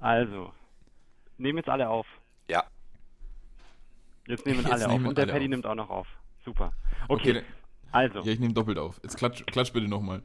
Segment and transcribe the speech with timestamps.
[0.00, 0.52] Also,
[1.38, 2.06] nehmen jetzt alle auf.
[2.48, 2.64] Ja.
[4.26, 4.92] Jetzt nehmen Jetzt alle auf.
[4.92, 5.50] nehmen Und der Paddy auf.
[5.50, 6.08] nimmt auch noch auf.
[6.44, 6.72] Super.
[7.08, 7.44] Okay, dann-
[7.92, 8.20] also.
[8.20, 8.98] Ja, ich nehme doppelt auf.
[9.02, 10.22] Jetzt klatsch, klatsch bitte nochmal.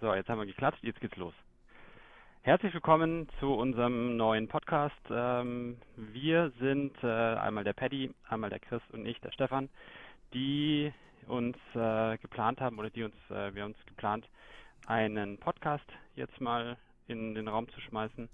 [0.00, 1.34] So, jetzt haben wir geklatscht, jetzt geht's los.
[2.42, 4.96] Herzlich willkommen zu unserem neuen Podcast.
[5.10, 9.68] Ähm, wir sind äh, einmal der Paddy, einmal der Chris und ich, der Stefan,
[10.34, 10.92] die
[11.28, 14.28] uns äh, geplant haben oder die uns, äh, wir haben uns geplant,
[14.86, 15.86] einen Podcast
[16.16, 16.76] jetzt mal
[17.12, 18.28] in den Raum zu schmeißen.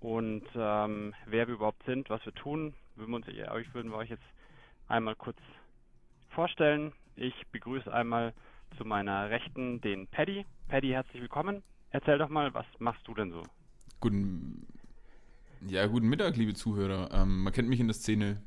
[0.00, 3.98] Und ähm, wer wir überhaupt sind, was wir tun, würden wir uns, euch würden wir
[3.98, 4.22] euch jetzt
[4.86, 5.38] einmal kurz
[6.28, 6.92] vorstellen.
[7.16, 8.32] Ich begrüße einmal
[8.76, 10.46] zu meiner Rechten den Paddy.
[10.68, 11.62] Paddy, herzlich willkommen.
[11.90, 13.42] Erzähl doch mal, was machst du denn so?
[14.00, 14.66] Guten,
[15.66, 17.10] ja, guten Mittag, liebe Zuhörer.
[17.12, 18.42] Ähm, man kennt mich in der Szene,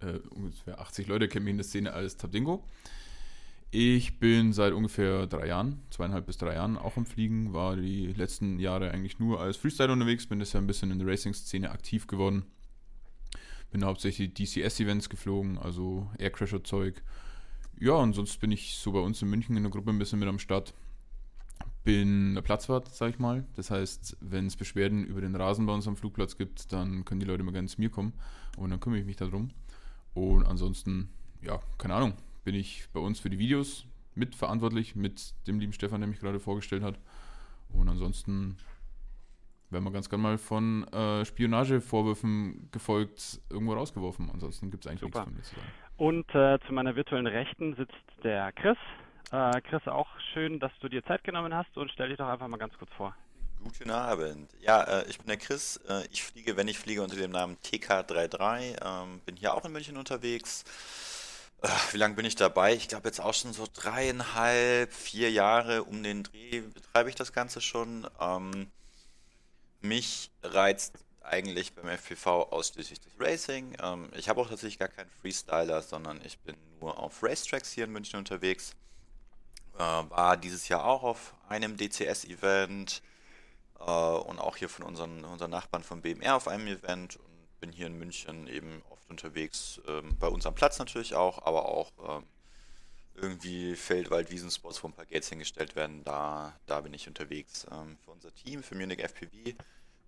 [0.00, 2.64] äh, ungefähr 80 Leute kennen mich in der Szene als Tabdingo.
[3.74, 8.08] Ich bin seit ungefähr drei Jahren, zweieinhalb bis drei Jahren auch am Fliegen, war die
[8.08, 12.06] letzten Jahre eigentlich nur als Freestyle unterwegs, bin deshalb ein bisschen in der Racing-Szene aktiv
[12.06, 12.44] geworden.
[13.70, 17.02] Bin hauptsächlich DCS-Events geflogen, also Aircrasher-Zeug.
[17.80, 20.18] Ja, und sonst bin ich so bei uns in München in der Gruppe ein bisschen
[20.18, 20.74] mit am Start.
[21.82, 23.46] Bin der Platzwart, sag ich mal.
[23.56, 27.20] Das heißt, wenn es Beschwerden über den Rasen bei uns am Flugplatz gibt, dann können
[27.20, 28.12] die Leute mal gerne zu mir kommen
[28.58, 29.48] und dann kümmere ich mich darum.
[30.12, 31.08] Und ansonsten,
[31.40, 32.12] ja, keine Ahnung,
[32.44, 36.40] bin ich bei uns für die Videos mitverantwortlich mit dem lieben Stefan, der mich gerade
[36.40, 36.98] vorgestellt hat.
[37.70, 38.56] Und ansonsten
[39.70, 44.30] werden wir ganz gerne mal von äh, Spionagevorwürfen gefolgt irgendwo rausgeworfen.
[44.30, 45.26] Ansonsten gibt es eigentlich Super.
[45.26, 45.72] nichts von mir zu sagen.
[45.96, 48.76] Und äh, zu meiner virtuellen Rechten sitzt der Chris.
[49.30, 52.48] Äh, Chris, auch schön, dass du dir Zeit genommen hast und stell dich doch einfach
[52.48, 53.14] mal ganz kurz vor.
[53.64, 54.50] Guten Abend.
[54.60, 55.76] Ja, äh, ich bin der Chris.
[55.88, 58.76] Äh, ich fliege, wenn ich fliege, unter dem Namen TK33.
[58.84, 60.64] Ähm, bin hier auch in München unterwegs.
[61.92, 62.74] Wie lange bin ich dabei?
[62.74, 67.32] Ich glaube jetzt auch schon so dreieinhalb, vier Jahre um den Dreh betreibe ich das
[67.32, 68.08] Ganze schon.
[68.20, 68.70] Ähm,
[69.80, 73.76] mich reizt eigentlich beim FPV ausschließlich das Racing.
[73.80, 77.84] Ähm, ich habe auch tatsächlich gar keinen Freestyler, sondern ich bin nur auf Racetracks hier
[77.84, 78.74] in München unterwegs.
[79.74, 83.02] Äh, war dieses Jahr auch auf einem DCS-Event
[83.78, 87.70] äh, und auch hier von unseren, unseren Nachbarn vom BMR auf einem Event und bin
[87.70, 92.24] hier in München eben unterwegs, ähm, bei unserem Platz natürlich auch, aber auch ähm,
[93.14, 97.66] irgendwie Feld, Wald, Wiesenspots, wo ein paar Gates hingestellt werden, da, da bin ich unterwegs.
[97.70, 99.54] Ähm, für unser Team, für Munich FPV,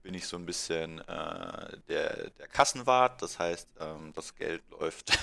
[0.03, 5.19] bin ich so ein bisschen äh, der, der Kassenwart, das heißt, ähm, das Geld läuft,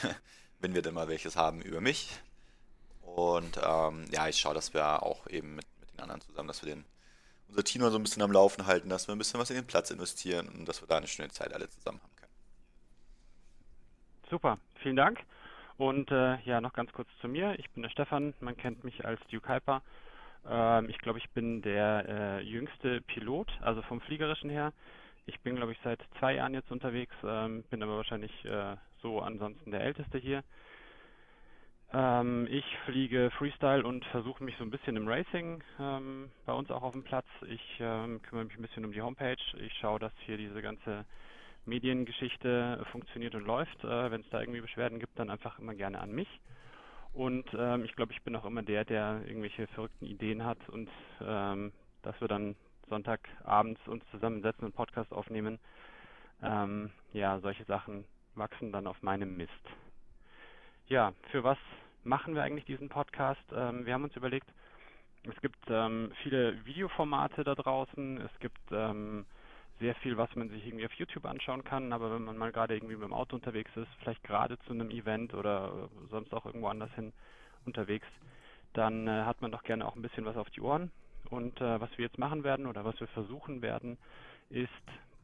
[0.60, 2.10] wenn wir denn mal welches haben, über mich.
[3.02, 6.64] Und ähm, ja, ich schaue, dass wir auch eben mit, mit den anderen zusammen, dass
[6.64, 6.86] wir den,
[7.48, 9.68] unser Team so ein bisschen am Laufen halten, dass wir ein bisschen was in den
[9.68, 12.21] Platz investieren und dass wir da eine schöne Zeit alle zusammen haben.
[14.32, 15.20] Super, vielen Dank.
[15.78, 17.60] Und äh, ja, noch ganz kurz zu mir.
[17.60, 19.82] Ich bin der Stefan, man kennt mich als Duke Hyper.
[20.50, 24.72] Ähm, ich glaube, ich bin der äh, jüngste Pilot, also vom Fliegerischen her.
[25.26, 29.20] Ich bin, glaube ich, seit zwei Jahren jetzt unterwegs, ähm, bin aber wahrscheinlich äh, so
[29.20, 30.46] ansonsten der Älteste hier.
[31.92, 36.72] Ähm, ich fliege Freestyle und versuche mich so ein bisschen im Racing ähm, bei uns
[36.72, 37.28] auch auf dem Platz.
[37.50, 39.36] Ich ähm, kümmere mich ein bisschen um die Homepage.
[39.60, 41.04] Ich schaue, dass hier diese ganze
[41.66, 43.84] Mediengeschichte funktioniert und läuft.
[43.84, 46.30] Äh, Wenn es da irgendwie Beschwerden gibt, dann einfach immer gerne an mich.
[47.14, 50.90] Und ähm, ich glaube, ich bin auch immer der, der irgendwelche verrückten Ideen hat und
[51.22, 51.74] ähm,
[52.04, 52.56] dass wir dann
[52.90, 55.60] Sonntagabends uns zusammensetzen und Podcast aufnehmen.
[56.42, 58.06] Ähm, ja, solche Sachen
[58.36, 59.52] wachsen dann auf meinem Mist.
[60.88, 61.58] Ja, für was
[62.04, 63.44] machen wir eigentlich diesen Podcast?
[63.54, 64.48] Ähm, wir haben uns überlegt,
[65.24, 69.26] es gibt ähm, viele Videoformate da draußen, es gibt ähm,
[69.82, 72.76] sehr viel, was man sich irgendwie auf YouTube anschauen kann, aber wenn man mal gerade
[72.76, 76.46] irgendwie mit dem Auto unterwegs ist, vielleicht gerade zu einem Event oder äh, sonst auch
[76.46, 77.12] irgendwo anders hin
[77.66, 78.08] unterwegs,
[78.74, 80.92] dann äh, hat man doch gerne auch ein bisschen was auf die Ohren.
[81.30, 83.98] Und äh, was wir jetzt machen werden oder was wir versuchen werden,
[84.50, 84.70] ist,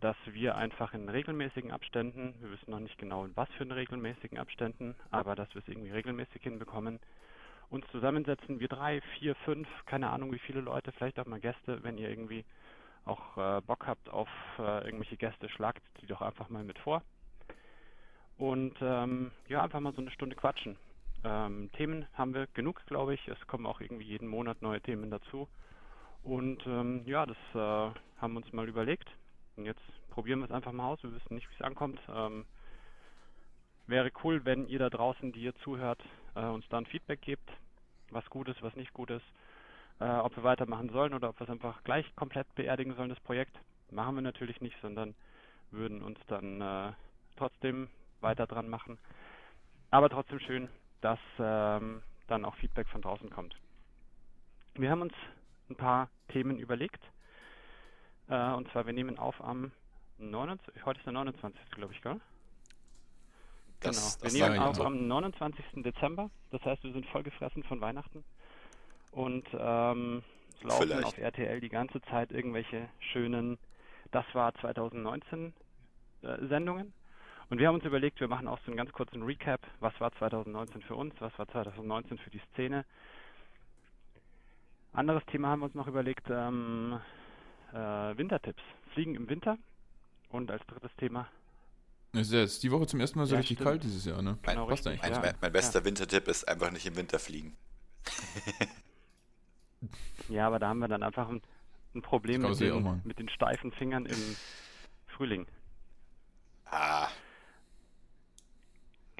[0.02, 3.72] dass wir einfach in regelmäßigen Abständen, wir wissen noch nicht genau in was für in
[3.72, 7.00] regelmäßigen Abständen, aber dass wir es irgendwie regelmäßig hinbekommen,
[7.70, 11.84] uns zusammensetzen, wir drei, vier, fünf, keine Ahnung wie viele Leute, vielleicht auch mal Gäste,
[11.84, 12.46] wenn ihr irgendwie
[13.08, 14.30] auch äh, Bock habt auf
[14.60, 17.02] äh, irgendwelche Gäste, schlagt die doch einfach mal mit vor.
[18.38, 20.78] Und ähm, ja, einfach mal so eine Stunde quatschen.
[21.24, 23.28] Ähm, Themen haben wir genug, glaube ich.
[23.28, 25.48] Es kommen auch irgendwie jeden Monat neue Themen dazu.
[26.24, 29.10] Und ähm, ja, das äh, haben wir uns mal überlegt.
[29.56, 31.02] Und jetzt probieren wir es einfach mal aus.
[31.02, 32.00] Wir wissen nicht, wie es ankommt.
[32.10, 32.46] Ähm,
[33.88, 36.04] wäre cool, wenn ihr da draußen, die ihr zuhört,
[36.36, 37.50] äh, uns da ein Feedback gebt,
[38.12, 39.26] was gut ist, was nicht gut ist,
[40.00, 43.20] äh, ob wir weitermachen sollen oder ob wir es einfach gleich komplett beerdigen sollen, das
[43.20, 43.58] Projekt.
[43.92, 45.16] Machen wir natürlich nicht, sondern
[45.72, 46.92] würden uns dann äh,
[47.36, 47.90] trotzdem
[48.22, 48.98] weiter dran machen.
[49.92, 50.70] Aber trotzdem schön,
[51.02, 53.56] dass ähm, dann auch Feedback von draußen kommt.
[54.76, 55.14] Wir haben uns
[55.70, 57.02] ein paar Themen überlegt.
[58.30, 59.72] Äh, und zwar, wir nehmen auf am
[60.20, 61.72] 29, heute ist der 29.
[61.72, 62.20] glaube ich, gell?
[63.80, 64.24] Das, genau.
[64.24, 65.64] das wir nehmen auf am 29.
[65.84, 66.30] Dezember.
[66.50, 68.24] Das heißt, wir sind vollgefressen von Weihnachten.
[69.12, 70.24] Und ähm,
[70.58, 71.06] es laufen Vielleicht.
[71.06, 73.58] auf RTL die ganze Zeit irgendwelche schönen,
[74.12, 75.54] das war 2019
[76.22, 76.94] äh, Sendungen.
[77.50, 79.62] Und wir haben uns überlegt, wir machen auch so einen ganz kurzen Recap.
[79.80, 81.14] Was war 2019 für uns?
[81.20, 82.84] Was war 2019 für die Szene?
[84.94, 87.00] Anderes Thema haben wir uns noch überlegt, ähm,
[87.72, 87.78] äh,
[88.18, 88.62] Wintertipps.
[88.94, 89.58] Fliegen im Winter.
[90.30, 91.30] Und als drittes Thema,
[92.12, 93.70] Es ist ja jetzt die Woche zum ersten Mal so Ja, richtig stimmt.
[93.70, 94.38] kalt dieses Jahr, ne?
[94.42, 95.16] Genau, Passt richtig, eigentlich.
[95.18, 95.32] Mein, ja.
[95.32, 97.56] mein, mein bester Wintertipp ist einfach nicht im Winter fliegen.
[100.30, 101.42] ja, aber da haben wir dann einfach ein,
[101.96, 104.36] ein Problem mit den, mit den steifen Fingern im
[105.08, 105.46] Frühling.
[106.66, 107.08] Ah,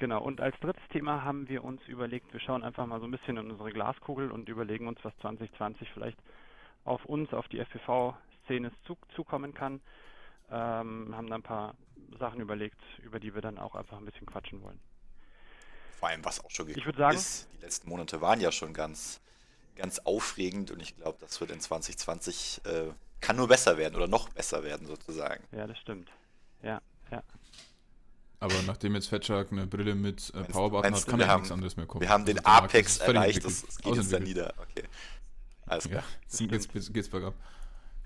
[0.00, 3.10] Genau, und als drittes Thema haben wir uns überlegt, wir schauen einfach mal so ein
[3.10, 6.16] bisschen in unsere Glaskugel und überlegen uns, was 2020 vielleicht
[6.84, 9.80] auf uns, auf die FPV-Szene zu, zukommen kann.
[10.52, 11.74] Ähm, haben da ein paar
[12.20, 14.78] Sachen überlegt, über die wir dann auch einfach ein bisschen quatschen wollen.
[15.98, 17.48] vor allem was auch schon Ich gekommen würd sagen- ist.
[17.54, 19.20] Die letzten Monate waren ja schon ganz,
[19.78, 22.90] ganz aufregend und ich glaube, das wird in 2020 äh,
[23.20, 25.42] kann nur besser werden oder noch besser werden sozusagen.
[25.52, 26.10] Ja, das stimmt.
[26.62, 26.80] Ja,
[27.10, 27.22] ja.
[28.40, 31.86] Aber nachdem jetzt Fatshark eine Brille mit äh, Powerbutton hat, kann haben- nichts anderes mehr
[31.86, 32.02] kommen.
[32.02, 34.28] Wir haben den Also Apex erreicht, das, das geht jetzt da ausentwickelt.
[34.28, 34.54] nieder.
[34.58, 34.84] Okay.
[35.66, 36.04] Alles Ja, klar.
[36.22, 37.34] jetzt geht's, geht's, geht's bergab.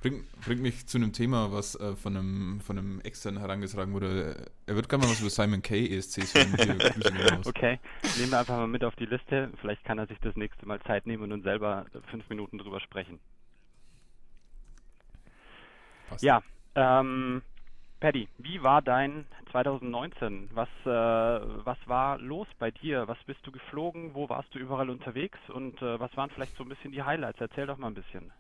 [0.02, 4.50] Bringt, bringt mich zu einem Thema, was äh, von, einem, von einem externen herangetragen wurde.
[4.66, 7.42] Er wird gerne mal was über Simon Kay ESCs hören.
[7.46, 7.78] Okay,
[8.18, 9.52] nehmen wir einfach mal mit auf die Liste.
[9.60, 12.80] Vielleicht kann er sich das nächste Mal Zeit nehmen und uns selber fünf Minuten drüber
[12.80, 13.20] sprechen.
[16.08, 16.24] Passt.
[16.24, 16.42] Ja,
[16.74, 17.42] ähm,
[18.00, 20.50] Paddy, wie war dein 2019?
[20.52, 20.88] Was, äh,
[21.64, 23.06] was war los bei dir?
[23.06, 24.14] Was bist du geflogen?
[24.14, 25.38] Wo warst du überall unterwegs?
[25.48, 27.40] Und äh, was waren vielleicht so ein bisschen die Highlights?
[27.40, 28.32] Erzähl doch mal ein bisschen.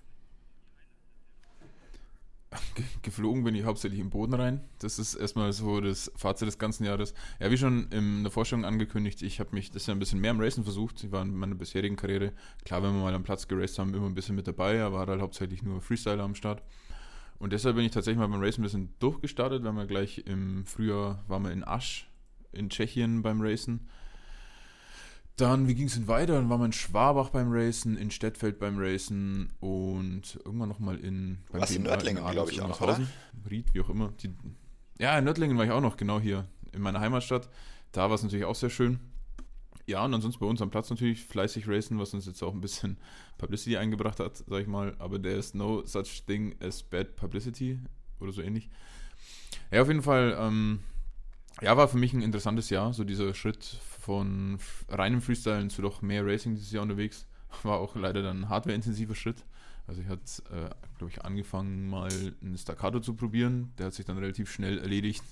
[2.74, 4.60] Ge- Geflogen bin ich hauptsächlich im Boden rein.
[4.78, 7.14] Das ist erstmal so das Fazit des ganzen Jahres.
[7.40, 10.30] Ja, wie schon in der Vorstellung angekündigt, ich habe mich das ja ein bisschen mehr
[10.32, 11.02] im Racen versucht.
[11.04, 12.32] Ich war in meiner bisherigen Karriere,
[12.64, 15.20] klar, wenn wir mal am Platz geraced haben, immer ein bisschen mit dabei, aber halt
[15.20, 16.62] hauptsächlich nur Freestyler am Start.
[17.38, 19.62] Und deshalb bin ich tatsächlich mal beim Racen ein bisschen durchgestartet.
[19.62, 22.08] Wir haben ja gleich im Frühjahr, waren wir in Asch
[22.52, 23.88] in Tschechien beim Racen.
[25.36, 26.34] Dann, wie ging es denn weiter?
[26.34, 31.38] Dann waren wir in Schwabach beim Racen, in Stettfeld beim Racen und irgendwann nochmal in.
[31.50, 33.08] Warst in Nördlingen, Adels- glaub ich, auch noch, Oberhausen,
[33.50, 34.12] Ried, wie auch immer.
[34.22, 34.30] Die,
[34.98, 37.48] ja, in Nördlingen war ich auch noch, genau hier, in meiner Heimatstadt.
[37.92, 39.00] Da war es natürlich auch sehr schön.
[39.86, 42.60] Ja, und ansonsten bei uns am Platz natürlich fleißig racen, was uns jetzt auch ein
[42.60, 42.98] bisschen
[43.38, 44.94] Publicity eingebracht hat, sag ich mal.
[44.98, 47.80] Aber there is no such thing as bad publicity
[48.20, 48.70] oder so ähnlich.
[49.70, 50.80] Ja, auf jeden Fall, ähm,
[51.62, 54.58] ja, war für mich ein interessantes Jahr, so dieser Schritt von
[54.88, 57.28] reinem Freestylen zu doch mehr Racing dieses Jahr unterwegs.
[57.62, 59.44] War auch leider dann ein hardware-intensiver Schritt.
[59.86, 62.10] Also ich hatte, äh, glaube ich, angefangen mal
[62.42, 63.72] ein Staccato zu probieren.
[63.78, 65.22] Der hat sich dann relativ schnell erledigt.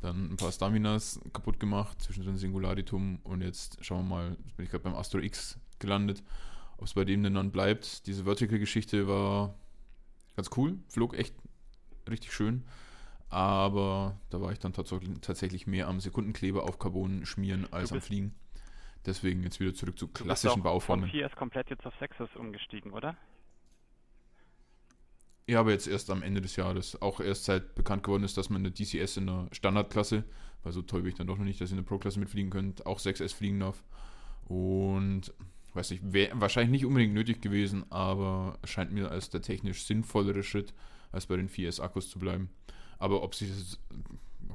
[0.00, 4.64] Dann ein paar Staminas kaputt gemacht, zwischendrin Singularitum und jetzt schauen wir mal, jetzt bin
[4.64, 6.22] ich gerade beim Astro X gelandet,
[6.76, 8.06] ob es bei dem denn dann bleibt.
[8.06, 9.54] Diese Vertical-Geschichte war
[10.36, 11.34] ganz cool, flog echt
[12.08, 12.64] richtig schön.
[13.28, 18.34] Aber da war ich dann tatsächlich, mehr am Sekundenkleber auf Carbon schmieren als am Fliegen.
[19.04, 21.10] Deswegen jetzt wieder zurück zu Du bist klassischen auch von Bauformen.
[21.10, 23.16] 4S komplett jetzt auf 6S umgestiegen, oder?
[25.48, 27.00] Ja, aber jetzt erst am Ende des Jahres.
[27.00, 30.24] Auch erst seit bekannt geworden ist, dass man eine DCS in der Standardklasse,
[30.64, 32.50] weil so toll bin ich dann doch noch nicht, dass ihr in der Pro-Klasse mitfliegen
[32.50, 33.84] könnt, auch 6S fliegen darf.
[34.46, 35.32] Und
[35.74, 40.42] weiß nicht, wäre wahrscheinlich nicht unbedingt nötig gewesen, aber scheint mir als der technisch sinnvollere
[40.42, 40.74] Schritt,
[41.12, 42.50] als bei den 4S-Akkus zu bleiben.
[42.98, 43.78] Aber ob sich das,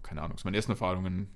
[0.03, 1.27] keine Ahnung, meine ersten Erfahrungen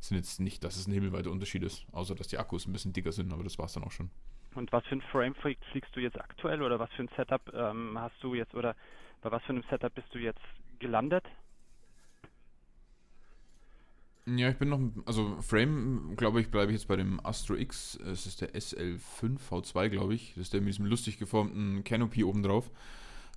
[0.00, 2.92] sind jetzt nicht, dass es ein himmelweiter Unterschied ist, außer dass die Akkus ein bisschen
[2.92, 4.10] dicker sind, aber das war es dann auch schon.
[4.54, 7.42] Und was für ein Frame flieg- fliegst du jetzt aktuell oder was für ein Setup
[7.54, 8.74] ähm, hast du jetzt oder
[9.22, 10.40] bei was für einem Setup bist du jetzt
[10.78, 11.24] gelandet?
[14.28, 17.94] Ja, ich bin noch, also Frame, glaube ich, bleibe ich jetzt bei dem Astro X.
[17.94, 20.30] Es ist der SL5 V2, glaube ich.
[20.34, 22.68] Das ist der mit diesem lustig geformten Canopy obendrauf.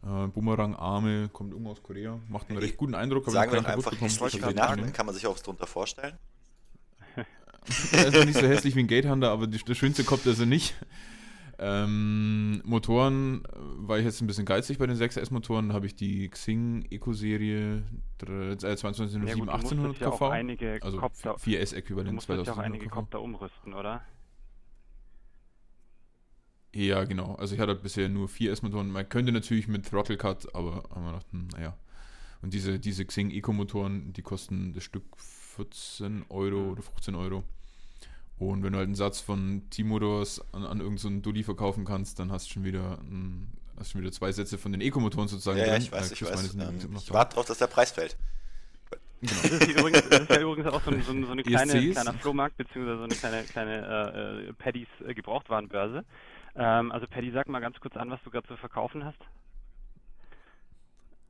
[0.04, 2.20] Äh, Boomerang-Arme, kommt irgendwo aus Korea.
[2.30, 3.30] Macht einen recht guten Eindruck.
[3.30, 6.18] Sagen wir einfach hässlich dann kann man sich auch was drunter vorstellen.
[7.92, 10.46] Er ist nicht so hässlich wie ein Gatehunter, aber die, der schönste Kopf ist er
[10.46, 10.74] nicht.
[11.62, 13.50] Ähm, Motoren äh,
[13.88, 15.68] war ich jetzt ein bisschen geizig bei den 6S-Motoren.
[15.68, 17.84] Da habe ich die Xing Eco-Serie
[18.26, 20.30] äh, 2207 Ja gut, du 1800 musstest ja auch KV.
[20.32, 22.90] einige Also Kopter, du 4S-Äquivalent musstest ja auch 2200 einige.
[22.90, 24.02] Kopter umrüsten, oder?
[26.74, 27.36] Ja, genau.
[27.36, 28.92] Also ich hatte halt bisher nur 4S-Motoren.
[28.92, 31.76] Man könnte natürlich mit Throttle Cut, aber haben wir gedacht, hm, naja.
[32.42, 37.44] Und diese, diese Xing Eco-Motoren, die kosten das Stück 14 Euro oder 15 Euro.
[38.38, 42.20] Und wenn du halt einen Satz von T-Motors an, an irgendeinen so Dulli verkaufen kannst,
[42.20, 45.58] dann hast du schon wieder einen hast schon wieder zwei Sätze von den Eco-Motoren sozusagen
[45.58, 45.82] Ja, ja, drin.
[45.84, 46.54] ich weiß, Äh, ich weiß.
[46.56, 48.18] Ähm, ich warte drauf, dass der Preis fällt.
[49.22, 51.74] Das ist, übrigens, das ist ja übrigens auch so, ein, so, ein, so eine kleine,
[51.74, 51.92] ESCs?
[51.92, 56.06] kleiner Flohmarkt, beziehungsweise so eine kleine, kleine äh, äh, Paddys äh, Gebrauchtwarenbörse.
[56.56, 59.20] Ähm, also Paddy, sag mal ganz kurz an, was du gerade zu verkaufen hast.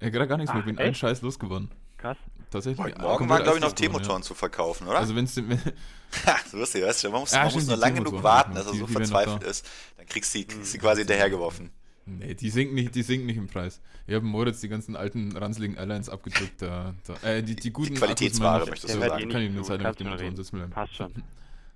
[0.02, 0.60] Ja, gerade gar nichts mehr.
[0.62, 1.00] Ich bin einen echt?
[1.00, 1.70] Scheiß losgewonnen.
[1.98, 2.18] Krass.
[2.50, 2.84] Tatsächlich.
[2.84, 5.00] Heute äh, Morgen waren, glaube ich, noch T-Motoren zu verkaufen, oder?
[5.00, 7.76] Also wenn es Ha, so ist es, weißt du, man muss, Ja, man muss nur
[7.76, 9.48] die lang genug warten, ja, dass er die- so die verzweifelt da.
[9.48, 9.68] ist.
[9.98, 11.70] Dann kriegst du die, kriegst du die quasi hinterhergeworfen.
[12.06, 13.82] Nee, die sinken nicht, die sinken nicht im Preis.
[14.08, 16.60] Ich habe Moritz die ganzen alten ranzligen Airlines abgedrückt.
[16.62, 19.30] Da, da, äh, die, die guten Qualitätsware, Akkus, möchtest du sagen.
[19.30, 20.72] eh Kann ich zu, Zeit auf kannst den Motoren sitzen bleiben.
[20.72, 21.14] Passt schon.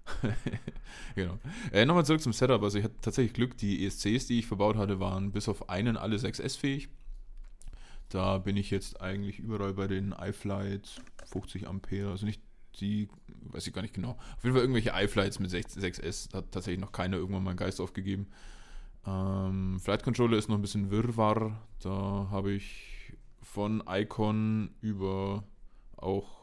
[1.16, 1.40] genau.
[1.72, 2.62] Äh, Nochmal zurück zum Setup.
[2.62, 5.98] Also ich hatte tatsächlich Glück, die ESCs, die ich verbaut hatte, waren bis auf einen
[5.98, 6.90] alle 6S fähig.
[8.10, 12.42] Da bin ich jetzt eigentlich überall bei den iFlight 50 Ampere, also nicht
[12.80, 14.12] die, weiß ich gar nicht genau.
[14.12, 17.80] Auf jeden Fall irgendwelche iFlights mit 6, 6S hat tatsächlich noch keiner irgendwann meinen Geist
[17.80, 18.28] aufgegeben.
[19.06, 21.60] Ähm, Flight Controller ist noch ein bisschen Wirrwarr.
[21.82, 25.44] Da habe ich von Icon über
[25.98, 26.43] auch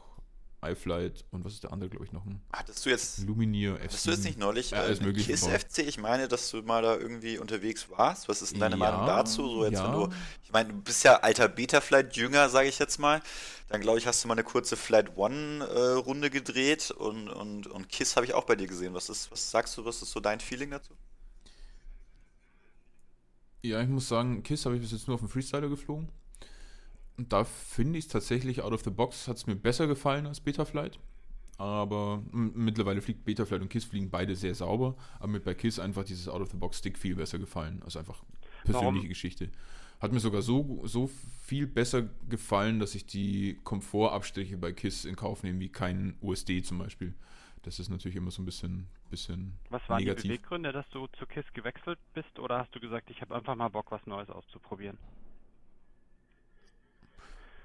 [0.63, 3.83] iFlight und was ist der andere, glaube ich, noch ein Hattest du jetzt, Luminier F7.
[3.83, 5.47] hattest du jetzt nicht neulich äh, Mögliche KISS.
[5.47, 5.79] FC?
[5.79, 8.29] Ich meine, dass du mal da irgendwie unterwegs warst.
[8.29, 9.47] Was ist denn deine Meinung Ja, dazu?
[9.47, 10.07] So jetzt, wenn ja.
[10.07, 10.13] du,
[10.43, 13.21] ich meine, du bist ja alter Beta-Flight-Jünger, sage ich jetzt mal.
[13.69, 18.15] Dann glaube ich, hast du mal eine kurze Flight One-Runde gedreht und, und, und KISS
[18.15, 18.93] habe ich auch bei dir gesehen.
[18.93, 20.93] Was ist, was sagst du, was ist so dein Feeling dazu?
[23.63, 26.09] Ja, ich muss sagen, KISS habe ich bis jetzt nur auf dem Freestyler geflogen.
[27.21, 30.25] Und da finde ich es tatsächlich, out of the box, hat es mir besser gefallen
[30.25, 30.97] als Betaflight.
[31.59, 34.95] Aber mittlerweile fliegt Betaflight und KISS fliegen beide sehr sauber.
[35.19, 37.83] Aber mir bei KISS einfach dieses out of the box Stick viel besser gefallen.
[37.83, 38.23] Also einfach
[38.63, 39.07] persönliche Warum?
[39.07, 39.51] Geschichte.
[39.99, 41.11] Hat mir sogar so, so
[41.45, 46.63] viel besser gefallen, dass ich die Komfortabstriche bei KISS in Kauf nehme, wie kein USD
[46.63, 47.13] zum Beispiel.
[47.61, 50.31] Das ist natürlich immer so ein bisschen, bisschen Was waren die negativ.
[50.31, 52.39] Beweggründe, dass du zu KISS gewechselt bist?
[52.39, 54.97] Oder hast du gesagt, ich habe einfach mal Bock, was Neues auszuprobieren?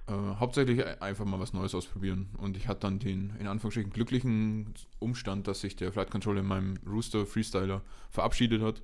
[0.08, 2.28] Äh, hauptsächlich e- einfach mal was Neues ausprobieren.
[2.38, 6.46] Und ich hatte dann den, in Anführungsstrichen, glücklichen Umstand, dass sich der Flight Controller in
[6.46, 8.82] meinem Rooster Freestyler verabschiedet hat.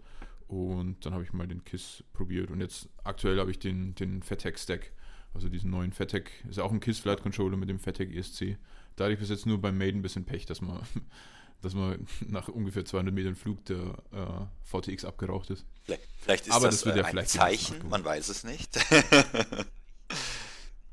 [0.49, 2.51] Und dann habe ich mal den KISS probiert.
[2.51, 4.93] Und jetzt aktuell habe ich den, den FATEC Stack.
[5.33, 6.31] Also diesen neuen FATEC.
[6.49, 8.59] Ist ja auch ein KISS Flight Controller mit dem FATEC ESC.
[8.97, 10.83] Da hatte ich bis jetzt nur beim Maiden ein bisschen Pech, dass man,
[11.63, 15.65] dass man nach ungefähr 200 Metern Flug der äh, VTX abgeraucht ist.
[15.85, 18.43] Vielleicht, vielleicht ist Aber das, das wird äh, ja ein vielleicht Zeichen, man weiß es
[18.45, 18.77] nicht.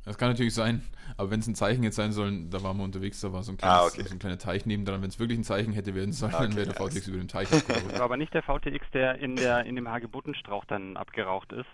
[0.10, 0.82] Das kann natürlich sein,
[1.18, 3.52] aber wenn es ein Zeichen jetzt sein soll, da waren wir unterwegs, da war so
[3.52, 4.04] ein, Ah, kleines, okay.
[4.08, 5.04] so ein kleiner Teich nebendran.
[5.04, 7.18] Wenn es wirklich ein Zeichen hätte werden sollen, Okay, dann wäre der VTX ist- über
[7.20, 7.94] den Teich Das abgerollt.
[7.94, 11.68] war aber nicht der VTX, der in, der, in dem Hagebuttenstrauch dann abgeraucht ist.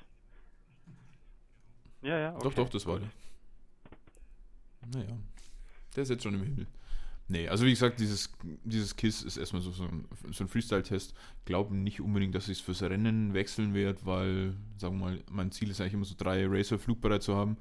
[2.02, 2.36] Ja, ja.
[2.36, 2.44] Okay.
[2.44, 3.08] Doch, doch, das war der.
[4.94, 5.18] Naja,
[5.96, 6.68] der ist jetzt schon im Himmel.
[7.30, 8.32] Nee, also wie gesagt, dieses,
[8.66, 11.16] dieses KISS ist erstmal so, so ein, so ein Freestyle-Test.
[11.46, 15.52] Glaube nicht unbedingt, dass ich es fürs Rennen wechseln werde, weil, sagen wir mal, mein
[15.52, 17.58] Ziel ist eigentlich immer so drei Racer flugbereit zu haben.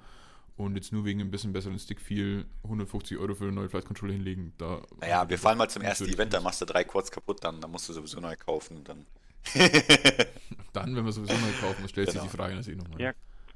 [0.57, 3.87] Und jetzt nur wegen ein bisschen besseren Stick viel 150 Euro für einen neuen Flight
[3.87, 4.53] Controller hinlegen.
[4.57, 6.45] Da Naja, wir fahren mal zum ersten Event, dann nicht.
[6.45, 8.77] machst du drei kurz kaputt, dann, dann musst du sowieso neu kaufen.
[8.79, 9.07] Und dann
[10.73, 12.23] Dann, wenn wir sowieso neu kaufen, dann stellt Genau.
[12.23, 13.01] sich die Frage natürlich nochmal.
[13.01, 13.13] Ja,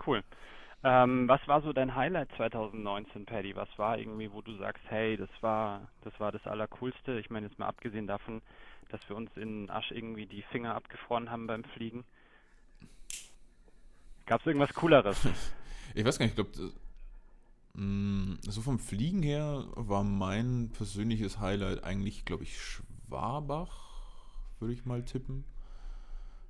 [0.07, 0.23] cool.
[0.85, 3.57] Ähm, was war so dein Highlight 2019, Paddy?
[3.57, 7.19] Was war irgendwie, wo du sagst, hey, das war, das war das Allercoolste?
[7.19, 8.43] Ich meine jetzt mal abgesehen davon,
[8.91, 12.05] dass wir uns in Asch irgendwie die Finger abgefroren haben beim Fliegen.
[14.27, 15.17] Gab es irgendwas Cooleres?
[15.95, 16.73] Ich weiß gar nicht, ich glaube,
[17.79, 23.71] so vom Fliegen her war mein persönliches Highlight eigentlich, glaube ich, Schwabach,
[24.59, 25.45] würde ich mal tippen.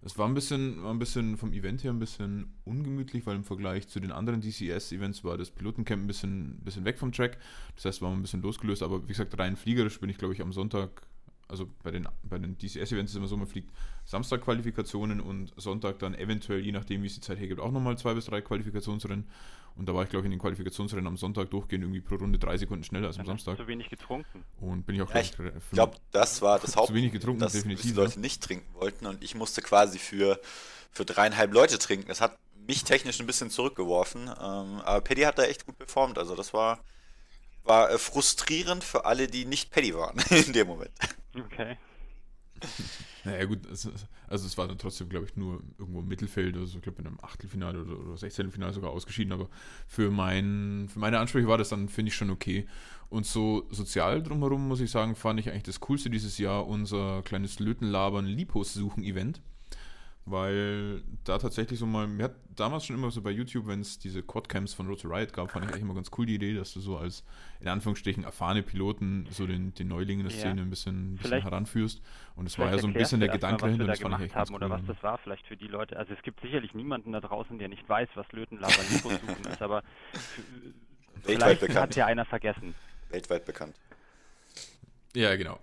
[0.01, 3.45] Es war ein bisschen, war ein bisschen vom Event her ein bisschen ungemütlich, weil im
[3.45, 7.37] Vergleich zu den anderen DCS-Events war das Pilotencamp ein bisschen, bisschen weg vom Track.
[7.75, 10.41] Das heißt, war ein bisschen losgelöst, aber wie gesagt, rein fliegerisch bin ich, glaube ich,
[10.41, 11.03] am Sonntag,
[11.49, 13.71] also bei den, bei den DCS-Events ist immer so, man fliegt
[14.05, 17.99] Samstag Qualifikationen und Sonntag dann eventuell, je nachdem, wie es die Zeit hergibt, auch nochmal
[17.99, 19.25] zwei bis drei Qualifikationsrennen.
[19.77, 22.39] Und da war ich, glaube ich, in den Qualifikationsrennen am Sonntag durchgehend irgendwie pro Runde
[22.39, 23.57] drei Sekunden schneller als am du Samstag.
[23.57, 24.45] zu wenig getrunken.
[24.61, 25.33] Und bin ich auch, Ja, ich
[25.73, 29.07] glaube, das war das Zu Haupt, wenig getrunken, dass definitiv, die Leute nicht trinken wollten
[29.07, 30.41] und ich musste quasi für,
[30.91, 32.09] für dreieinhalb Leute trinken.
[32.09, 36.19] Das hat mich technisch ein bisschen zurückgeworfen, ähm, aber Paddy hat da echt gut performt.
[36.19, 36.81] Also das war,
[37.65, 40.91] war äh, frustrierend für alle, die nicht Paddy waren in dem Moment.
[41.37, 41.77] Okay.
[43.29, 43.87] Naja, gut, es,
[44.27, 47.07] also es war dann trotzdem, glaube ich, nur irgendwo im Mittelfeld, also ich glaube in
[47.07, 48.51] einem Achtelfinale oder, oder 16.
[48.51, 49.51] Finale sogar ausgeschieden, aber
[49.87, 52.67] für, mein, für meine Ansprüche war das dann, finde ich, schon okay.
[53.11, 57.21] Und so sozial drumherum, muss ich sagen, fand ich eigentlich das Coolste dieses Jahr unser
[57.23, 59.43] kleines Lötenlabern Lipos-Suchen-Event.
[60.31, 63.99] Weil da tatsächlich so mal, mir hat damals schon immer so bei YouTube, wenn es
[63.99, 66.55] diese Quadcams von Road to Riot gab, fand ich eigentlich immer ganz cool die Idee,
[66.55, 67.25] dass du so als
[67.61, 70.63] in Anführungsstrichen erfahrene Piloten so den, den Neuling in der Szene ja.
[70.63, 72.03] ein bisschen, ein bisschen heranführst.
[72.37, 74.51] Und es war ja so ein bisschen der Gedanke dahinter, das fand ich echt haben,
[74.51, 74.57] cool.
[74.57, 75.97] Oder was das war vielleicht für die Leute.
[75.97, 79.83] Also es gibt sicherlich niemanden da draußen, der nicht weiß, was Lötenlaber suchen ist, aber
[81.25, 81.79] Weltweit bekannt.
[81.79, 82.75] hat ja einer vergessen.
[83.11, 83.75] Weltweit bekannt.
[85.15, 85.59] Ja, genau.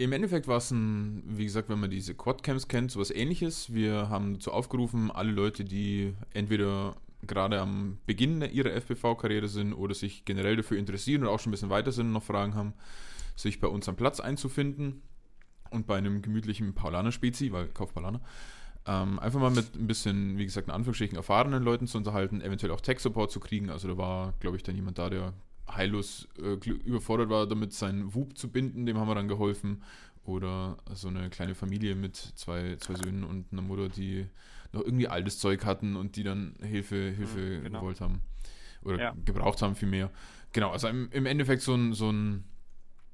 [0.00, 3.74] Im Endeffekt war es ein, wie gesagt, wenn man diese Quadcams kennt, sowas ähnliches.
[3.74, 9.92] Wir haben dazu aufgerufen, alle Leute, die entweder gerade am Beginn ihrer FPV-Karriere sind oder
[9.92, 12.72] sich generell dafür interessieren oder auch schon ein bisschen weiter sind und noch Fragen haben,
[13.36, 15.02] sich bei uns am Platz einzufinden
[15.68, 18.22] und bei einem gemütlichen Paulaner-Spezi, weil Kauf Paulaner,
[18.86, 22.72] ähm, einfach mal mit ein bisschen, wie gesagt, in Anführungsstrichen erfahrenen Leuten zu unterhalten, eventuell
[22.72, 23.68] auch Tech-Support zu kriegen.
[23.68, 25.34] Also da war, glaube ich, dann jemand da, der
[25.76, 29.82] heillos äh, überfordert war, damit seinen Wub zu binden, dem haben wir dann geholfen.
[30.24, 34.26] Oder so eine kleine Familie mit zwei, zwei Söhnen und einer Mutter, die
[34.72, 37.80] noch irgendwie altes Zeug hatten und die dann Hilfe, Hilfe mhm, genau.
[37.80, 38.20] gewollt haben.
[38.82, 39.16] Oder ja.
[39.24, 40.10] gebraucht haben vielmehr.
[40.52, 42.44] Genau, also im, im Endeffekt so ein, so ein,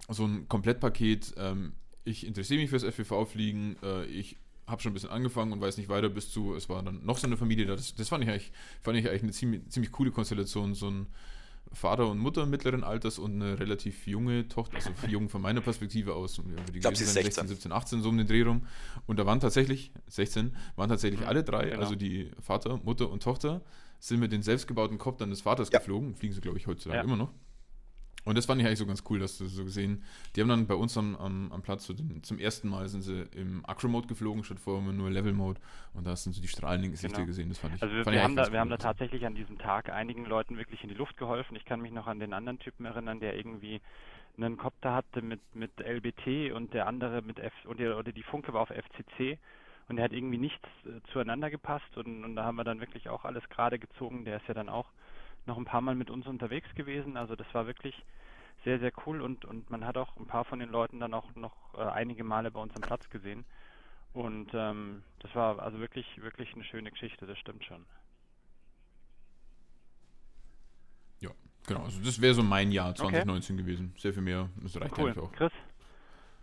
[0.08, 1.34] so ein Komplettpaket.
[1.36, 4.36] Ähm, ich interessiere mich fürs FPV-Fliegen, äh, ich
[4.66, 7.18] habe schon ein bisschen angefangen und weiß nicht weiter bis zu, es war dann noch
[7.18, 7.76] so eine Familie da.
[7.76, 11.06] Das, das fand ich eigentlich, fand ich eigentlich eine ziemlich, ziemlich coole Konstellation, so ein
[11.72, 16.14] Vater und Mutter mittleren Alters und eine relativ junge Tochter, also jung von meiner Perspektive
[16.14, 16.40] aus.
[16.72, 17.48] Ich glaube, sie ist 16.
[17.48, 18.66] 17, 18, so um den Dreh rum.
[19.06, 21.82] Und da waren tatsächlich, 16, waren tatsächlich mhm, alle drei, genau.
[21.82, 23.62] also die Vater, Mutter und Tochter,
[23.98, 25.78] sind mit den selbstgebauten Koptern des Vaters ja.
[25.78, 26.14] geflogen.
[26.14, 27.04] Fliegen sie, glaube ich, heutzutage ja.
[27.04, 27.32] immer noch.
[28.26, 30.02] Und das fand ich eigentlich so ganz cool, dass du so gesehen,
[30.34, 33.02] die haben dann bei uns am, am, am Platz so den, zum ersten Mal sind
[33.02, 35.60] sie im Acro-Mode geflogen, statt vorher immer nur Level-Mode
[35.94, 37.28] und da hast du so die strahlenden Gesichter genau.
[37.28, 39.36] gesehen, das fand ich Also wir, fand wir haben, da, wir haben da tatsächlich an
[39.36, 41.54] diesem Tag einigen Leuten wirklich in die Luft geholfen.
[41.56, 43.80] Ich kann mich noch an den anderen Typen erinnern, der irgendwie
[44.36, 48.24] einen Kopter hatte mit, mit LBT und der andere mit F und der, oder die
[48.24, 49.38] Funke war auf FCC
[49.88, 53.08] und der hat irgendwie nichts äh, zueinander gepasst und, und da haben wir dann wirklich
[53.08, 54.24] auch alles gerade gezogen.
[54.24, 54.86] Der ist ja dann auch
[55.46, 57.16] noch ein paar Mal mit uns unterwegs gewesen.
[57.16, 57.94] Also das war wirklich
[58.64, 61.34] sehr, sehr cool und, und man hat auch ein paar von den Leuten dann auch
[61.34, 63.44] noch äh, einige Male bei uns am Platz gesehen.
[64.12, 67.84] Und ähm, das war also wirklich, wirklich eine schöne Geschichte, das stimmt schon.
[71.20, 71.30] Ja,
[71.66, 71.84] genau.
[71.84, 73.62] Also das wäre so mein Jahr 2019 okay.
[73.62, 73.94] gewesen.
[73.98, 74.48] Sehr viel mehr.
[74.62, 75.10] Das reicht cool.
[75.10, 75.32] eigentlich auch.
[75.32, 75.52] Chris?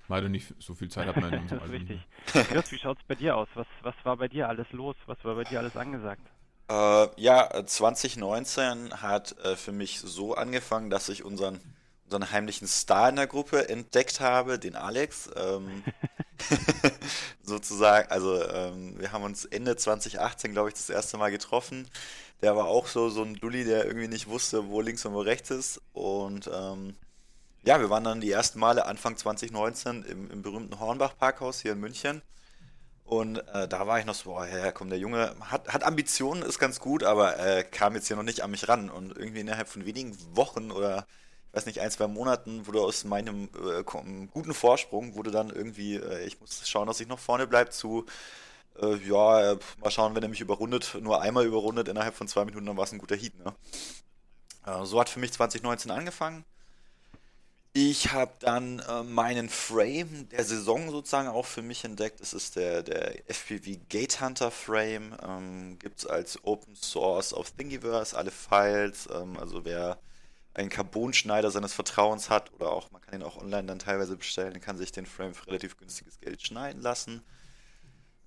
[0.07, 2.07] Leider nicht so viel Zeit unserem Das ist richtig.
[2.25, 3.47] Chris, wie schaut es bei dir aus?
[3.55, 4.95] Was, was war bei dir alles los?
[5.07, 6.29] Was war bei dir alles angesagt?
[6.69, 11.59] Äh, ja, 2019 hat äh, für mich so angefangen, dass ich unseren,
[12.05, 15.29] unseren heimlichen Star in der Gruppe entdeckt habe, den Alex.
[15.35, 15.83] Ähm,
[17.43, 21.87] sozusagen, also ähm, wir haben uns Ende 2018, glaube ich, das erste Mal getroffen.
[22.41, 25.21] Der war auch so, so ein Dulli, der irgendwie nicht wusste, wo links und wo
[25.21, 25.81] rechts ist.
[25.93, 26.95] Und ähm,
[27.63, 31.73] ja, wir waren dann die ersten Male Anfang 2019 im, im berühmten Hornbach Parkhaus hier
[31.73, 32.21] in München.
[33.05, 36.41] Und äh, da war ich noch so, boah, ja, komm, der Junge hat, hat Ambitionen,
[36.41, 38.89] ist ganz gut, aber äh, kam jetzt hier noch nicht an mich ran.
[38.89, 41.05] Und irgendwie innerhalb von wenigen Wochen oder,
[41.49, 45.95] ich weiß nicht, ein, zwei Monaten wurde aus meinem äh, guten Vorsprung, wurde dann irgendwie,
[45.97, 48.05] äh, ich muss schauen, dass ich noch vorne bleibe, zu,
[48.81, 52.45] äh, ja, äh, mal schauen, wenn er mich überrundet, nur einmal überrundet innerhalb von zwei
[52.45, 53.53] Minuten, dann war es ein guter Heat, ne?
[54.83, 56.45] so hat für mich 2019 angefangen.
[57.75, 62.21] Ich habe dann äh, meinen Frame der Saison sozusagen auch für mich entdeckt.
[62.21, 65.17] Es ist der, der FPV Gate Hunter Frame.
[65.23, 69.09] Ähm, Gibt es als Open Source auf Thingiverse alle Files.
[69.11, 69.97] Ähm, also wer
[70.53, 74.61] einen Carbonschneider seines Vertrauens hat oder auch, man kann ihn auch online dann teilweise bestellen,
[74.61, 77.23] kann sich den Frame für relativ günstiges Geld schneiden lassen.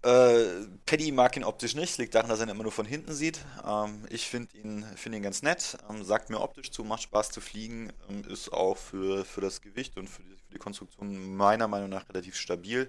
[0.06, 3.12] Äh, Paddy mag ihn optisch nicht, liegt daran, dass er ihn immer nur von hinten
[3.12, 3.40] sieht.
[3.66, 7.32] Ähm, ich finde ihn, find ihn ganz nett, ähm, sagt mir optisch zu, macht Spaß
[7.32, 11.34] zu fliegen, ähm, ist auch für, für das Gewicht und für die, für die, Konstruktion
[11.34, 12.88] meiner Meinung nach relativ stabil.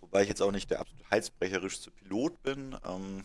[0.00, 2.76] Wobei ich jetzt auch nicht der absolut heizbrecherischste Pilot bin.
[2.84, 3.22] Ähm,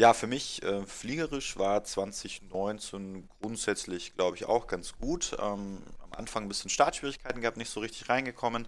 [0.00, 5.36] ja, für mich äh, fliegerisch war 2019 grundsätzlich, glaube ich, auch ganz gut.
[5.40, 8.66] Ähm, am Anfang ein bisschen Startschwierigkeiten gehabt, nicht so richtig reingekommen.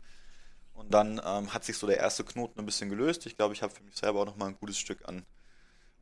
[0.81, 3.27] Und dann ähm, hat sich so der erste Knoten ein bisschen gelöst.
[3.27, 5.27] Ich glaube, ich habe für mich selber auch nochmal ein gutes Stück an,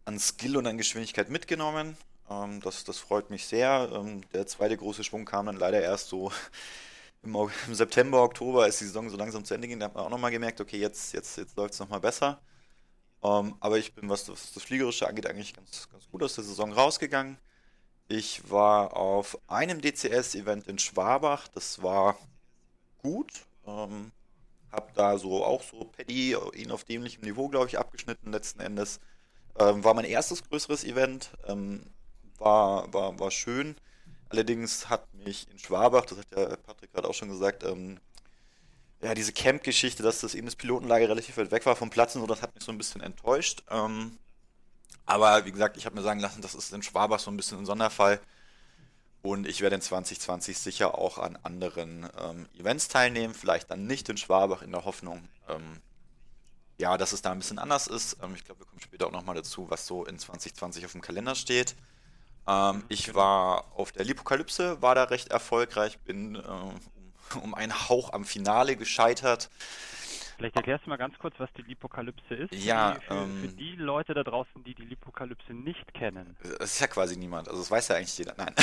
[0.04, 1.96] an Skill und an Geschwindigkeit mitgenommen.
[2.30, 3.90] Ähm, das, das freut mich sehr.
[3.92, 6.30] Ähm, der zweite große Schwung kam dann leider erst so
[7.24, 7.34] im,
[7.66, 9.80] im, September, Oktober, als die Saison so langsam zu Ende ging.
[9.80, 12.40] Da hat man auch nochmal gemerkt, okay, jetzt, jetzt, jetzt läuft es nochmal besser.
[13.24, 16.44] Ähm, aber ich bin, was das, das Fliegerische angeht, eigentlich ganz, ganz gut aus der
[16.44, 17.36] Saison rausgegangen.
[18.06, 21.48] Ich war auf einem DCS-Event in Schwabach.
[21.48, 22.16] Das war
[23.02, 23.32] gut.
[23.66, 24.12] Ähm,
[24.70, 29.00] hab da so auch so Paddy, ihn auf dämlichem Niveau, glaube ich, abgeschnitten letzten Endes.
[29.58, 31.30] Ähm, war mein erstes größeres Event.
[31.46, 31.82] Ähm,
[32.38, 33.76] war, war, war schön.
[34.28, 37.98] Allerdings hat mich in Schwabach, das hat ja Patrick gerade auch schon gesagt, ähm,
[39.00, 42.22] ja, diese Camp-Geschichte, dass das eben das Pilotenlager relativ weit weg war vom Platz und
[42.22, 43.62] so, das hat mich so ein bisschen enttäuscht.
[43.70, 44.18] Ähm,
[45.06, 47.58] aber wie gesagt, ich habe mir sagen lassen, das ist in Schwabach so ein bisschen
[47.58, 48.20] ein Sonderfall.
[49.22, 54.08] Und ich werde in 2020 sicher auch an anderen ähm, Events teilnehmen, vielleicht dann nicht
[54.08, 55.80] in Schwabach in der Hoffnung, ähm,
[56.78, 58.18] ja, dass es da ein bisschen anders ist.
[58.22, 61.00] Ähm, ich glaube, wir kommen später auch nochmal dazu, was so in 2020 auf dem
[61.00, 61.74] Kalender steht.
[62.46, 63.18] Ähm, ich genau.
[63.18, 66.80] war auf der Lipokalypse, war da recht erfolgreich, bin äh, um,
[67.42, 69.50] um einen Hauch am Finale gescheitert.
[70.38, 72.54] Vielleicht erklärst du mal ganz kurz, was die Lipokalypse ist.
[72.54, 76.36] Ja, für, ähm, für, die Leute da draußen, die die Lipokalypse nicht kennen.
[76.60, 78.34] Das ist ja quasi niemand, also das weiß ja eigentlich jeder.
[78.38, 78.54] Nein.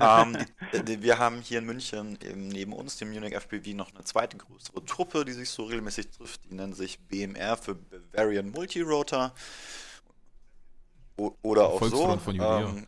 [0.00, 4.82] ähm, wir haben hier in München neben uns, dem Munich FPV, noch eine zweite größere
[4.86, 6.40] Truppe, die sich so regelmäßig trifft.
[6.50, 9.34] Die nennt sich BMR für Bavarian Multirotor.
[11.18, 12.16] O oder auch so.
[12.16, 12.86] Von ähm,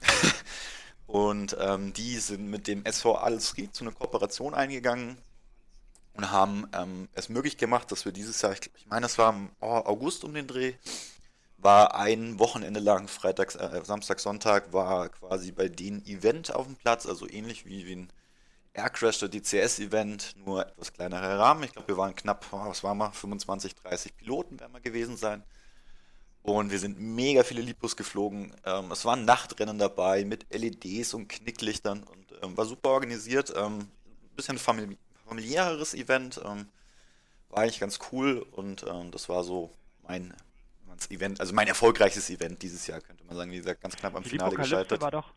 [1.06, 5.18] und ähm, die sind mit dem SV Alsried zu einer Kooperation eingegangen
[6.14, 9.32] und haben ähm, es möglich gemacht, dass wir dieses Jahr, ich, ich meine, es war
[9.32, 10.74] im August um den Dreh,
[11.58, 16.76] war ein Wochenende lang, Freitag, äh, Samstag, Sonntag, war quasi bei denen Event auf dem
[16.76, 18.12] Platz, also ähnlich wie, wie ein
[18.74, 21.62] Aircrash oder DCS-Event, nur etwas kleinerer Rahmen.
[21.62, 25.16] Ich glaube, wir waren knapp, oh, was waren wir, 25, 30 Piloten werden wir gewesen
[25.16, 25.44] sein.
[26.42, 28.52] Und wir sind mega viele Lipos geflogen.
[28.64, 33.52] Ähm, es waren Nachtrennen dabei mit LEDs und Knicklichtern und ähm, war super organisiert.
[33.56, 33.88] Ähm,
[34.34, 34.96] bisschen famili
[35.32, 36.40] familiäreres Event.
[36.44, 36.68] Ähm,
[37.48, 40.34] war eigentlich ganz cool und ähm, das war so mein
[41.10, 43.50] Event, also mein erfolgreiches Event dieses Jahr, könnte man sagen.
[43.50, 45.00] Wie gesagt, ganz knapp am die Finale gescheitert.
[45.00, 45.32] War doch,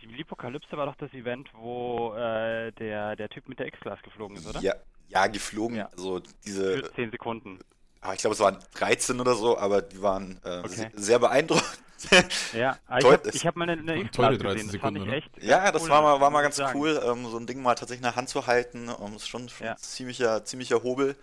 [0.00, 4.36] die Lipokalypse war doch das Event, wo äh, der, der Typ mit der X-Class geflogen
[4.36, 4.60] ist, oder?
[4.60, 4.74] Ja,
[5.08, 5.76] ja geflogen.
[5.76, 5.88] Ja.
[5.96, 6.78] Also diese.
[6.78, 7.58] Für 10 Sekunden.
[8.00, 10.90] Ah, ich glaube, es waren 13 oder so, aber die waren äh, okay.
[10.94, 11.78] sehr beeindruckend.
[12.52, 15.82] ja, ich habe hab mal eine, eine X-Class gesehen, das fand ich echt Ja, das
[15.82, 16.78] cool, war mal, war mal ganz sagen.
[16.78, 19.48] cool, ähm, so ein Ding mal tatsächlich in der Hand zu halten, um, ist schon,
[19.48, 19.76] schon ja.
[19.76, 21.16] ziemlicher, ziemlicher Hobel.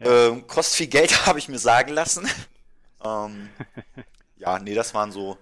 [0.00, 0.28] Ja.
[0.28, 2.28] Ähm, kostet viel Geld, habe ich mir sagen lassen.
[3.04, 3.48] ähm,
[4.36, 5.38] ja, nee, das waren so,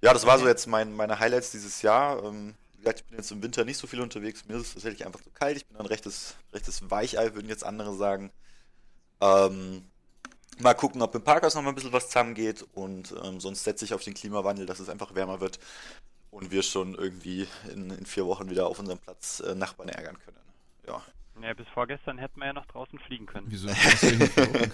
[0.00, 2.22] ja, das war so jetzt mein, meine Highlights dieses Jahr.
[2.24, 4.74] Ähm, wie gesagt, ich bin jetzt im Winter nicht so viel unterwegs, mir ist es
[4.74, 8.32] tatsächlich einfach zu kalt, ich bin ein rechtes, rechtes Weichei, würden jetzt andere sagen.
[9.20, 9.84] Ähm,
[10.60, 13.84] mal gucken, ob im Parkhaus noch mal ein bisschen was zusammengeht und ähm, sonst setze
[13.84, 15.58] ich auf den Klimawandel, dass es einfach wärmer wird
[16.30, 20.18] und wir schon irgendwie in, in vier Wochen wieder auf unserem Platz äh, Nachbarn ärgern
[20.24, 20.38] können.
[20.86, 21.02] Ja.
[21.40, 23.46] Ja, bis vorgestern hätten wir ja noch draußen fliegen können.
[23.48, 23.68] Wieso?
[23.72, 24.70] wir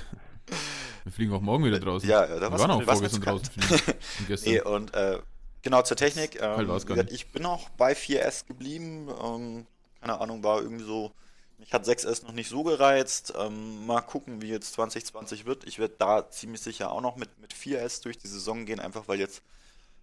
[1.10, 2.08] fliegen auch morgen wieder draußen.
[2.08, 3.94] Ja, da wir waren auch vorgestern draußen fliegen.
[4.28, 5.20] Und nee, und äh,
[5.62, 6.42] genau zur Technik.
[6.42, 6.68] Ähm,
[7.10, 9.08] ich bin auch bei 4S geblieben.
[9.08, 9.66] Ähm,
[10.00, 11.12] keine Ahnung, war irgendwie so
[11.58, 13.34] mich hat 6S noch nicht so gereizt.
[13.36, 15.64] Ähm, mal gucken, wie jetzt 2020 wird.
[15.64, 19.08] Ich werde da ziemlich sicher auch noch mit, mit 4S durch die Saison gehen, einfach
[19.08, 19.42] weil jetzt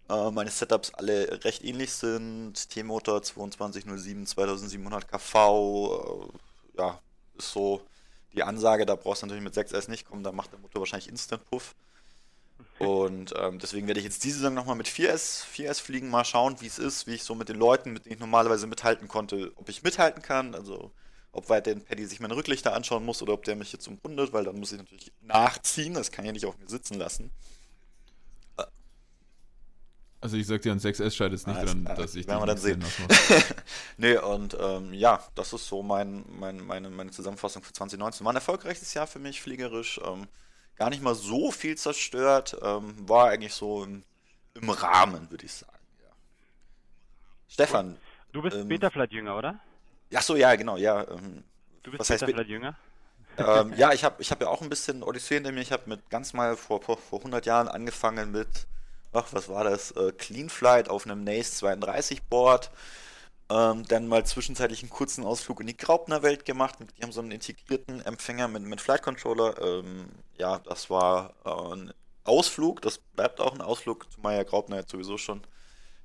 [0.10, 2.70] äh, meine Setups alle recht ähnlich sind.
[2.70, 6.32] T-Motor 2207, 2700 kV.
[6.76, 7.00] Äh, ja,
[7.38, 7.82] ist so
[8.34, 8.86] die Ansage.
[8.86, 11.76] Da brauchst du natürlich mit 6S nicht kommen, da macht der Motor wahrscheinlich Instant Puff.
[12.78, 16.60] Und ähm, deswegen werde ich jetzt diese Saison nochmal mit 4S, 4S fliegen, mal schauen,
[16.60, 19.54] wie es ist, wie ich so mit den Leuten, mit denen ich normalerweise mithalten konnte,
[19.56, 20.54] ob ich mithalten kann.
[20.54, 20.92] Also
[21.36, 24.46] ob weiterhin Paddy sich meine Rücklichter anschauen muss oder ob der mich jetzt umrundet, weil
[24.46, 27.32] dann muss ich natürlich nachziehen, das kann ich ja nicht auf mir sitzen lassen.
[30.22, 32.48] Also ich sag dir, an 6S scheitert es nicht Alles, dran, dass ich werden wir
[32.48, 32.84] dann sehen.
[33.98, 38.26] nee, und ähm, ja, das ist so mein, mein, meine, meine Zusammenfassung für 2019.
[38.26, 40.00] War ein erfolgreiches Jahr für mich, fliegerisch.
[40.04, 40.28] Ähm,
[40.78, 42.58] gar nicht mal so viel zerstört.
[42.64, 44.04] Ähm, war eigentlich so im,
[44.56, 45.78] im Rahmen, würde ich sagen.
[46.02, 46.12] Ja.
[47.48, 47.98] Stefan.
[48.32, 49.60] Du bist ähm, Betaflight-Jünger, oder?
[50.16, 51.08] Ach so, ja, genau, ja.
[51.10, 51.44] Ähm,
[51.84, 52.76] du bist was heißt, vielleicht jünger?
[53.38, 55.62] Ähm, ja, ich habe ich hab ja auch ein bisschen Odyssee hinter mir.
[55.62, 58.48] Ich habe mit ganz mal vor, vor, vor 100 Jahren angefangen mit,
[59.14, 59.92] ach, was war das?
[59.92, 62.72] Äh, Clean Flight auf einem NACE 32 Board.
[63.50, 66.76] Ähm, dann mal zwischenzeitlich einen kurzen Ausflug in die Graupner-Welt gemacht.
[66.98, 69.62] Die haben so einen integrierten Empfänger mit, mit Flight Controller.
[69.62, 72.82] Ähm, ja, das war äh, ein Ausflug.
[72.82, 75.42] Das bleibt auch ein Ausflug, zumal ja Graupner jetzt sowieso schon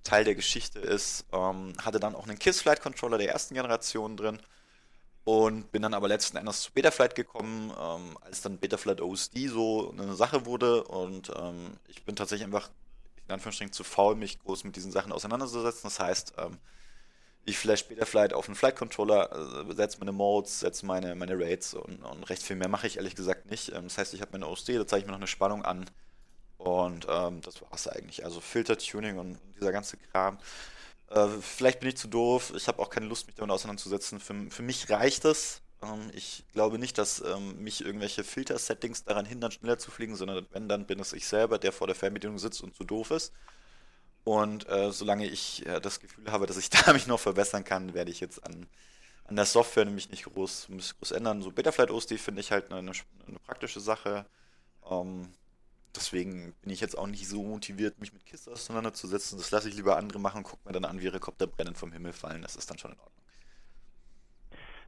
[0.04, 1.26] Teil der Geschichte ist.
[1.32, 4.40] Ähm, hatte dann auch einen KISS Flight Controller der ersten Generation drin
[5.24, 9.90] und bin dann aber letzten Endes zu Betaflight gekommen, ähm, als dann Betaflight OSD so
[9.90, 12.70] eine Sache wurde und ähm, ich bin tatsächlich einfach
[13.28, 15.82] in Anführungsstrichen zu faul, mich groß mit diesen Sachen auseinanderzusetzen.
[15.84, 16.58] Das heißt, ähm,
[17.44, 19.30] ich flash Betaflight auf einen Flight Controller,
[19.68, 22.96] äh, setze meine Modes, setze meine, meine Rates und, und, recht viel mehr mache ich
[22.96, 23.72] ehrlich gesagt nicht.
[23.72, 25.88] Ähm, das heißt, ich habe meine OSD, da zeige ich mir noch eine Spannung an
[26.60, 28.24] und ähm, das war es eigentlich.
[28.24, 30.38] Also Filtertuning und dieser ganze Kram.
[31.08, 32.52] Äh, vielleicht bin ich zu doof.
[32.54, 34.20] Ich habe auch keine Lust, mich damit auseinanderzusetzen.
[34.20, 35.62] Für, für mich reicht es.
[35.82, 40.46] Ähm, ich glaube nicht, dass ähm, mich irgendwelche Filter-Settings daran hindern, schneller zu fliegen, sondern
[40.50, 43.32] wenn, dann bin es ich selber, der vor der Fernbedienung sitzt und zu doof ist.
[44.24, 47.94] Und äh, solange ich äh, das Gefühl habe, dass ich da mich noch verbessern kann,
[47.94, 48.66] werde ich jetzt an,
[49.24, 50.68] an der Software nämlich nicht groß,
[50.98, 51.40] groß ändern.
[51.40, 54.26] So Betaflight OSD finde ich halt eine, eine, praktische Sache.
[54.90, 55.32] Ähm,
[55.94, 59.38] deswegen bin ich jetzt auch nicht so motiviert, mich mit KISS auseinanderzusetzen.
[59.38, 61.92] Das lasse ich lieber andere machen und gucke mir dann an, wie Helikopter brennend vom
[61.92, 62.42] Himmel fallen.
[62.42, 63.20] Das ist dann schon in Ordnung.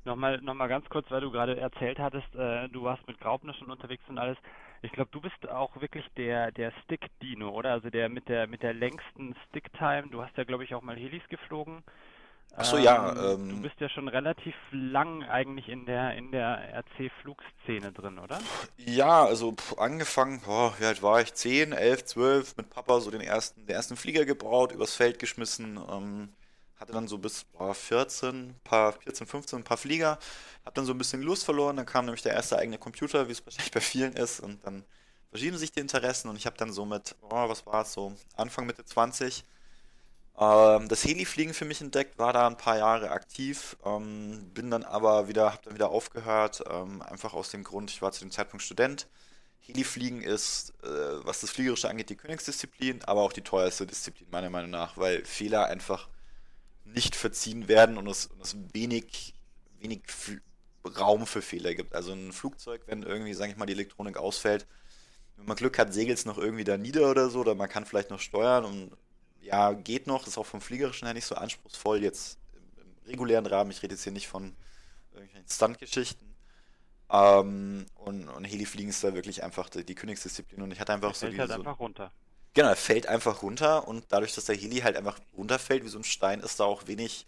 [0.04, 3.70] Nochmal, nochmal ganz kurz, weil du gerade erzählt hattest, äh, du warst mit Graupner schon
[3.70, 4.36] unterwegs und alles.
[4.82, 7.70] Ich glaube, du bist auch wirklich der, der Stick-Dino, oder?
[7.70, 10.08] Also der mit der mit der längsten Stick-Time.
[10.10, 11.84] Du hast ja, glaube ich, auch mal Helis geflogen.
[12.54, 13.32] Achso, ja.
[13.32, 18.38] Ähm, du bist ja schon relativ lang eigentlich in der in der RC-Flugszene drin, oder?
[18.76, 21.34] Ja, also pff, angefangen, boah, wie alt war ich?
[21.34, 25.78] 10, 11, 12, mit Papa so den ersten, den ersten Flieger gebaut, übers Feld geschmissen.
[25.90, 26.34] Ähm,
[26.82, 30.18] hatte dann so bis boah, 14, paar, 14, 15, ein paar Flieger,
[30.64, 33.32] hab dann so ein bisschen Lust verloren, dann kam nämlich der erste eigene Computer, wie
[33.32, 34.84] es wahrscheinlich bei vielen ist, und dann
[35.30, 38.14] verschieben sich die Interessen und ich habe dann so mit, oh, was war es, so
[38.36, 39.51] Anfang, Mitte 20, ähm,
[40.88, 45.28] das Heli-Fliegen für mich entdeckt, war da ein paar Jahre aktiv, ähm, bin dann aber
[45.28, 48.62] wieder, habe dann wieder aufgehört, ähm, einfach aus dem Grund, ich war zu dem Zeitpunkt
[48.62, 49.08] Student.
[49.60, 54.50] Heli-Fliegen ist, äh, was das Fliegerische angeht, die Königsdisziplin, aber auch die teuerste Disziplin, meiner
[54.50, 56.08] Meinung nach, weil Fehler einfach
[56.84, 59.34] nicht verziehen werden und es, und es wenig,
[59.80, 60.02] wenig
[60.98, 61.94] Raum für Fehler gibt.
[61.94, 64.66] Also ein Flugzeug, wenn irgendwie, sage ich mal, die Elektronik ausfällt,
[65.36, 67.86] wenn man Glück hat, segelt es noch irgendwie da nieder oder so, oder man kann
[67.86, 68.92] vielleicht noch steuern und
[69.42, 73.46] ja, geht noch, ist auch vom Fliegerischen her nicht so anspruchsvoll, jetzt im, im regulären
[73.46, 74.56] Rahmen, ich rede jetzt hier nicht von
[75.12, 76.36] irgendwelchen Stunt-Geschichten.
[77.10, 81.08] Ähm, und, und Helifliegen ist da wirklich einfach die, die Königsdisziplin und ich hatte einfach
[81.08, 81.40] Der so fällt diese.
[81.40, 82.12] halt einfach runter.
[82.54, 85.98] Genau, er fällt einfach runter und dadurch, dass der Heli halt einfach runterfällt wie so
[85.98, 87.26] ein Stein, ist da auch wenig,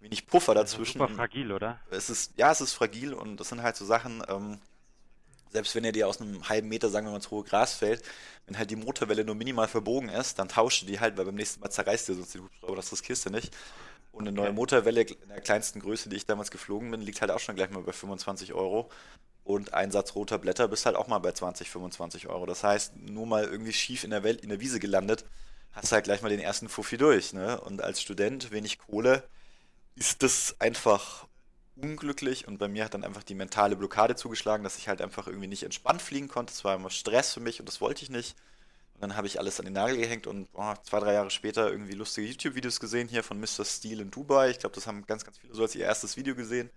[0.00, 0.98] wenig Puffer Das ist dazwischen.
[0.98, 1.80] super fragil, oder?
[1.90, 4.60] Es ist, ja, es ist fragil und das sind halt so Sachen, ähm,
[5.50, 8.02] selbst wenn er dir aus einem halben Meter, sagen wir mal, ins hohe Gras fällt,
[8.46, 11.34] wenn halt die Motorwelle nur minimal verbogen ist, dann tauscht du die halt, weil beim
[11.34, 13.54] nächsten Mal zerreißt dir sonst den Hubschrauber, das riskierst du nicht.
[14.12, 14.52] Und eine neue.
[14.52, 17.70] Motorwelle in der kleinsten Größe, die ich damals geflogen bin, liegt halt auch schon gleich
[17.70, 18.90] mal bei 25 Euro.
[19.44, 22.44] Und ein Satz roter Blätter bist halt auch mal bei 20, 25 Euro.
[22.44, 25.24] Das heißt, nur mal irgendwie schief in der Welt, in der Wiese gelandet,
[25.72, 27.60] hast halt gleich mal den ersten Fuffi durch, ne?
[27.60, 29.22] Und als Student, wenig Kohle,
[29.94, 31.26] ist das einfach
[31.80, 35.26] unglücklich und bei mir hat dann einfach die mentale Blockade zugeschlagen, dass ich halt einfach
[35.26, 36.52] irgendwie nicht entspannt fliegen konnte.
[36.52, 38.36] Es war immer Stress für mich und das wollte ich nicht.
[38.94, 41.70] Und dann habe ich alles an den Nagel gehängt und boah, zwei, drei Jahre später
[41.70, 43.64] irgendwie lustige YouTube-Videos gesehen hier von Mr.
[43.64, 44.50] Steel in Dubai.
[44.50, 46.70] Ich glaube, das haben ganz, ganz viele so als ihr erstes Video gesehen.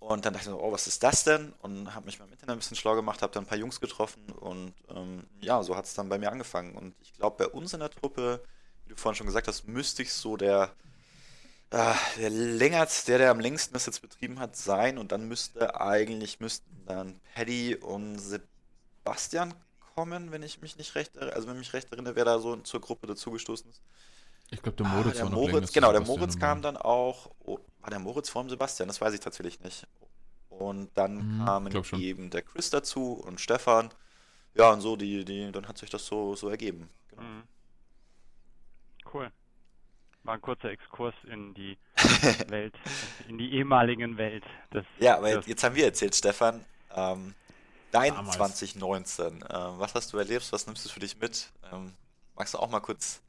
[0.00, 1.54] Und dann dachte ich so, oh, was ist das denn?
[1.62, 3.80] Und habe mich mal im Internet ein bisschen schlau gemacht, habe dann ein paar Jungs
[3.80, 6.74] getroffen und ähm, ja, so hat es dann bei mir angefangen.
[6.74, 8.44] Und ich glaube, bei uns in der Truppe,
[8.84, 10.74] wie du vorhin schon gesagt hast, müsste ich so der,
[11.74, 14.98] äh, der länger, der, der am längsten das jetzt betrieben hat, sein.
[14.98, 19.54] Und dann müsste eigentlich, müssten dann Paddy und Sebastian
[19.94, 22.80] kommen, wenn ich mich nicht recht, also wenn mich recht erinnere, wer da so zur
[22.80, 23.82] Gruppe dazugestoßen ist.
[24.50, 26.76] Ich glaube, der Ah, Moritz der war noch Moritz, genau, der Sebastian Moritz kam dann
[26.76, 27.30] auch.
[27.40, 28.88] Oh, war der Moritz vor dem Sebastian?
[28.88, 29.86] Das weiß ich tatsächlich nicht.
[30.50, 33.90] Und dann Mhm, kamen eben der Chris dazu und Stefan.
[34.54, 36.90] Ja, und so, die, die, dann hat sich das so, so ergeben.
[37.08, 37.24] Genau.
[37.24, 37.44] Mhm.
[39.04, 39.30] Cool.
[40.24, 41.76] War ein kurzer Exkurs in die
[42.48, 42.74] Welt,
[43.28, 44.84] in die ehemaligen Welt des.
[44.98, 46.64] Ja, aber jetzt, jetzt haben wir erzählt, Stefan.
[46.94, 47.34] Ähm,
[47.90, 48.36] dein Damals.
[48.36, 49.26] 2019.
[49.26, 50.50] Ähm, was hast du erlebt?
[50.52, 51.50] Was nimmst du für dich mit?
[51.72, 51.92] Ähm,
[52.36, 53.20] magst du auch mal kurz,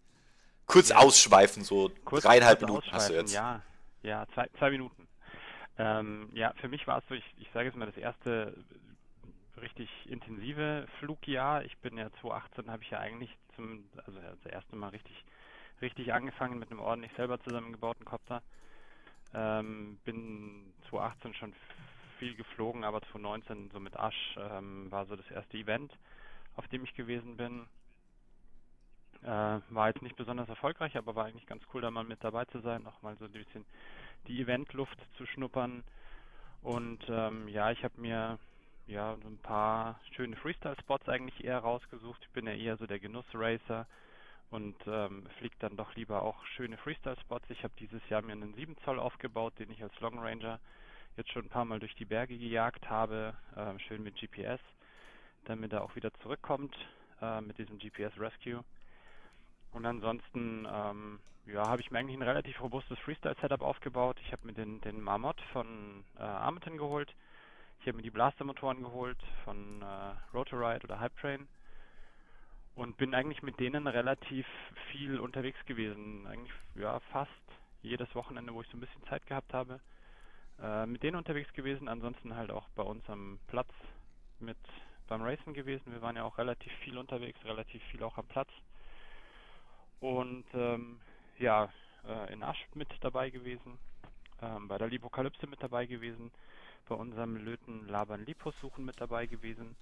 [0.68, 0.98] kurz Ja.
[0.98, 1.64] ausschweifen?
[1.64, 3.34] So kurz, dreieinhalb kurz Minuten hast du jetzt.
[3.34, 3.62] Ja,
[4.04, 5.08] ja, zwei, zwei Minuten.
[5.78, 8.56] Ähm, ja, für mich war es so, ich, ich sage jetzt mal, das erste
[9.60, 11.64] richtig intensive Flugjahr.
[11.66, 15.16] Ich bin ja 2018, habe ich ja eigentlich zum, also das erste Mal richtig,
[15.82, 18.42] richtig angefangen mit einem ordentlich selber zusammengebauten Copter.
[19.34, 21.54] Ähm, bin 2018 schon
[22.20, 25.92] viel geflogen, aber 2019 so mit Asch ähm, war so das erste Event,
[26.56, 27.68] auf dem ich gewesen bin.
[29.24, 32.46] Äh, war jetzt nicht besonders erfolgreich, aber war eigentlich ganz cool, da mal mit dabei
[32.46, 33.66] zu sein, auch mal so ein bisschen
[34.28, 35.84] die Eventluft zu schnuppern.
[36.62, 38.40] Und ähm, ja, ich habe mir
[38.88, 42.22] ja ein paar schöne Freestyle-Spots eigentlich eher rausgesucht.
[42.24, 43.88] Ich bin ja eher so der Genuss-Racer
[44.52, 47.50] und ähm, fliege dann doch lieber auch schöne Freestyle-Spots.
[47.50, 50.60] Ich habe dieses Jahr mir einen 7 Zoll aufgebaut, den ich als Long Ranger
[51.18, 54.60] jetzt schon ein paar Mal durch die Berge gejagt habe, ähm, schön mit GPS,
[55.46, 56.76] damit er auch wieder zurückkommt
[57.22, 58.64] äh, mit diesem GPS Rescue.
[59.72, 64.18] Und ansonsten ähm, ja, habe ich mir eigentlich ein relativ robustes Freestyle-Setup aufgebaut.
[64.26, 67.14] Ich habe mir den, den Marmot von äh, Armaton geholt.
[67.82, 71.48] Ich habe mir die Blaster-Motoren geholt von äh, Rotorite oder Hypetrain
[72.76, 74.48] und bin eigentlich mit denen relativ
[74.92, 76.28] viel unterwegs gewesen.
[76.28, 77.32] Eigentlich ja fast
[77.82, 79.80] jedes Wochenende, wo ich so ein bisschen Zeit gehabt habe,
[80.62, 81.88] äh, mit denen unterwegs gewesen.
[81.88, 83.72] Ansonsten halt auch bei uns am Platz
[84.40, 84.58] mit
[85.08, 85.92] beim Racen gewesen.
[85.94, 88.50] Wir waren ja auch relativ viel unterwegs, relativ viel auch am Platz.
[90.00, 91.00] Und ähm,
[91.40, 91.70] ja,
[92.08, 93.78] äh, in Asch mit dabei gewesen.
[94.42, 96.32] ähm, bei der Lipokalypse mit dabei gewesen,
[96.88, 99.76] bei unserem Löten Labern Lipos suchen mit dabei gewesen.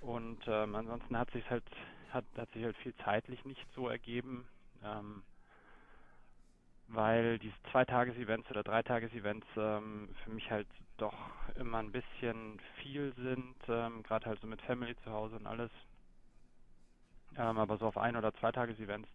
[0.00, 1.64] Und ähm, ansonsten hat sich halt
[2.10, 4.48] hat, hat sich halt viel zeitlich nicht so ergeben,
[4.82, 5.22] ähm,
[6.88, 11.14] weil diese Zweitages-Events oder Dreitages-Events ähm, für mich halt doch
[11.54, 15.70] immer ein bisschen viel sind, ähm, gerade halt so mit Family zu Hause und alles.
[17.36, 19.08] Ähm, aber so auf ein oder zwei Tages-Events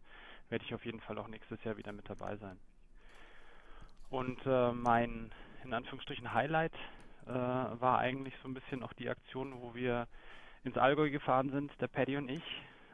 [0.50, 2.58] werde ich auf jeden Fall auch nächstes Jahr wieder mit dabei sein.
[4.10, 5.32] Und äh, mein
[5.64, 6.76] in Anführungsstrichen Highlight
[7.26, 10.08] äh, war eigentlich so ein bisschen auch die Aktion, wo wir
[10.66, 12.44] ins Allgäu gefahren sind, der Paddy und ich,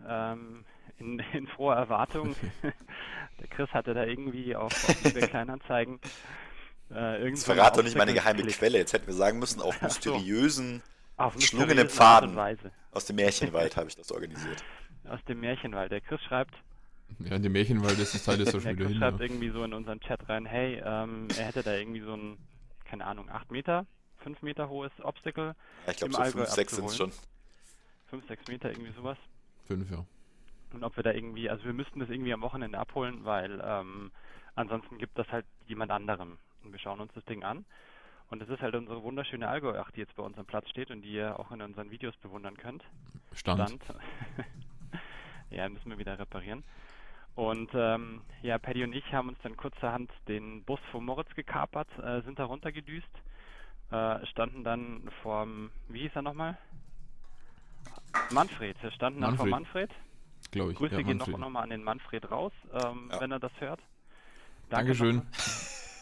[0.08, 0.66] ähm,
[1.00, 2.36] in, in, froher Erwartung.
[3.40, 6.00] der Chris hatte da irgendwie auf, auf eBay Kleinanzeigen
[6.94, 8.44] äh, das verrate doch nicht meine geheime.
[8.44, 8.78] Quelle.
[8.78, 10.84] Jetzt hätten wir sagen müssen, auf mysteriösen,
[11.16, 12.38] auf schlungenen Pfaden
[12.92, 14.64] aus dem Märchenwald habe ich das organisiert.
[15.08, 15.92] Aus dem Märchenwald.
[15.92, 16.54] Der Chris schreibt,
[17.20, 18.98] ja, in dem Märchenwald ist das Teil des Social Media hin.
[18.98, 19.26] schreibt ja.
[19.26, 22.38] irgendwie so in unseren Chat rein, hey, ähm, er hätte da irgendwie so ein,
[22.86, 23.86] keine Ahnung, 8 Meter,
[24.24, 25.56] 5 Meter hohes Obstacle.
[25.86, 27.12] Ja, ich glaube so 5, 6 sind es schon.
[28.12, 29.18] 5, 6 Meter, irgendwie sowas.
[29.68, 30.06] 5, ja.
[30.74, 34.12] Und ob wir da irgendwie, also wir müssten das irgendwie am Wochenende abholen, weil ähm,
[34.56, 36.38] ansonsten gibt das halt jemand anderem.
[36.64, 37.66] Und wir schauen uns das Ding an.
[38.30, 41.02] Und das ist halt unsere wunderschöne Allgäu-Acht, die jetzt bei uns am Platz steht und
[41.02, 42.84] die ihr auch in unseren Videos bewundern könnt.
[43.34, 43.60] Stand.
[43.60, 43.84] Stand.
[45.50, 46.64] ja, müssen wir wieder reparieren.
[47.36, 51.88] Und ähm, ja, Paddy und ich haben uns dann kurzerhand den Bus von Moritz gekapert,
[52.00, 53.10] äh, sind da runtergedüst,
[53.92, 56.58] äh, standen dann vorm, wie hieß er nochmal?
[58.32, 58.82] Manfred.
[58.82, 59.40] Wir standen Manfred.
[59.40, 59.92] dann vor Manfred.
[60.52, 60.78] Glaube ich.
[60.78, 63.22] Grüße ja, gehen noch, noch mal an den Manfred raus, ähm, ja.
[63.22, 63.80] wenn er das hört.
[64.70, 65.22] Danke Dankeschön.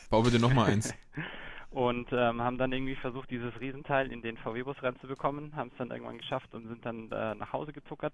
[0.10, 0.93] Bau bitte nochmal eins.
[1.71, 5.91] und ähm, haben dann irgendwie versucht, dieses Riesenteil in den VW-Bus reinzubekommen, haben es dann
[5.91, 8.13] irgendwann geschafft und sind dann äh, nach Hause gezuckert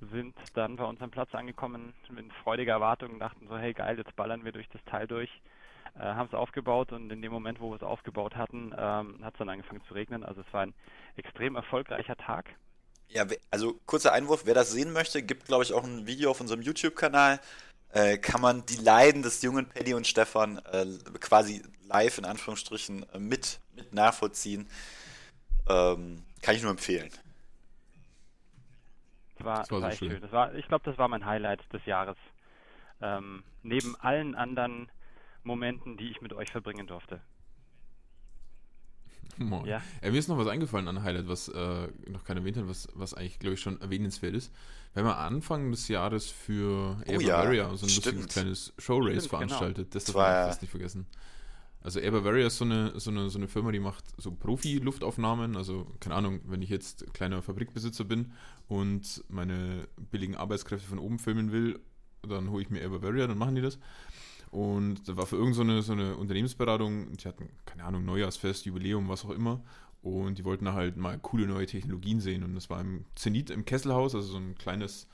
[0.00, 4.14] sind dann bei unserem Platz angekommen mit freudiger Erwartung und dachten so, hey geil, jetzt
[4.16, 5.30] ballern wir durch das Teil durch.
[5.96, 9.34] Äh, haben es aufgebaut und in dem Moment, wo wir es aufgebaut hatten, ähm, hat
[9.34, 10.24] es dann angefangen zu regnen.
[10.24, 10.74] Also es war ein
[11.16, 12.54] extrem erfolgreicher Tag.
[13.08, 16.40] Ja, also kurzer Einwurf, wer das sehen möchte, gibt glaube ich auch ein Video auf
[16.40, 17.40] unserem YouTube-Kanal.
[17.90, 20.86] Äh, kann man die Leiden des jungen Paddy und Stefan äh,
[21.20, 24.68] quasi live in Anführungsstrichen äh, mit, mit nachvollziehen.
[25.68, 27.10] Ähm, kann ich nur empfehlen
[29.48, 30.10] war, das war, war so schön.
[30.12, 30.20] schön.
[30.20, 32.16] Das war, ich glaube, das war mein Highlight des Jahres.
[33.00, 34.90] Ähm, neben allen anderen
[35.42, 37.20] Momenten, die ich mit euch verbringen durfte.
[39.36, 39.66] Moin.
[39.66, 39.82] Ja.
[40.00, 42.88] Äh, mir ist noch was eingefallen an Highlight, was äh, noch keiner erwähnt hat, was,
[42.94, 44.52] was eigentlich, glaube ich, schon erwähnenswert ist.
[44.94, 47.76] Wir haben Anfang des Jahres für oh, Air Bavaria ja.
[47.76, 48.06] so ein Stimmt.
[48.06, 49.28] lustiges kleines Showrace genau.
[49.28, 49.90] veranstaltet.
[49.90, 49.94] Genau.
[49.94, 51.06] Das darf man fast nicht vergessen.
[51.80, 55.56] Also Air Bavaria ist so eine, so, eine, so eine Firma, die macht so Profi-Luftaufnahmen.
[55.56, 58.32] Also, keine Ahnung, wenn ich jetzt kleiner Fabrikbesitzer bin
[58.66, 61.78] und meine billigen Arbeitskräfte von oben filmen will,
[62.26, 63.78] dann hole ich mir Air Bavaria, dann machen die das.
[64.50, 69.24] Und da war für irgendeine so, eine, Unternehmensberatung, die hatten, keine Ahnung, Neujahrsfest, Jubiläum, was
[69.24, 69.62] auch immer.
[70.02, 72.42] Und die wollten halt mal coole neue Technologien sehen.
[72.42, 75.08] Und das war im Zenit im Kesselhaus, also so ein kleines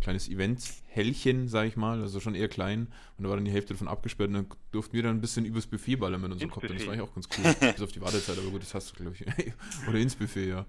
[0.00, 2.88] kleines Event-Hellchen, sag ich mal, also schon eher klein.
[3.16, 5.44] Und da war dann die Hälfte davon abgesperrt und dann durften wir dann ein bisschen
[5.44, 6.66] übers Buffet ballern mit unserem Kopf.
[6.66, 7.72] Das war eigentlich auch ganz cool.
[7.72, 9.26] Bis auf die Wartezeit, aber gut, das hast du, glaube ich.
[9.88, 10.66] Oder ins Buffet, ja.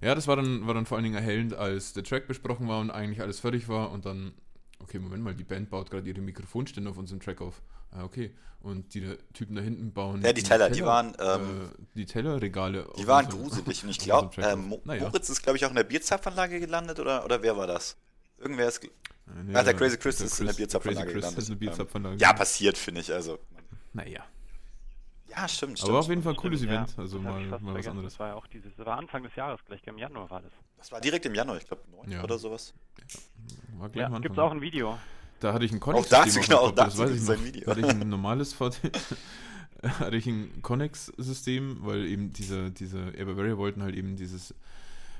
[0.00, 2.80] Ja, das war dann, war dann vor allen Dingen erhellend, als der Track besprochen war
[2.80, 4.32] und eigentlich alles fertig war und dann,
[4.84, 7.62] okay, Moment mal, die Band baut gerade ihre Mikrofonstände auf unserem Track auf.
[7.90, 8.32] Ah, okay.
[8.60, 10.22] Und die Typen da hinten bauen.
[10.22, 11.14] Ja, die Teller, Teller die waren.
[11.18, 12.88] Ähm, äh, die Tellerregale.
[12.96, 13.84] Die waren gruselig.
[13.84, 15.04] Und ich glaube, äh, naja.
[15.04, 17.96] Moritz ist, glaube ich, auch in der Bierzapfanlage gelandet, oder, oder wer war das?
[18.38, 18.80] Irgendwer ist.
[18.82, 21.46] Nee, ah, der Crazy Chris ist Chris, in der Bierzapfanlage gelandet.
[21.46, 22.16] Eine Bierzapfanlage.
[22.16, 23.12] Ja, passiert, finde ich.
[23.12, 23.38] Also.
[23.92, 24.24] Naja.
[25.28, 25.90] Ja, stimmt, stimmt.
[25.90, 26.94] Aber auf jeden Fall ein cooles Event.
[26.96, 28.12] Ja, also mal, mal was anderes.
[28.12, 30.52] Das war ja auch dieses, das war Anfang des Jahres, gleich im Januar war das.
[30.84, 32.22] Das war direkt im Januar, ich glaube 9 ja.
[32.22, 32.74] oder sowas.
[32.98, 34.98] Ja, war gleich ja, Gibt es auch ein Video.
[35.40, 36.18] Da hatte ich ein Connex-System.
[36.18, 37.44] Auch dazu, genau, auch dazu das weiß ich noch.
[37.46, 37.66] Video.
[37.68, 38.80] Hatte ich ein normales VT
[39.98, 44.54] hatte ich ein Connex-System, weil eben diese, diese Air wollten halt eben dieses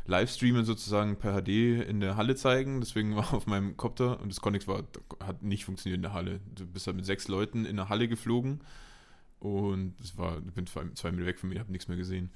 [0.04, 1.48] Livestreamen sozusagen per HD
[1.88, 2.82] in der Halle zeigen.
[2.82, 4.82] Deswegen war auf meinem Copter und das Connex war,
[5.24, 6.40] hat nicht funktioniert in der Halle.
[6.54, 8.60] Du bist halt mit sechs Leuten in der Halle geflogen
[9.40, 12.30] und es war, ich bin zwei, zwei Meter weg von mir, habe nichts mehr gesehen.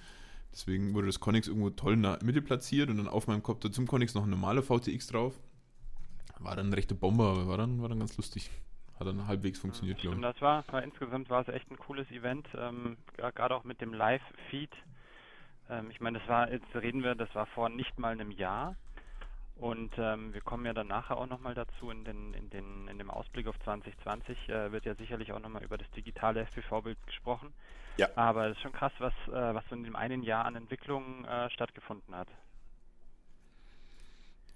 [0.52, 3.70] Deswegen wurde das Connex irgendwo toll in der Mitte platziert und dann auf meinem Copter
[3.70, 5.38] zum Connex noch ein normaler VTX drauf.
[6.38, 8.50] War dann eine rechte Bombe, aber war dann, war dann ganz lustig.
[8.98, 10.22] Hat dann halbwegs funktioniert, glaube ich.
[10.22, 13.92] Das war, war, insgesamt war es echt ein cooles Event, ähm, gerade auch mit dem
[13.92, 14.70] Live-Feed
[15.70, 18.76] ähm, ich meine, das war, jetzt reden wir, das war vor nicht mal einem Jahr.
[19.56, 22.98] Und ähm, wir kommen ja dann nachher auch nochmal dazu, in, den, in, den, in
[22.98, 27.52] dem Ausblick auf 2020 äh, wird ja sicherlich auch nochmal über das digitale FPV-Bild gesprochen.
[27.98, 28.08] Ja.
[28.14, 31.24] Aber es ist schon krass, was, äh, was so in dem einen Jahr an Entwicklung
[31.24, 32.28] äh, stattgefunden hat.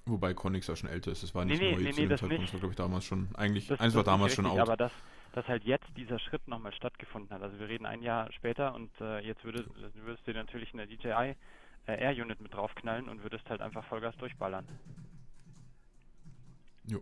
[0.06, 2.18] Wobei Conix auch schon älter ist, das war nicht nee, neu nee, zu nee, dem
[2.18, 4.68] Zeitpunkt, das war glaube ich damals schon, eigentlich, das, eins war damals schon richtig, out.
[4.68, 4.92] Aber das,
[5.32, 7.42] dass halt jetzt dieser Schritt nochmal stattgefunden hat.
[7.42, 9.64] Also wir reden ein Jahr später und äh, jetzt würde,
[9.94, 11.36] würdest du natürlich eine DJI
[11.86, 14.66] äh, Air Unit mit draufknallen und würdest halt einfach Vollgas durchballern.
[16.84, 17.00] Jo.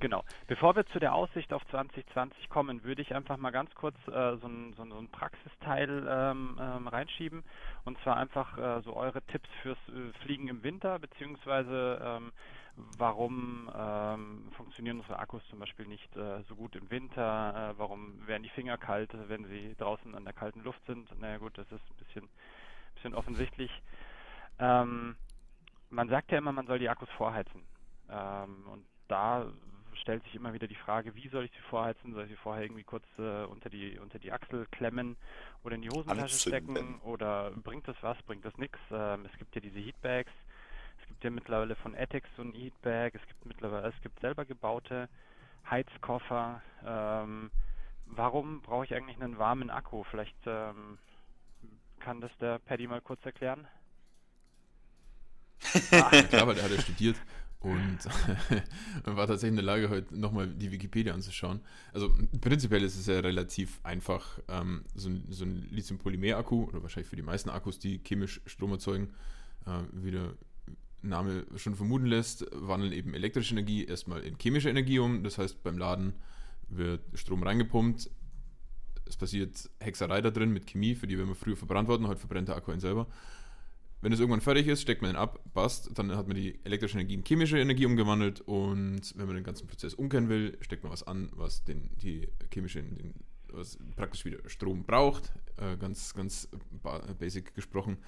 [0.00, 0.24] Genau.
[0.46, 4.36] Bevor wir zu der Aussicht auf 2020 kommen, würde ich einfach mal ganz kurz äh,
[4.38, 7.44] so, ein, so, ein, Praxisteil ähm, ähm, reinschieben.
[7.84, 12.32] Und zwar einfach äh, so eure Tipps fürs äh, Fliegen im Winter, beziehungsweise ähm,
[12.96, 18.26] warum ähm, funktionieren unsere Akkus zum Beispiel nicht äh, so gut im Winter, äh, warum
[18.26, 21.08] werden die Finger kalt, wenn sie draußen an der kalten Luft sind.
[21.20, 22.28] Naja gut, das ist ein bisschen,
[22.94, 23.70] bisschen offensichtlich.
[24.58, 25.14] Ähm,
[25.90, 27.64] man sagt ja immer, man soll die Akkus vorheizen.
[28.08, 29.46] Ähm, und da
[30.00, 32.14] stellt sich immer wieder die Frage, wie soll ich sie vorheizen?
[32.14, 35.16] Soll ich sie vorher irgendwie kurz äh, unter die unter die Achsel klemmen
[35.62, 36.76] oder in die Hosentasche Anzünden.
[36.76, 37.00] stecken?
[37.02, 38.20] Oder bringt das was?
[38.22, 38.78] Bringt das nichts?
[38.90, 40.32] Ähm, es gibt ja diese Heatbags.
[41.00, 43.14] Es gibt ja mittlerweile von Ethics so ein Heatbag.
[43.14, 45.08] Es gibt mittlerweile es gibt selber gebaute
[45.68, 46.62] Heizkoffer.
[46.84, 47.50] Ähm,
[48.06, 50.04] warum brauche ich eigentlich einen warmen Akku?
[50.04, 50.98] Vielleicht ähm,
[52.00, 53.66] kann das der Paddy mal kurz erklären.
[55.92, 56.22] ah.
[56.22, 57.16] Klar, weil der hat ja studiert.
[57.60, 57.98] Und
[59.04, 61.60] war tatsächlich in der Lage, heute nochmal die Wikipedia anzuschauen.
[61.92, 67.10] Also prinzipiell ist es ja relativ einfach, ähm, so ein, so ein Lithium-Polymer-Akku, oder wahrscheinlich
[67.10, 69.10] für die meisten Akkus, die chemisch Strom erzeugen,
[69.66, 70.34] äh, wie der
[71.02, 75.22] Name schon vermuten lässt, wandeln eben elektrische Energie erstmal in chemische Energie um.
[75.22, 76.14] Das heißt, beim Laden
[76.68, 78.10] wird Strom reingepumpt.
[79.04, 82.48] Es passiert Hexerei da drin mit Chemie, für die wir früher verbrannt worden, heute verbrennt
[82.48, 83.06] der Akku ihn selber.
[84.02, 86.98] Wenn es irgendwann fertig ist, steckt man ihn ab, passt, dann hat man die elektrische
[86.98, 90.92] Energie in chemische Energie umgewandelt und wenn man den ganzen Prozess umkehren will, steckt man
[90.92, 93.14] was an, was den, die chemische, den,
[93.52, 96.48] was praktisch wieder Strom braucht, äh, ganz, ganz
[97.18, 97.98] basic gesprochen.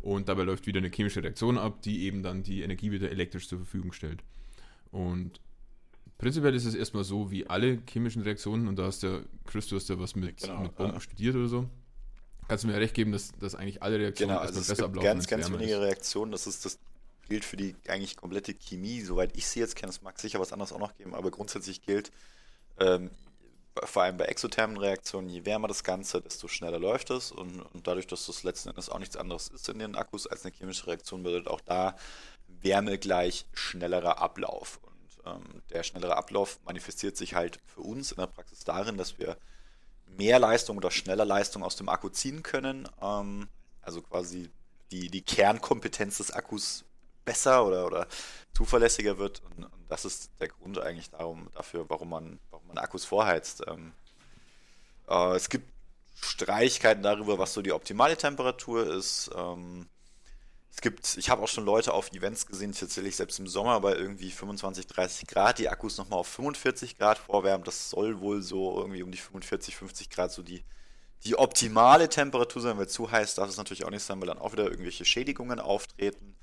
[0.00, 3.48] Und dabei läuft wieder eine chemische Reaktion ab, die eben dann die Energie wieder elektrisch
[3.48, 4.22] zur Verfügung stellt.
[4.90, 5.40] Und
[6.18, 9.76] prinzipiell ist es erstmal so wie alle chemischen Reaktionen, und da hast ja, Chris, du
[9.76, 11.70] hast ja was mit, genau, mit Bomben äh, studiert oder so.
[12.48, 15.04] Kannst du mir recht geben, dass, dass eigentlich alle Reaktionen genau, also besser ablaufen?
[15.04, 15.80] Ganz, ganz wenige ist.
[15.80, 16.78] Reaktionen, das ist das
[17.28, 19.90] gilt für die eigentlich komplette Chemie, soweit ich sie jetzt kenne.
[19.90, 22.10] Es mag sicher was anderes auch noch geben, aber grundsätzlich gilt,
[22.78, 23.10] ähm,
[23.84, 27.30] vor allem bei exothermen Reaktionen, je wärmer das Ganze, desto schneller läuft es.
[27.30, 30.44] Und, und dadurch, dass das letzten Endes auch nichts anderes ist in den Akkus als
[30.44, 31.96] eine chemische Reaktion, bedeutet auch da
[32.48, 34.80] Wärme gleich schnellerer Ablauf.
[34.82, 39.18] Und ähm, der schnellere Ablauf manifestiert sich halt für uns in der Praxis darin, dass
[39.18, 39.36] wir
[40.18, 42.88] mehr Leistung oder schneller Leistung aus dem Akku ziehen können.
[43.00, 43.48] Ähm,
[43.80, 44.50] also quasi
[44.90, 46.84] die, die Kernkompetenz des Akkus
[47.24, 48.06] besser oder, oder
[48.52, 49.42] zuverlässiger wird.
[49.44, 53.62] Und, und, das ist der Grund eigentlich darum, dafür, warum man, warum man Akkus vorheizt.
[53.66, 53.92] Ähm,
[55.08, 55.72] äh, es gibt
[56.20, 59.30] Streichkeiten darüber, was so die optimale Temperatur ist.
[59.34, 59.88] Ähm,
[60.70, 63.94] es gibt, ich habe auch schon Leute auf Events gesehen, tatsächlich selbst im Sommer bei
[63.96, 67.64] irgendwie 25, 30 Grad, die Akkus nochmal auf 45 Grad vorwärmen.
[67.64, 70.62] Das soll wohl so irgendwie um die 45, 50 Grad so die,
[71.24, 74.38] die optimale Temperatur sein, weil zu heiß darf es natürlich auch nicht sein, weil dann
[74.38, 76.36] auch wieder irgendwelche Schädigungen auftreten.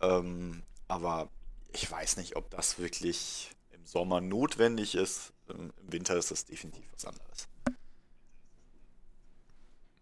[0.00, 1.28] Ähm, aber
[1.72, 5.32] ich weiß nicht, ob das wirklich im Sommer notwendig ist.
[5.48, 7.48] Im Winter ist das definitiv was anderes.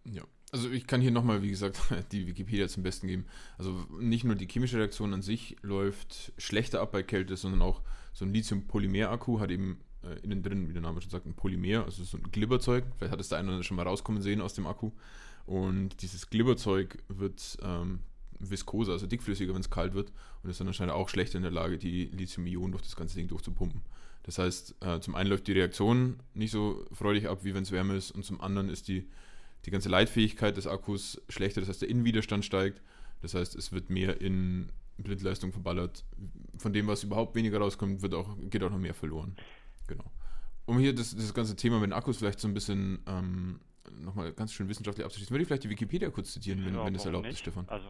[0.05, 0.25] Ja.
[0.55, 1.81] Also ich kann hier nochmal, wie gesagt,
[2.13, 3.25] die Wikipedia zum Besten geben.
[3.57, 7.81] Also nicht nur die chemische Reaktion an sich läuft schlechter ab bei Kälte, sondern auch
[8.13, 11.85] so ein Lithium-Polymer-Akku hat eben äh, innen drin, wie der Name schon sagt, ein Polymer,
[11.85, 12.85] also so ein Glibberzeug.
[12.99, 14.91] Vielleicht hat es der eine schon mal rauskommen sehen aus dem Akku.
[15.47, 18.01] Und dieses Glibberzeug wird ähm,
[18.39, 21.51] viskoser, also dickflüssiger, wenn es kalt wird und ist dann anscheinend auch schlechter in der
[21.51, 23.81] Lage, die Lithium-Ionen durch das ganze Ding durchzupumpen.
[24.25, 27.73] Das heißt, äh, zum einen läuft die Reaktion nicht so freudig ab, wie wenn es
[27.73, 29.09] wärmer ist und zum anderen ist die
[29.65, 32.83] die ganze Leitfähigkeit des Akkus schlechter, das heißt der Innenwiderstand steigt,
[33.21, 36.05] das heißt es wird mehr in Blindleistung verballert.
[36.59, 39.37] Von dem, was überhaupt weniger rauskommt, wird auch, geht auch noch mehr verloren.
[39.87, 40.05] Genau.
[40.65, 43.61] Um hier das, das ganze Thema mit den Akkus vielleicht so ein bisschen ähm,
[43.99, 46.95] nochmal ganz schön wissenschaftlich abzuschließen, würde ich vielleicht die Wikipedia kurz zitieren, wenn, ja, wenn
[46.95, 47.35] das erlaubt nicht?
[47.35, 47.69] ist, Stefan.
[47.69, 47.87] Also,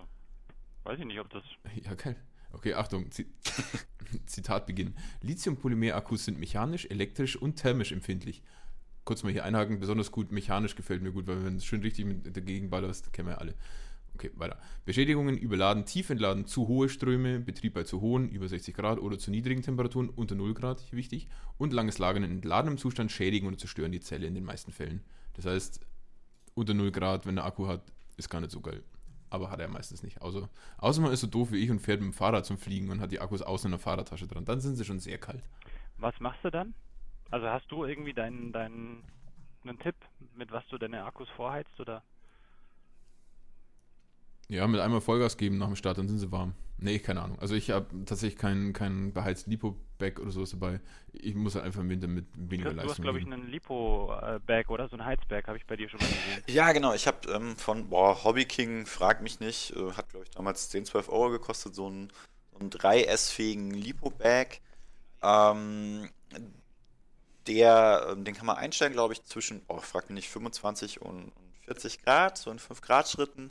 [0.85, 1.45] weiß ich nicht, ob das.
[1.83, 2.17] Ja, geil.
[2.53, 3.07] Okay, Achtung,
[4.27, 4.95] Zitat beginnen.
[5.23, 8.43] Lithium-Polymer-Akkus sind mechanisch, elektrisch und thermisch empfindlich
[9.05, 12.05] kurz mal hier einhaken, besonders gut mechanisch gefällt mir gut, weil wenn es schön richtig
[12.05, 13.55] mit dagegen ballerst, kennen wir alle.
[14.15, 14.59] Okay, weiter.
[14.85, 19.19] Beschädigungen, überladen, tief entladen, zu hohe Ströme, Betrieb bei zu hohen, über 60 Grad oder
[19.19, 23.57] zu niedrigen Temperaturen, unter 0 Grad, wichtig, und langes Lagern in entladenem Zustand schädigen oder
[23.57, 25.03] zerstören die Zelle in den meisten Fällen.
[25.33, 25.81] Das heißt,
[26.55, 27.81] unter 0 Grad, wenn der Akku hat,
[28.17, 28.83] ist gar nicht so geil.
[29.31, 30.21] Aber hat er meistens nicht.
[30.21, 32.91] Außer, außer man ist so doof wie ich und fährt mit dem Fahrrad zum Fliegen
[32.91, 34.45] und hat die Akkus außen in der Fahrradtasche dran.
[34.45, 35.43] Dann sind sie schon sehr kalt.
[35.97, 36.75] Was machst du dann?
[37.33, 39.03] Also hast du irgendwie deinen, deinen
[39.65, 39.95] einen Tipp,
[40.37, 42.03] mit was du deine Akkus vorheizt oder?
[44.49, 46.55] Ja, mit einmal Vollgas geben nach dem Start, dann sind sie warm.
[46.77, 47.39] Nee, keine Ahnung.
[47.39, 50.81] Also ich habe tatsächlich kein, kein beheizten Lipo-Bag oder sowas dabei.
[51.13, 52.83] Ich muss halt einfach im Winter mit weniger Chris, Leistung.
[52.85, 56.01] du hast, glaube ich, einen Lipo-Bag oder so ein Heizbag, habe ich bei dir schon
[56.01, 56.43] mal gesehen.
[56.49, 56.93] Ja, genau.
[56.93, 60.69] Ich habe ähm, von boah, Hobby King, frag mich nicht, äh, hat glaube ich damals
[60.69, 62.13] 10, 12 Euro gekostet, so ein,
[62.51, 64.61] so einen 3S-fähigen Lipo-Bag.
[65.23, 66.11] Ähm,
[67.47, 71.25] der, ähm, den kann man einstellen, glaube ich, zwischen, oh, frag mich nicht, 25 und,
[71.25, 73.51] und 40 Grad, so in 5 Grad Schritten.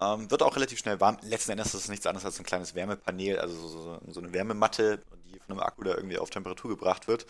[0.00, 1.18] Ähm, wird auch relativ schnell warm.
[1.22, 5.02] Letzten Endes ist es nichts anderes als ein kleines Wärmepanel, also so, so, eine Wärmematte,
[5.26, 7.26] die von einem Akku da irgendwie auf Temperatur gebracht wird.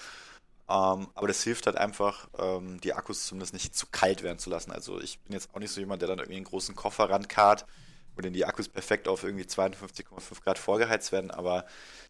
[0.69, 4.51] Ähm, aber das hilft halt einfach, ähm, die Akkus zumindest nicht zu kalt werden zu
[4.51, 4.71] lassen.
[4.71, 7.65] Also ich bin jetzt auch nicht so jemand, der dann irgendwie einen großen Koffer rankarrt,
[8.15, 11.31] wo dann die Akkus perfekt auf irgendwie 52,5 Grad vorgeheizt werden.
[11.31, 11.65] Aber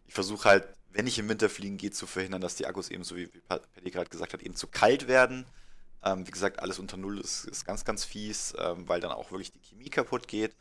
[0.07, 3.03] ich versuche halt, wenn ich im Winter fliegen gehe, zu verhindern, dass die Akkus eben,
[3.03, 5.45] so wie, wie Paddy gerade gesagt hat, eben zu kalt werden.
[6.03, 9.31] Ähm, wie gesagt, alles unter Null ist, ist ganz, ganz fies, ähm, weil dann auch
[9.31, 10.55] wirklich die Chemie kaputt geht.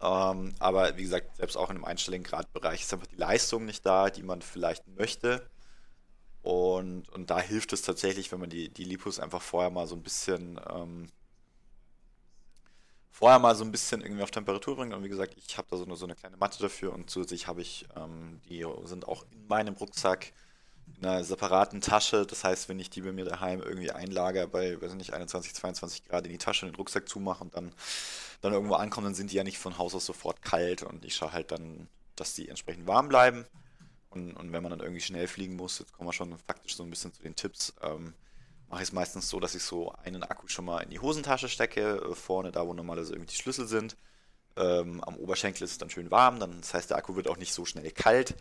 [0.00, 3.86] Ähm, aber wie gesagt, selbst auch in einem einstelligen Gradbereich ist einfach die Leistung nicht
[3.86, 5.48] da, die man vielleicht möchte.
[6.42, 9.94] Und, und da hilft es tatsächlich, wenn man die, die Lipos einfach vorher mal so
[9.94, 11.08] ein bisschen ähm,
[13.12, 14.94] vorher mal so ein bisschen irgendwie auf Temperatur bringt.
[14.94, 17.46] Und wie gesagt, ich habe da so eine, so eine kleine Matte dafür und zusätzlich
[17.46, 20.32] habe ich, ähm, die sind auch in meinem Rucksack
[20.98, 22.26] in einer separaten Tasche.
[22.26, 26.04] Das heißt, wenn ich die bei mir daheim irgendwie einlager bei, weiß nicht, 21, 22
[26.08, 27.72] Grad in die Tasche und den Rucksack zumache und dann,
[28.40, 31.14] dann irgendwo ankommen, dann sind die ja nicht von Haus aus sofort kalt und ich
[31.14, 33.44] schaue halt dann, dass die entsprechend warm bleiben.
[34.10, 36.82] Und, und wenn man dann irgendwie schnell fliegen muss, jetzt kommen wir schon faktisch so
[36.82, 38.14] ein bisschen zu den Tipps, ähm,
[38.72, 41.50] mache ich es meistens so, dass ich so einen Akku schon mal in die Hosentasche
[41.50, 43.98] stecke, äh, vorne da, wo normalerweise irgendwie die Schlüssel sind.
[44.56, 47.36] Ähm, am Oberschenkel ist es dann schön warm, dann, das heißt, der Akku wird auch
[47.36, 48.34] nicht so schnell kalt.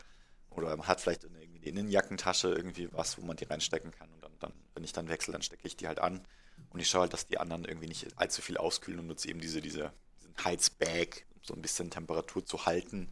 [0.49, 3.91] Oder man hat vielleicht in, irgendwie in der Innenjackentasche irgendwie was, wo man die reinstecken
[3.91, 4.09] kann.
[4.13, 6.25] Und dann, dann, wenn ich dann wechsle, dann stecke ich die halt an.
[6.69, 9.41] Und ich schaue halt, dass die anderen irgendwie nicht allzu viel auskühlen und nutze eben
[9.41, 13.09] diese, diese, diesen Heizbag, um so ein bisschen Temperatur zu halten,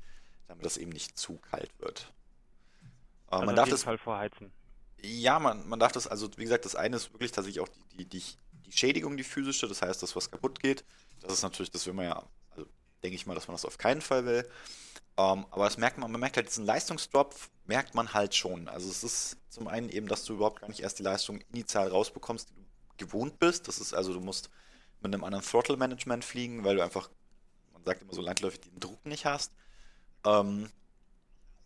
[0.47, 2.13] damit das eben nicht zu kalt wird.
[3.27, 4.51] Also man darf jeden das Fall vorheizen.
[5.01, 8.05] Ja, man, man darf das, also wie gesagt, das eine ist wirklich tatsächlich auch die,
[8.05, 8.21] die,
[8.65, 10.83] die, Schädigung, die physische, das heißt, das, was kaputt geht.
[11.21, 12.69] Das ist natürlich, das will man ja, also
[13.03, 14.47] denke ich mal, dass man das auf keinen Fall will.
[15.17, 17.35] Ähm, aber das merkt man, man merkt halt diesen Leistungsdrop,
[17.65, 18.67] merkt man halt schon.
[18.69, 21.89] Also es ist zum einen eben, dass du überhaupt gar nicht erst die Leistung initial
[21.89, 23.67] rausbekommst, die du gewohnt bist.
[23.67, 24.49] Das ist also, du musst
[25.01, 27.09] mit einem anderen Throttle-Management fliegen, weil du einfach,
[27.73, 29.53] man sagt immer so landläufig, den Druck nicht hast.
[30.25, 30.69] Ähm,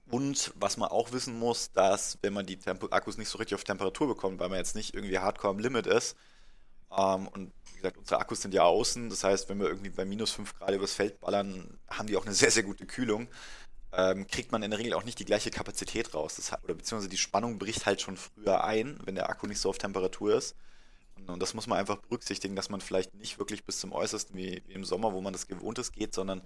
[0.10, 3.56] und was man auch wissen muss, dass wenn man die Tempo Akkus nicht so richtig
[3.56, 6.16] auf Temperatur bekommt, weil man jetzt nicht irgendwie hardcore am Limit ist,
[6.96, 10.06] ähm, und wie gesagt, unsere Akkus sind ja außen, das heißt, wenn wir irgendwie bei
[10.06, 13.28] minus 5 Grad übers Feld ballern, haben die auch eine sehr, sehr gute Kühlung,
[13.92, 16.36] ähm, kriegt man in der Regel auch nicht die gleiche Kapazität raus.
[16.36, 19.70] Das, oder beziehungsweise die Spannung bricht halt schon früher ein, wenn der Akku nicht so
[19.70, 20.56] auf Temperatur ist.
[21.16, 24.36] Und, und das muss man einfach berücksichtigen, dass man vielleicht nicht wirklich bis zum Äußersten
[24.36, 26.42] wie, wie im Sommer, wo man das gewohnt ist, geht, sondern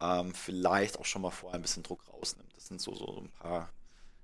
[0.00, 2.54] ähm, vielleicht auch schon mal vorher ein bisschen Druck rausnimmt.
[2.56, 3.70] Das sind so, so ein paar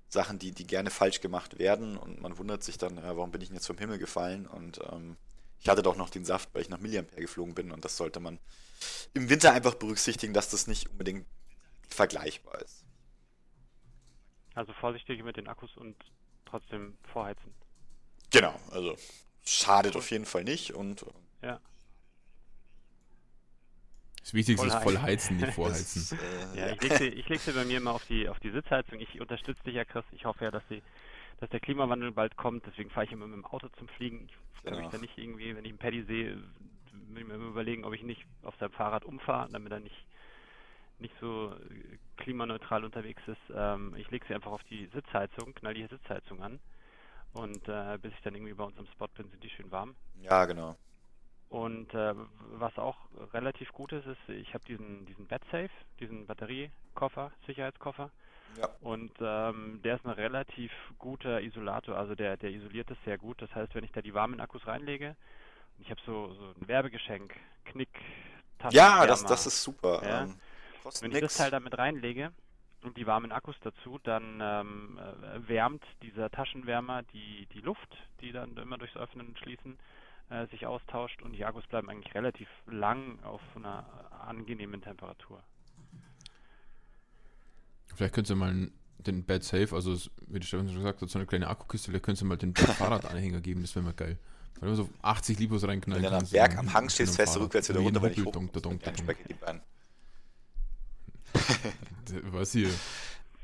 [0.09, 3.41] Sachen, die, die gerne falsch gemacht werden und man wundert sich dann, ja, warum bin
[3.41, 4.47] ich denn jetzt vom Himmel gefallen?
[4.47, 5.17] Und ähm,
[5.59, 8.19] ich hatte doch noch den Saft, weil ich nach Milliampere geflogen bin und das sollte
[8.19, 8.39] man
[9.13, 11.25] im Winter einfach berücksichtigen, dass das nicht unbedingt
[11.89, 12.83] vergleichbar ist.
[14.55, 15.95] Also vorsichtig mit den Akkus und
[16.45, 17.53] trotzdem vorheizen.
[18.31, 18.95] Genau, also
[19.45, 21.61] schadet auf jeden Fall nicht und äh, Ja.
[24.27, 25.35] Das Wichtigste ist Voll voll heizen.
[25.35, 26.17] heizen, nicht vorheizen.
[26.17, 28.37] das, äh, Ja, ich lege sie, ich leg sie bei mir immer auf die, auf
[28.41, 28.99] die Sitzheizung.
[28.99, 30.03] Ich unterstütze dich ja, Chris.
[30.11, 30.83] Ich hoffe ja, dass, die,
[31.39, 32.65] dass der Klimawandel bald kommt.
[32.65, 34.27] Deswegen fahre ich immer mit dem Auto zum Fliegen.
[34.27, 34.79] Ich kann Genau.
[34.83, 36.35] mich da nicht irgendwie, wenn ich einen Paddy sehe,
[36.91, 40.05] will ich mir immer überlegen, ob ich nicht auf seinem Fahrrad umfahre, damit er nicht,
[40.99, 43.39] nicht so äh, klimaneutral unterwegs ist.
[43.55, 46.59] Ähm, ich lege sie einfach auf die Sitzheizung, knall die Sitzheizung an.
[47.31, 49.95] Und äh, bis ich dann irgendwie bei uns am Spot bin, sind die schön warm.
[50.21, 50.75] ja, genau.
[51.49, 52.13] Und äh,
[52.51, 52.97] was auch
[53.33, 55.69] relativ gut ist, ist, ich habe diesen, diesen BatSafe,
[55.99, 58.11] diesen Batteriekoffer, Sicherheitskoffer.
[58.57, 58.69] Ja.
[58.81, 63.41] Und ähm, der ist ein relativ guter Isolator, also der, der isoliert es sehr gut.
[63.41, 65.15] Das heißt, wenn ich da die warmen Akkus reinlege,
[65.79, 67.35] ich habe so, so ein Werbegeschenk,
[67.65, 67.89] Knick,
[68.71, 70.01] Ja, das, das ist super.
[70.03, 70.23] Ja.
[70.23, 70.35] Ähm,
[71.01, 71.37] Wenn ich das nix.
[71.37, 72.31] Teil damit reinlege
[72.81, 78.31] und die warmen Akkus dazu, dann ähm, äh, wärmt dieser Taschenwärmer die, die Luft, die
[78.31, 79.77] dann immer durchs Öffnen und Schließen
[80.29, 83.85] äh, sich austauscht und die Akkus bleiben eigentlich relativ lang auf einer
[84.27, 85.41] angenehmen Temperatur.
[87.95, 88.69] Vielleicht könnt ihr mal
[88.99, 89.95] den Bad Safe, also
[90.27, 92.55] wie die Stefan schon gesagt hat, so eine kleine Akkukiste, vielleicht könnt ihr mal den
[92.55, 94.17] Fahrradanhänger geben, das wäre mal geil.
[94.59, 97.15] Weil du so 80 Libos reinknallen Wenn du am kannst Berg am dann Hang stehst,
[97.15, 98.33] fährst du rückwärts wieder runter, weil ich hoch.
[98.97, 99.61] Specke die Beine.
[102.31, 102.69] Was hier?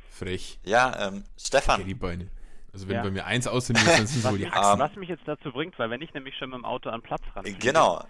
[0.09, 0.59] Frech.
[0.63, 2.27] Ja, ähm, Stefan, Die Beine.
[2.73, 3.03] Also wenn Ja.
[3.03, 4.79] bei mir eins aussehen muss, dann sind wohl die mich, Achsen.
[4.79, 7.21] was mich jetzt dazu bringt, weil wenn ich nämlich schon mit dem Auto an Platz
[7.35, 8.03] ran genau.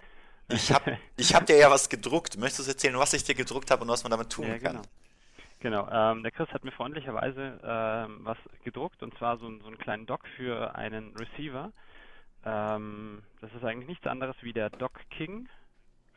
[0.48, 2.36] Ich habe ich hab dir ja was gedruckt.
[2.38, 4.72] Möchtest du erzählen, was ich dir gedruckt habe und was man damit tun Ja, kann?
[4.72, 4.82] genau.
[5.60, 9.78] Genau, ähm, der Chris hat mir freundlicherweise ähm, was gedruckt und zwar so, so einen
[9.78, 11.72] kleinen Dock für einen Receiver.
[12.44, 15.48] Ähm, das ist eigentlich nichts anderes wie der Dock King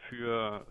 [0.10, 0.66] für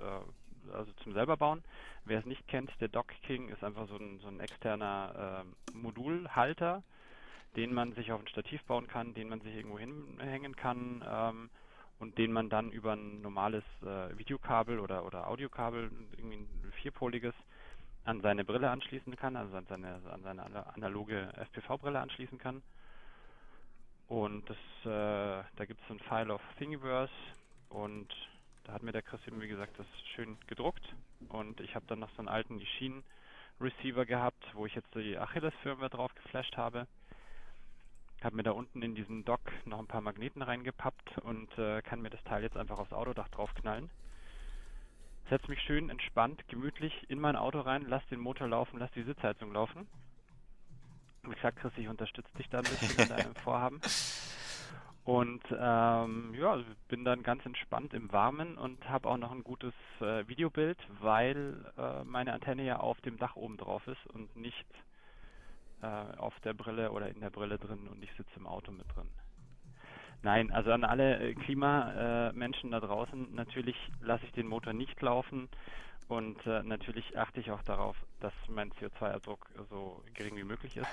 [0.68, 1.62] äh, also zum selber bauen.
[2.04, 5.72] Wer es nicht kennt, der Dock King ist einfach so ein, so ein externer äh,
[5.74, 6.82] Modulhalter,
[7.56, 11.50] den man sich auf ein Stativ bauen kann, den man sich irgendwo hinhängen kann ähm,
[11.98, 17.34] und den man dann über ein normales äh, Videokabel oder, oder Audiokabel, irgendwie ein vierpoliges,
[18.04, 22.62] an seine Brille anschließen kann, also an seine, an seine analoge FPV-Brille anschließen kann.
[24.06, 27.12] Und das, äh, da gibt es ein File auf Thingiverse
[27.70, 28.14] und
[28.64, 30.84] da hat mir der Chris eben, wie gesagt, das schön gedruckt
[31.28, 33.02] und ich habe dann noch so einen alten Ishin
[33.60, 36.86] Receiver gehabt, wo ich jetzt die Achilles-Firmware drauf geflasht habe.
[38.26, 42.02] Habe mir da unten in diesen Dock noch ein paar Magneten reingepappt und äh, kann
[42.02, 43.88] mir das Teil jetzt einfach aufs Autodach draufknallen.
[45.30, 49.04] Setz mich schön entspannt, gemütlich in mein Auto rein, lass den Motor laufen, lass die
[49.04, 49.86] Sitzheizung laufen.
[51.22, 53.80] Wie gesagt, Chris, ich unterstütze dich da ein bisschen in deinem Vorhaben.
[55.04, 56.58] Und ähm, ja,
[56.88, 61.64] bin dann ganz entspannt im Warmen und habe auch noch ein gutes äh, Videobild, weil
[61.78, 64.66] äh, meine Antenne ja auf dem Dach oben drauf ist und nicht
[65.82, 65.86] äh,
[66.18, 69.08] auf der Brille oder in der Brille drin und ich sitze im Auto mit drin.
[70.22, 75.48] Nein, also an alle äh, Klimamenschen da draußen, natürlich lasse ich den Motor nicht laufen
[76.08, 80.88] und äh, natürlich achte ich auch darauf, dass mein CO2-Abdruck so gering wie möglich ist.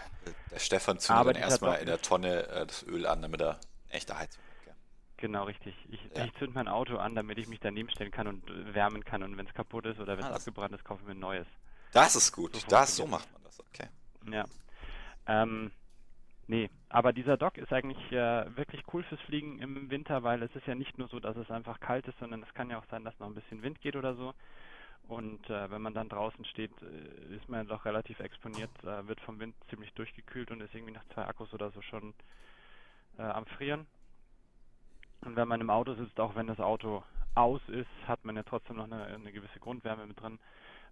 [0.52, 3.60] Der Stefan zündet dann erstmal in der Tonne äh, das Öl an, damit er
[3.94, 4.42] Echte Heizung.
[4.62, 4.74] Okay.
[5.18, 5.76] Genau, richtig.
[5.90, 6.26] Ich, ja.
[6.26, 9.22] ich zünd mein Auto an, damit ich mich daneben stellen kann und wärmen kann.
[9.22, 11.20] Und wenn es kaputt ist oder wenn es ah, abgebrannt ist, kaufe ich mir ein
[11.20, 11.48] neues.
[11.92, 12.56] Das ist gut.
[12.56, 13.88] So das, so macht man das, okay.
[14.32, 14.46] Ja.
[15.28, 15.72] Ähm,
[16.48, 20.56] nee, aber dieser Dock ist eigentlich äh, wirklich cool fürs Fliegen im Winter, weil es
[20.56, 22.86] ist ja nicht nur so, dass es einfach kalt ist, sondern es kann ja auch
[22.90, 24.34] sein, dass noch ein bisschen Wind geht oder so.
[25.08, 29.20] Und äh, wenn man dann draußen steht, äh, ist man doch relativ exponiert, äh, wird
[29.22, 32.14] vom Wind ziemlich durchgekühlt und ist irgendwie nach zwei Akkus oder so schon
[33.18, 33.86] äh, am Frieren.
[35.22, 37.04] Und wenn man im Auto sitzt, auch wenn das Auto
[37.36, 40.40] aus ist, hat man ja trotzdem noch eine, eine gewisse Grundwärme mit drin.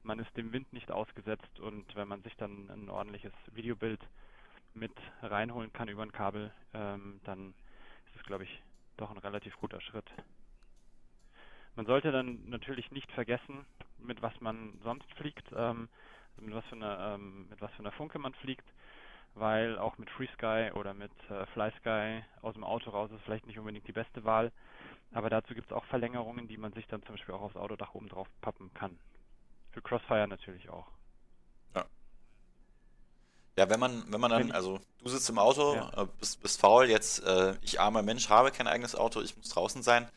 [0.04, 4.02] Man ist dem Wind nicht ausgesetzt und wenn man sich dann ein ordentliches Videobild
[4.74, 7.54] mit reinholen kann über ein Kabel, ähm, dann
[8.08, 8.62] ist es, glaube ich,
[8.98, 10.10] doch ein relativ guter Schritt.
[11.76, 13.66] Man sollte dann natürlich nicht vergessen,
[14.00, 15.88] mit was man sonst fliegt, ähm,
[16.38, 18.66] mit was für einer, ähm, mit was für einer Funke man fliegt
[19.36, 23.60] weil auch mit FreeSky oder mit äh, FlySky aus dem Auto raus ist vielleicht nicht
[23.60, 24.52] unbedingt die beste Wahl.
[25.14, 27.94] Aber dazu gibt es auch Verlängerungen, die man sich dann zum Beispiel auch aufs Autodach
[27.94, 28.98] oben drauf pappen kann.
[29.72, 30.88] Für Crossfire natürlich auch.
[31.76, 31.86] Ja.
[33.58, 36.04] Ja, wenn man, wenn man dann, also du sitzt im Auto, ja.
[36.04, 39.50] äh, bist, bist faul, jetzt, äh, ich armer Mensch, habe kein eigenes Auto, ich muss
[39.50, 40.10] draußen sein.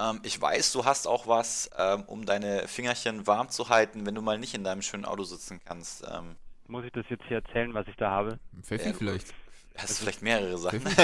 [0.00, 4.14] Ähm, ich weiß, du hast auch was, ähm, um deine Fingerchen warm zu halten, wenn
[4.14, 6.04] du mal nicht in deinem schönen Auto sitzen kannst.
[6.08, 6.36] Ähm,
[6.68, 8.38] muss ich das jetzt hier erzählen, was ich da habe?
[8.62, 9.34] Pfeffi ja, vielleicht.
[9.76, 10.82] Hast du vielleicht mehrere Sachen?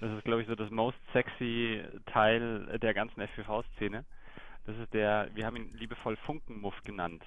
[0.00, 4.04] das ist, glaube ich, so das most sexy Teil der ganzen FPV-Szene.
[4.66, 7.22] Das ist der, wir haben ihn liebevoll Funkenmuff genannt.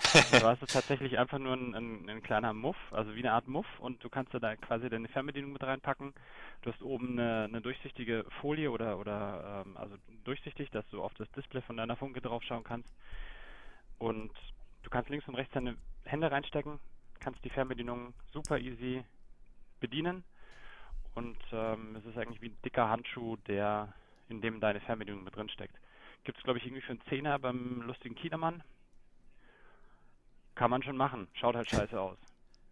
[0.32, 3.48] du hast es tatsächlich einfach nur ein, ein, ein, kleiner Muff, also wie eine Art
[3.48, 6.14] Muff und du kannst da quasi deine Fernbedienung mit reinpacken.
[6.62, 11.12] Du hast oben eine, eine durchsichtige Folie oder, oder ähm, also durchsichtig, dass du auf
[11.14, 12.88] das Display von deiner Funke draufschauen kannst.
[13.98, 14.32] Und
[14.82, 16.78] Du kannst links und rechts deine Hände reinstecken,
[17.20, 19.04] kannst die Fernbedienung super easy
[19.80, 20.24] bedienen
[21.14, 23.92] und ähm, es ist eigentlich wie ein dicker Handschuh, der
[24.28, 25.74] in dem deine Fernbedienung mit drin steckt.
[26.24, 28.62] Gibt es glaube ich irgendwie für einen Zehner beim lustigen Kielermann.
[30.54, 32.18] Kann man schon machen, schaut halt scheiße aus.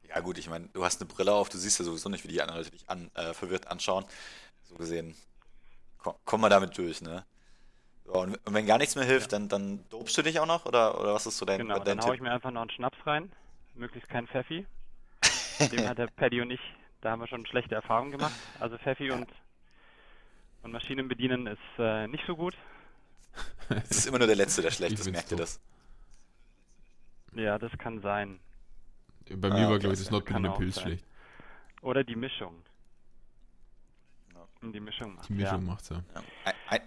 [0.09, 2.29] Ja gut, ich meine, du hast eine Brille auf, du siehst ja sowieso nicht, wie
[2.29, 4.05] die anderen Leute dich an, äh, verwirrt anschauen.
[4.63, 5.15] So gesehen,
[5.99, 7.25] komm, komm mal damit durch, ne?
[8.09, 9.39] Und wenn gar nichts mehr hilft, ja.
[9.39, 10.67] dann, dann dopst du dich auch noch?
[10.67, 12.71] Oder, oder was ist so dein, genau, dein dann hau ich mir einfach noch einen
[12.71, 13.31] Schnaps rein.
[13.75, 14.67] Möglichst kein Pfeffi.
[15.73, 16.61] Dem hat der Paddy und ich,
[17.01, 18.35] da haben wir schon schlechte Erfahrungen gemacht.
[18.61, 19.29] Also Pfeffi und,
[20.63, 22.55] und Maschinen bedienen ist äh, nicht so gut.
[23.69, 25.61] Es ist immer nur der Letzte, der schlecht ist, merkt ihr das?
[27.35, 28.41] Ja, das kann sein.
[29.37, 31.05] Bei mir ah, war, glaube ich, das Notbedienen Pilz schlecht.
[31.83, 32.65] Oder die Mischung.
[34.63, 35.67] Die Mischung macht Die Mischung ja.
[35.67, 36.03] macht's ja.
[36.15, 36.79] ja.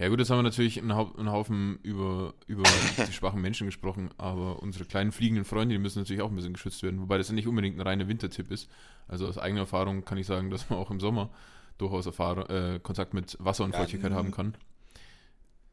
[0.00, 2.62] Ja gut, jetzt haben wir natürlich einen, Haufen über, über
[3.06, 6.54] die schwachen Menschen gesprochen, aber unsere kleinen fliegenden Freunde, die müssen natürlich auch ein bisschen
[6.54, 8.70] geschützt werden, wobei das ja nicht unbedingt ein reiner Wintertipp ist.
[9.08, 11.28] Also aus eigener Erfahrung kann ich sagen, dass man auch im Sommer
[11.76, 14.56] durchaus Erfahrung, äh, Kontakt mit Wasser und Feuchtigkeit ja, haben kann.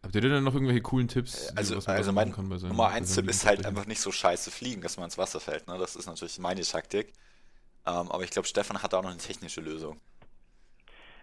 [0.03, 1.53] Habt ihr denn noch irgendwelche coolen Tipps?
[1.55, 4.97] Also, also mein seinen, Nummer 1 Tipp ist halt einfach nicht so scheiße fliegen, dass
[4.97, 5.67] man ins Wasser fällt.
[5.67, 5.77] Ne?
[5.77, 7.13] Das ist natürlich meine Taktik.
[7.85, 9.97] Ähm, aber ich glaube, Stefan hat da auch noch eine technische Lösung.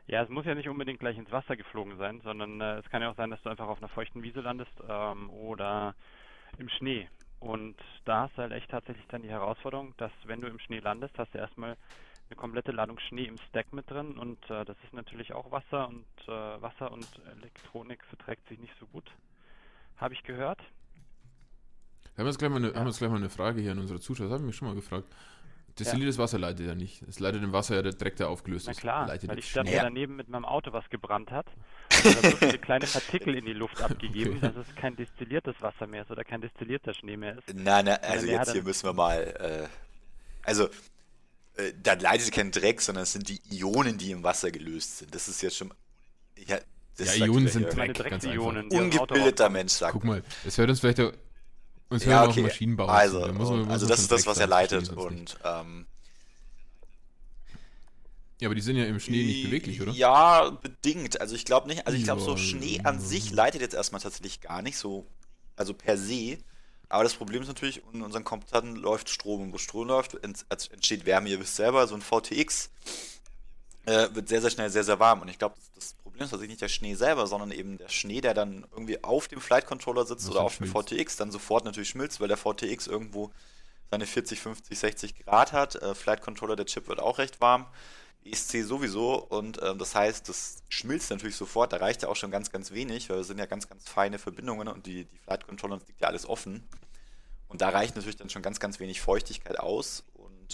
[0.07, 3.01] Ja, es muss ja nicht unbedingt gleich ins Wasser geflogen sein, sondern äh, es kann
[3.01, 5.95] ja auch sein, dass du einfach auf einer feuchten Wiese landest ähm, oder
[6.59, 7.09] im Schnee.
[7.41, 10.81] Und da hast du halt echt tatsächlich dann die Herausforderung, dass wenn du im Schnee
[10.81, 11.77] landest, hast du erstmal
[12.29, 15.89] eine komplette Ladung Schnee im Stack mit drin und äh, das ist natürlich auch Wasser
[15.89, 17.07] und äh, Wasser und
[17.39, 19.11] Elektronik verträgt sich nicht so gut.
[19.97, 20.61] Habe ich gehört.
[22.17, 22.77] Haben wir, jetzt gleich mal eine, ja.
[22.77, 24.69] haben jetzt gleich mal eine Frage hier an unsere Zuschauer, das haben wir mich schon
[24.69, 25.09] mal gefragt.
[25.79, 26.23] Destilliertes ja.
[26.23, 27.03] Wasser leitet ja nicht.
[27.03, 28.77] Es leitet im Wasser ja direkt der aufgelöst ist.
[28.77, 31.47] Na klar, leitet weil ich stand ja daneben mit meinem Auto, was gebrannt hat.
[32.05, 34.53] Und da so viele kleine Partikel in die Luft abgegeben, okay.
[34.53, 37.53] dass es kein destilliertes Wasser mehr ist oder kein destillierter Schnee mehr ist.
[37.53, 39.69] Nein, nein, also jetzt hier müssen wir mal, äh,
[40.45, 40.69] also
[41.57, 45.15] äh, da leitet kein Dreck, sondern es sind die Ionen, die im Wasser gelöst sind.
[45.15, 45.75] Das ist jetzt schon,
[46.37, 46.59] ja,
[46.99, 48.47] ja Ionen sind Dreck, ganz einfach.
[48.47, 49.95] Ungebildeter Mensch sagt.
[49.95, 51.01] Guck mal, es hört uns vielleicht
[51.91, 52.43] und ja, okay.
[52.43, 52.87] Maschinenbau.
[52.87, 54.91] Also, da man, also das ist das, was er leitet.
[54.91, 55.87] Und, ähm,
[58.41, 59.93] ja, aber die sind ja im Schnee nicht beweglich, oder?
[59.93, 61.21] Ja, bedingt.
[61.21, 64.41] Also ich glaube nicht, also ich glaube so Schnee an sich leitet jetzt erstmal tatsächlich
[64.41, 65.07] gar nicht so,
[65.57, 66.39] also per se.
[66.89, 71.07] Aber das Problem ist natürlich, in unseren Computern läuft Strom und wo Strom läuft, entsteht
[71.07, 72.71] Wärme, ihr wisst selber, so ein VTX
[73.87, 75.21] äh, wird sehr, sehr schnell sehr, sehr warm.
[75.23, 77.89] Und ich glaube, das, das Problem ist tatsächlich nicht der Schnee selber, sondern eben der
[77.89, 81.65] Schnee, der dann irgendwie auf dem Flight Controller sitzt oder auf dem VTX, dann sofort
[81.65, 83.31] natürlich schmilzt, weil der VTX irgendwo
[83.91, 85.77] seine 40, 50, 60 Grad hat.
[85.77, 87.67] Äh, Flight Controller, der Chip wird auch recht warm.
[88.25, 91.73] ESC sowieso und äh, das heißt, das schmilzt natürlich sofort.
[91.73, 94.19] Da reicht ja auch schon ganz, ganz wenig, weil es sind ja ganz, ganz feine
[94.19, 96.67] Verbindungen und die, die Flight Controller liegt ja alles offen.
[97.49, 100.05] Und da reicht natürlich dann schon ganz, ganz wenig Feuchtigkeit aus.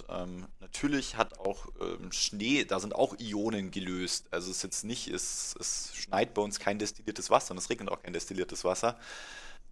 [0.08, 4.26] Ähm, natürlich hat auch ähm, Schnee, da sind auch Ionen gelöst.
[4.30, 7.70] Also es ist jetzt nicht, es, es schneit bei uns kein destilliertes Wasser und es
[7.70, 8.98] regnet auch kein destilliertes Wasser.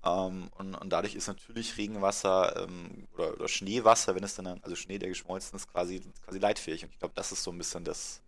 [0.04, 4.76] Ähm, und, und, dadurch ist natürlich Regenwasser ähm, oder, oder, Schneewasser, wenn es dann, also
[4.76, 6.84] Schnee, der geschmolzen ist, quasi, quasi leitfähig.
[6.84, 8.20] Und ich glaube, das ist so ein bisschen das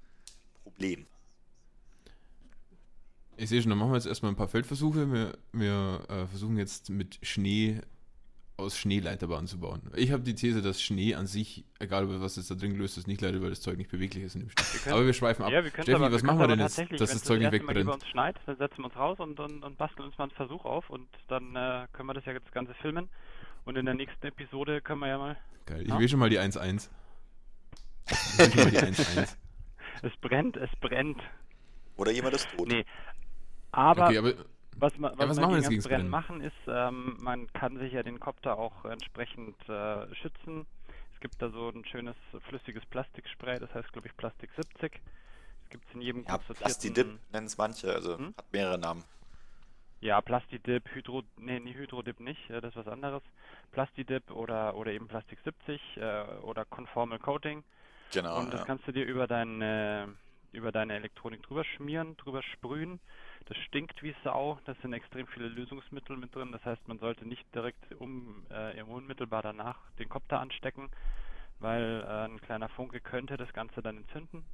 [0.64, 1.06] Problem.
[3.36, 5.12] Ich sehe schon, dann machen wir jetzt erstmal ein paar Feldversuche.
[5.12, 7.80] Wir, wir äh, versuchen jetzt mit Schnee
[8.60, 9.82] aus Schneeleiterbahnen zu bauen.
[9.96, 13.06] Ich habe die These, dass Schnee an sich, egal was jetzt da drin gelöst ist,
[13.06, 14.78] nicht leitet, weil das Zeug nicht beweglich ist in dem Schnee.
[14.82, 15.50] Können, aber wir schweifen ab.
[15.50, 17.76] Ja, wir Steffi, aber, was machen wir denn jetzt, dass das Zeug nicht wegbrennt?
[17.78, 20.24] Wenn es uns schneit, dann setzen wir uns raus und, und, und, basteln uns mal
[20.24, 23.08] einen Versuch auf und dann äh, können wir das ja das Ganze filmen.
[23.64, 25.36] Und in der nächsten Episode können wir ja mal...
[25.66, 26.88] Geil, ich will schon mal die 1-1.
[28.08, 29.36] Ich will schon mal die 1-1.
[30.02, 31.20] Es brennt, es brennt.
[31.96, 32.68] Oder jemand ist tot.
[32.68, 32.86] Nee,
[33.72, 34.06] aber...
[34.06, 34.32] Okay, aber
[34.76, 37.92] was, man, was, ja, was man gegen das Brennen machen ist, ähm, man kann sich
[37.92, 40.66] ja den Kopter auch entsprechend äh, schützen.
[41.14, 42.16] Es gibt da so ein schönes
[42.48, 45.00] flüssiges Plastikspray, das heißt glaube ich Plastik 70.
[45.64, 48.34] Es gibt es in jedem ja, Plastidip nennen es manche, also hm?
[48.36, 49.04] hat mehrere Namen.
[50.00, 53.22] Ja, Plastidip, Hydro, nee, nee, Hydrodip nicht, das ist was anderes.
[53.70, 57.62] Plastidip oder, oder eben Plastik 70 äh, oder Conformal Coating.
[58.12, 58.38] Genau.
[58.38, 58.66] Und das ja.
[58.66, 60.08] kannst du dir über deine,
[60.52, 63.00] über deine Elektronik drüber schmieren, drüber sprühen
[63.46, 64.58] das stinkt wie Sau.
[64.64, 66.52] Da sind extrem viele Lösungsmittel mit drin.
[66.52, 70.90] Das heißt, man sollte nicht direkt um, äh, unmittelbar danach den Kopter anstecken,
[71.58, 74.44] weil äh, ein kleiner Funke könnte das Ganze dann entzünden.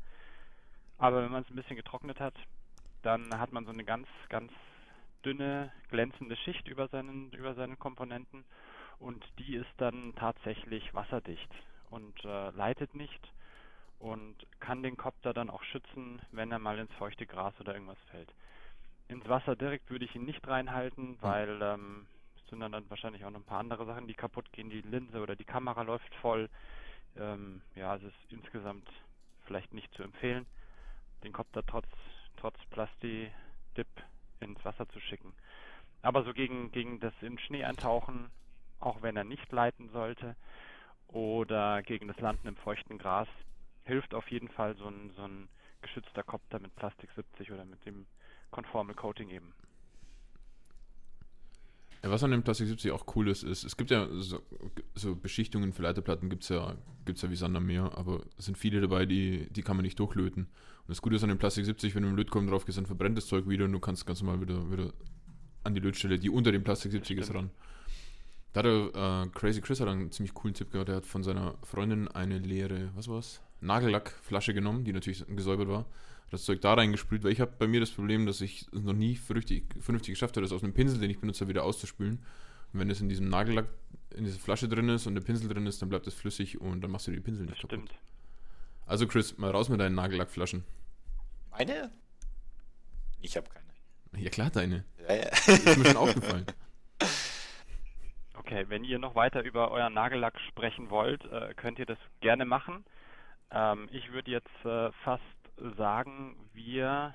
[0.98, 2.34] Aber wenn man es ein bisschen getrocknet hat,
[3.02, 4.50] dann hat man so eine ganz, ganz
[5.24, 8.44] dünne, glänzende Schicht über seinen, über seinen Komponenten
[8.98, 11.50] und die ist dann tatsächlich wasserdicht
[11.90, 13.20] und äh, leitet nicht
[13.98, 17.98] und kann den Kopter dann auch schützen, wenn er mal ins feuchte Gras oder irgendwas
[18.10, 18.32] fällt.
[19.08, 23.24] Ins Wasser direkt würde ich ihn nicht reinhalten, weil ähm, es sind dann, dann wahrscheinlich
[23.24, 24.70] auch noch ein paar andere Sachen, die kaputt gehen.
[24.70, 26.48] Die Linse oder die Kamera läuft voll.
[27.16, 28.88] Ähm, ja, es ist insgesamt
[29.46, 30.46] vielleicht nicht zu empfehlen,
[31.22, 31.86] den Kopter trotz,
[32.36, 33.86] trotz Plasti-Dip
[34.40, 35.32] ins Wasser zu schicken.
[36.02, 38.30] Aber so gegen, gegen das in Schnee eintauchen,
[38.80, 40.36] auch wenn er nicht leiten sollte,
[41.08, 43.28] oder gegen das Landen im feuchten Gras,
[43.86, 45.48] hilft auf jeden Fall so ein, so ein
[45.80, 48.06] geschützter Kopter mit Plastik 70 oder mit dem
[48.50, 49.52] konforme Coating eben.
[52.02, 54.40] Ja, was an dem Plastik 70 auch cool ist, ist, es gibt ja so,
[54.94, 58.44] so Beschichtungen für Leiterplatten, gibt es ja, gibt's ja wie Sand am Meer, aber es
[58.44, 60.44] sind viele dabei, die, die kann man nicht durchlöten.
[60.44, 62.86] Und das Gute ist an dem Plastik 70, wenn du im Lötkolben drauf gehst, dann
[62.86, 64.92] verbrennt das Zeug wieder und du kannst ganz normal wieder, wieder
[65.64, 67.50] an die Lötstelle, die unter dem Plastik 70 ist, ran.
[68.52, 70.88] Da hat er, äh, Crazy Chris hat einen ziemlich coolen Tipp gehabt.
[70.88, 73.42] Er hat von seiner Freundin eine leere, was war's?
[73.60, 75.86] Nagellackflasche genommen, die natürlich gesäubert war
[76.30, 78.92] das Zeug da reingesprüht, weil ich habe bei mir das Problem, dass ich es noch
[78.92, 82.18] nie vernünftig, vernünftig geschafft habe, das aus einem Pinsel, den ich benutze, wieder auszuspülen.
[82.72, 83.66] Und wenn es in diesem Nagellack,
[84.14, 86.80] in dieser Flasche drin ist und der Pinsel drin ist, dann bleibt es flüssig und
[86.80, 87.88] dann machst du die Pinsel nicht das kaputt.
[87.88, 88.00] Stimmt.
[88.86, 90.64] Also Chris, mal raus mit deinen Nagellackflaschen.
[91.50, 91.90] Meine?
[93.20, 94.22] Ich habe keine.
[94.22, 94.84] Ja klar, deine.
[95.08, 95.28] Ja, ja.
[95.28, 96.46] Ist mir schon aufgefallen.
[98.34, 102.44] Okay, wenn ihr noch weiter über euren Nagellack sprechen wollt, äh, könnt ihr das gerne
[102.44, 102.84] machen.
[103.50, 105.22] Ähm, ich würde jetzt äh, fast
[105.76, 107.14] sagen, wir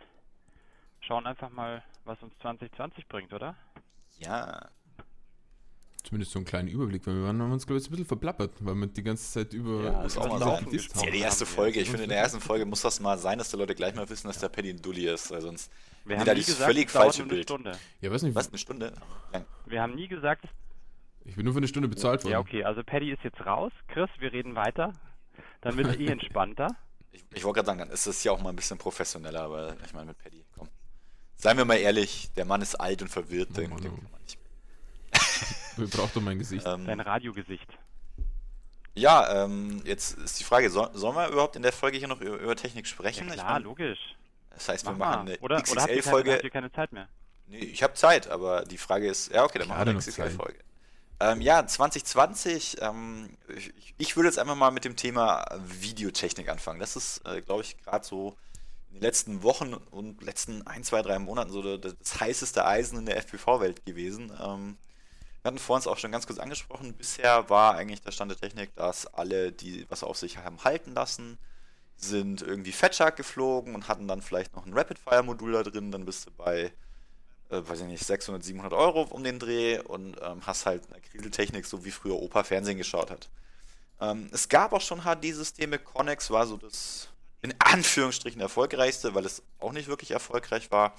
[1.02, 3.56] schauen einfach mal, was uns 2020 bringt, oder?
[4.20, 4.70] Ja.
[6.04, 8.52] zumindest so einen kleinen Überblick, weil wir waren, haben uns, glaube ich, ein bisschen verplappert,
[8.60, 11.20] weil wir die ganze Zeit über Ja, ist auch mal laufen Das ist ja die
[11.20, 11.46] erste.
[11.46, 11.80] Folge.
[11.80, 14.10] Ich finde, in der ersten Folge muss das mal sein, dass die Leute gleich mal
[14.10, 15.72] wissen, dass der Paddy ein Dulli ist, weil sonst
[16.06, 17.44] Wir haben da nie dieses gesagt, völlig falsche nur eine Bild.
[17.44, 17.72] Stunde.
[18.00, 18.94] Ja, weiß nicht, was eine Stunde
[19.32, 19.46] lang.
[19.66, 20.46] Wir haben nie gesagt,
[21.24, 22.32] ich bin nur für eine Stunde bezahlt worden.
[22.34, 23.72] ja okay, also Paddy ist jetzt raus.
[23.88, 24.94] Chris, wir reden weiter.
[25.62, 26.68] Dann wird es eh entspannter.
[27.14, 29.76] Ich, ich wollte gerade sagen, dann ist es ja auch mal ein bisschen professioneller, aber
[29.86, 30.70] ich meine mit Paddy, komm.
[31.36, 33.76] Seien wir mal ehrlich, der Mann ist alt und verwirrt, Oh dem oh.
[33.76, 34.38] kann man nicht.
[35.78, 36.66] Ihr braucht doch mein Gesicht.
[36.66, 37.68] Ähm, Sein Radiogesicht.
[38.96, 42.22] ja, ähm, jetzt ist die Frage, soll, sollen wir überhaupt in der Folge hier noch
[42.22, 43.28] über, über Technik Ja sprechen?
[43.28, 44.00] Ich klar, mein, logisch.
[44.52, 45.32] das heißt, wir Mach machen mal.
[45.32, 46.40] eine Oder, oder habt, ihr keine, habt XXL-Folge.
[46.44, 47.10] ihr keine Zeit mehr?
[47.48, 50.00] Nee, ich habe Zeit, aber die Frage ist, ja, okay, dann Klar, machen wir eine
[50.00, 50.14] noch Zeit.
[50.32, 50.60] XXL-Folge.
[51.22, 56.80] Ähm, ja, 2020, ähm, ich, ich würde jetzt einfach mal mit dem Thema Videotechnik anfangen.
[56.80, 58.36] Das ist, äh, glaube ich, gerade so
[58.90, 62.98] in den letzten Wochen und letzten ein, zwei, drei Monaten so das, das heißeste Eisen
[62.98, 64.32] in der FPV-Welt gewesen.
[64.44, 64.78] Ähm,
[65.44, 68.40] wir hatten vor uns auch schon ganz kurz angesprochen, bisher war eigentlich der Stand der
[68.40, 71.38] Technik, dass alle, die was auf sich haben halten lassen,
[71.98, 76.26] sind irgendwie Fatshark geflogen und hatten dann vielleicht noch ein Rapid-Fire-Modul da drin, dann bist
[76.26, 76.74] du bei
[77.52, 80.98] äh, weiß ich nicht, 600, 700 Euro um den Dreh und ähm, hast halt eine
[80.98, 83.30] Akryl-Technik, so wie früher Opa Fernsehen geschaut hat.
[84.00, 87.10] Ähm, es gab auch schon HD-Systeme, Connex war so das
[87.42, 90.94] in Anführungsstrichen erfolgreichste, weil es auch nicht wirklich erfolgreich war.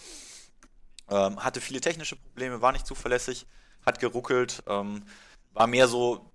[1.09, 3.47] Ähm, hatte viele technische Probleme, war nicht zuverlässig,
[3.85, 5.05] hat geruckelt, ähm,
[5.53, 6.31] war mehr so,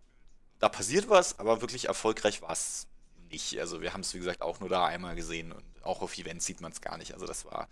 [0.59, 2.87] da passiert was, aber wirklich erfolgreich war es
[3.29, 3.59] nicht.
[3.59, 6.45] Also wir haben es, wie gesagt, auch nur da einmal gesehen und auch auf Events
[6.45, 7.13] sieht man es gar nicht.
[7.13, 7.67] Also das war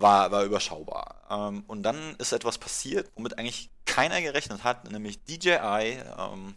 [0.00, 1.22] war, war überschaubar.
[1.30, 6.54] Ähm, und dann ist etwas passiert, womit eigentlich keiner gerechnet hat, nämlich DJI ähm,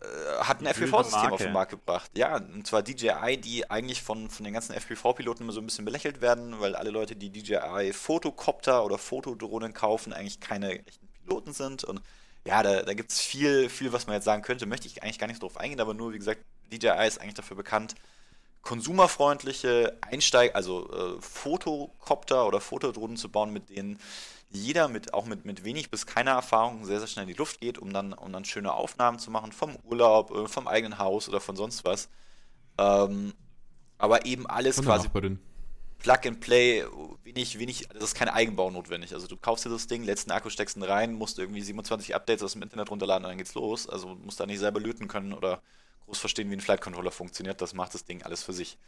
[0.00, 2.10] äh, hat ein FPV-System auf den Markt gebracht.
[2.16, 5.84] Ja, und zwar DJI, die eigentlich von, von den ganzen FPV-Piloten immer so ein bisschen
[5.84, 11.52] belächelt werden, weil alle Leute, die DJI Fotocopter oder Fotodrohnen kaufen, eigentlich keine echten Piloten
[11.52, 11.84] sind.
[11.84, 12.00] Und
[12.46, 14.64] ja, da, da gibt es viel, viel, was man jetzt sagen könnte.
[14.64, 16.40] Möchte ich eigentlich gar nicht drauf eingehen, aber nur, wie gesagt,
[16.72, 17.94] DJI ist eigentlich dafür bekannt,
[18.62, 23.98] konsumerfreundliche Einsteig, also äh, Fotocopter oder Fotodrohnen zu bauen, mit denen
[24.50, 27.60] jeder mit auch mit, mit wenig bis keiner Erfahrung sehr, sehr schnell in die Luft
[27.60, 31.28] geht, um dann, um dann schöne Aufnahmen zu machen vom Urlaub, äh, vom eigenen Haus
[31.28, 32.08] oder von sonst was.
[32.76, 33.32] Ähm,
[33.98, 35.08] aber eben alles Von quasi.
[35.98, 36.84] Plug and Play,
[37.22, 39.12] wenig, wenig, das ist kein Eigenbau notwendig.
[39.12, 42.42] Also du kaufst dir das Ding, letzten Akku steckst ihn rein, musst irgendwie 27 Updates
[42.42, 43.88] aus dem Internet runterladen und dann geht's los.
[43.88, 45.62] Also musst da nicht selber löten können oder
[46.10, 47.60] groß verstehen, wie ein Flight Controller funktioniert.
[47.60, 48.78] Das macht das Ding alles für sich.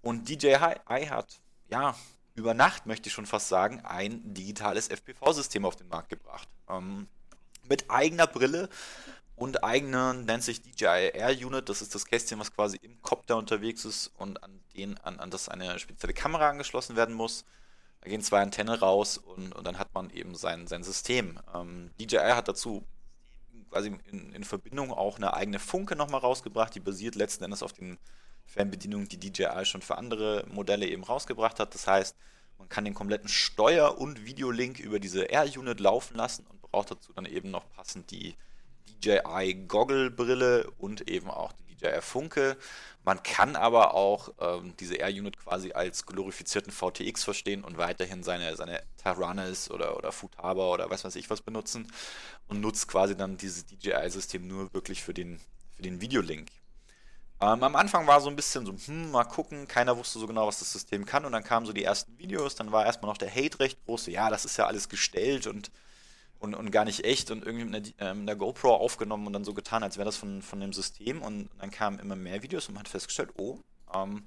[0.00, 1.96] Und DJI hat, ja,
[2.34, 6.48] über Nacht möchte ich schon fast sagen, ein digitales FPV-System auf den Markt gebracht.
[6.68, 7.08] Ähm,
[7.68, 8.68] mit eigener Brille
[9.36, 11.68] und eigener, nennt sich DJI Air Unit.
[11.68, 15.30] Das ist das Kästchen, was quasi im Copter unterwegs ist und an, den, an, an
[15.30, 17.44] das eine spezielle Kamera angeschlossen werden muss.
[18.00, 21.38] Da gehen zwei Antennen raus und, und dann hat man eben sein, sein System.
[21.54, 22.84] Ähm, DJI hat dazu
[23.72, 27.72] quasi in, in Verbindung auch eine eigene Funke nochmal rausgebracht, die basiert letzten Endes auf
[27.72, 27.98] den
[28.44, 31.74] Fernbedienungen, die DJI schon für andere Modelle eben rausgebracht hat.
[31.74, 32.16] Das heißt,
[32.58, 37.12] man kann den kompletten Steuer- und Videolink über diese Air-Unit laufen lassen und braucht dazu
[37.14, 38.34] dann eben noch passend die
[39.02, 42.56] DJI Goggle-Brille und eben auch die DJI Funke.
[43.04, 48.54] Man kann aber auch ähm, diese Air-Unit quasi als glorifizierten VTX verstehen und weiterhin seine,
[48.56, 51.90] seine Taranis oder, oder Futaba oder weiß was ich was benutzen
[52.48, 55.40] und nutzt quasi dann dieses DJI-System nur wirklich für den,
[55.74, 56.48] für den Videolink.
[57.40, 60.46] Ähm, am Anfang war so ein bisschen so, hm, mal gucken, keiner wusste so genau,
[60.46, 63.18] was das System kann und dann kamen so die ersten Videos, dann war erstmal noch
[63.18, 65.72] der Hate recht groß, so, ja, das ist ja alles gestellt und,
[66.42, 69.54] und, und gar nicht echt und irgendwie mit einer, äh, GoPro aufgenommen und dann so
[69.54, 72.74] getan, als wäre das von, von dem System und dann kamen immer mehr Videos und
[72.74, 73.58] man hat festgestellt, oh,
[73.94, 74.26] ähm,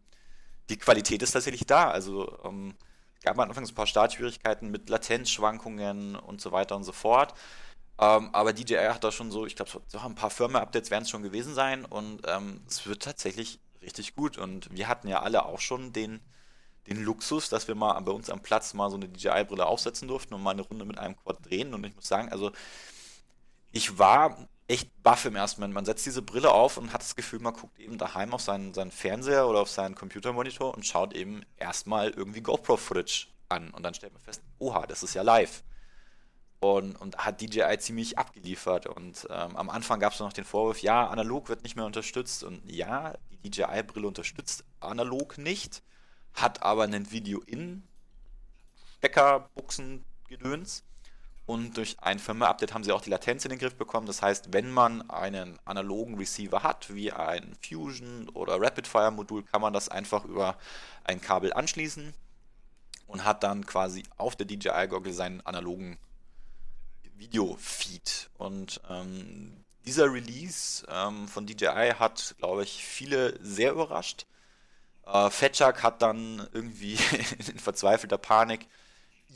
[0.69, 2.75] die Qualität ist tatsächlich da, also ähm,
[3.23, 7.33] gab am Anfang so ein paar Startschwierigkeiten mit Latenzschwankungen und so weiter und so fort.
[7.99, 11.09] Ähm, aber DJI hat da schon so, ich glaube, so ein paar Firmware-Updates werden es
[11.09, 14.37] schon gewesen sein und ähm, es wird tatsächlich richtig gut.
[14.37, 16.19] Und wir hatten ja alle auch schon den,
[16.87, 20.33] den Luxus, dass wir mal bei uns am Platz mal so eine DJI-Brille aufsetzen durften
[20.33, 21.73] und mal eine Runde mit einem Quad drehen.
[21.73, 22.51] Und ich muss sagen, also
[23.71, 25.75] ich war echt baff im ersten Moment.
[25.75, 28.73] Man setzt diese Brille auf und hat das Gefühl, man guckt eben daheim auf seinen,
[28.73, 33.71] seinen Fernseher oder auf seinen Computermonitor und schaut eben erstmal irgendwie GoPro-Footage an.
[33.71, 35.63] Und dann stellt man fest, oha, das ist ja live.
[36.59, 38.87] Und, und hat DJI ziemlich abgeliefert.
[38.87, 42.43] Und ähm, am Anfang gab es noch den Vorwurf, ja, analog wird nicht mehr unterstützt.
[42.43, 45.83] Und ja, die DJI-Brille unterstützt analog nicht,
[46.35, 47.83] hat aber einen Video-In,
[48.97, 50.83] Stecker, Buchsen, Gedöns.
[51.45, 54.07] Und durch ein Firmware-Update haben sie auch die Latenz in den Griff bekommen.
[54.07, 59.71] Das heißt, wenn man einen analogen Receiver hat, wie ein Fusion oder Rapid-Fire-Modul, kann man
[59.71, 60.57] das einfach über
[61.03, 62.15] ein Kabel anschließen
[63.05, 65.99] und hat dann quasi auf der DJI-Goggle seinen analogen
[67.17, 68.31] Video-Feed.
[68.37, 74.25] Und ähm, dieser Release ähm, von DJI hat, glaube ich, viele sehr überrascht.
[75.05, 76.93] Äh, Fetchak hat dann irgendwie
[77.47, 78.67] in verzweifelter Panik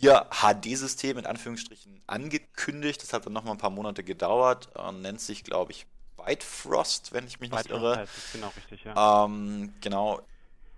[0.01, 3.01] ihr HD-System in Anführungsstrichen angekündigt.
[3.01, 4.69] Das hat dann nochmal ein paar Monate gedauert.
[4.75, 5.85] Äh, nennt sich, glaube ich,
[6.17, 8.05] Whitefrost, wenn ich mich nicht irre.
[8.33, 9.25] genau, richtig, ja.
[9.25, 10.21] Ähm, genau.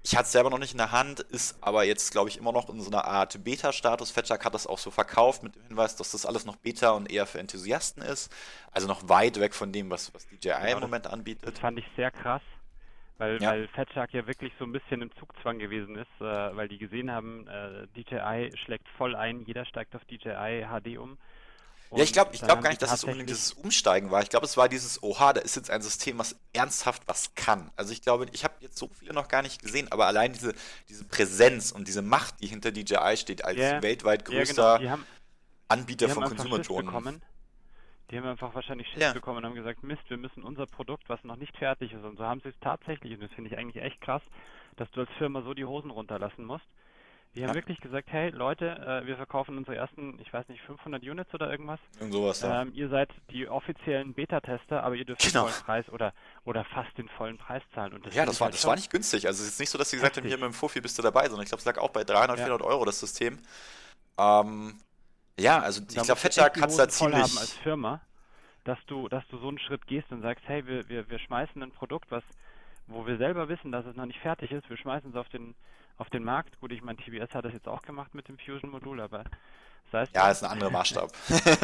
[0.03, 2.51] Ich hatte es selber noch nicht in der Hand, ist aber jetzt, glaube ich, immer
[2.51, 4.09] noch in so einer Art Beta-Status.
[4.09, 7.11] Fetchak hat das auch so verkauft mit dem Hinweis, dass das alles noch Beta und
[7.11, 8.31] eher für Enthusiasten ist.
[8.71, 11.53] Also noch weit weg von dem, was, was DJI genau, im Moment anbietet.
[11.53, 12.41] Das fand ich sehr krass,
[13.21, 13.51] weil, ja.
[13.51, 17.11] weil Fetchak ja wirklich so ein bisschen im Zugzwang gewesen ist, äh, weil die gesehen
[17.11, 21.19] haben, äh, DJI schlägt voll ein, jeder steigt auf DJI HD um.
[21.91, 24.23] Und ja, ich glaube ich glaub gar nicht, dass es unbedingt dieses Umsteigen war.
[24.23, 27.69] Ich glaube, es war dieses, oha, da ist jetzt ein System, was ernsthaft was kann.
[27.75, 30.55] Also ich glaube, ich habe jetzt so viele noch gar nicht gesehen, aber allein diese,
[30.89, 33.83] diese Präsenz und diese Macht, die hinter DJI steht, als yeah.
[33.83, 35.07] weltweit größter yeah, genau.
[35.67, 37.21] Anbieter von Konsumertonen.
[38.11, 39.13] Die haben einfach wahrscheinlich Schiss ja.
[39.13, 42.17] bekommen und haben gesagt, Mist, wir müssen unser Produkt, was noch nicht fertig ist, und
[42.17, 44.21] so haben sie es tatsächlich, und das finde ich eigentlich echt krass,
[44.75, 46.65] dass du als Firma so die Hosen runterlassen musst.
[47.33, 47.55] Die haben ja.
[47.55, 51.49] wirklich gesagt, hey Leute, äh, wir verkaufen unsere ersten, ich weiß nicht, 500 Units oder
[51.49, 51.79] irgendwas.
[52.01, 52.63] Und sowas, ja.
[52.63, 55.45] Ähm, ihr seid die offiziellen Beta-Tester, aber ihr dürft genau.
[55.45, 57.93] den vollen Preis oder, oder fast den vollen Preis zahlen.
[57.93, 59.27] Und das ja, das war, halt das war nicht günstig.
[59.27, 61.01] Also es ist nicht so, dass sie gesagt haben, hier mit dem Fofi bist du
[61.01, 62.45] dabei, sondern ich glaube, es lag auch bei 300, ja.
[62.45, 63.39] 400 Euro das System.
[64.17, 64.77] Ähm,
[65.41, 67.21] ja, also ich glaube, Fetchak hat es da ziemlich...
[67.21, 68.01] Haben als Firma,
[68.63, 71.61] dass du, dass du so einen Schritt gehst und sagst, hey, wir, wir, wir schmeißen
[71.61, 72.23] ein Produkt, was,
[72.87, 75.55] wo wir selber wissen, dass es noch nicht fertig ist, wir schmeißen es auf den
[76.01, 76.59] auf den Markt.
[76.59, 79.23] Gut, ich meine, TBS hat das jetzt auch gemacht mit dem Fusion-Modul, aber
[79.91, 81.11] das heißt, ja, ist ein anderer Maßstab.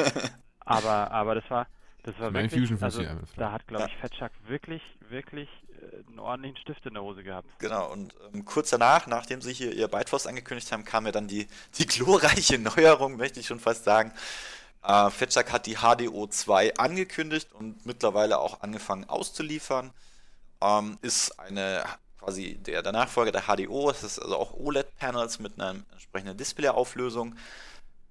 [0.60, 1.68] aber, aber das war,
[2.08, 3.04] das war wirklich, Fusion also,
[3.36, 4.00] da hat, glaube ich, ja.
[4.00, 7.50] Fetchak wirklich, wirklich äh, einen ordentlichen Stift in der Hose gehabt.
[7.60, 11.28] Genau, und ähm, kurz danach, nachdem sie hier ihr Bytefrost angekündigt haben, kam ja dann
[11.28, 11.48] die,
[11.78, 14.14] die glorreiche Neuerung, möchte ich schon fast sagen.
[14.84, 19.92] Äh, Fetchak hat die HDO 2 angekündigt und mittlerweile auch angefangen auszuliefern.
[20.62, 21.84] Ähm, ist eine
[22.20, 23.92] quasi der, der Nachfolger der HDO.
[23.92, 27.36] Das ist also auch OLED-Panels mit einer entsprechenden Display-Auflösung.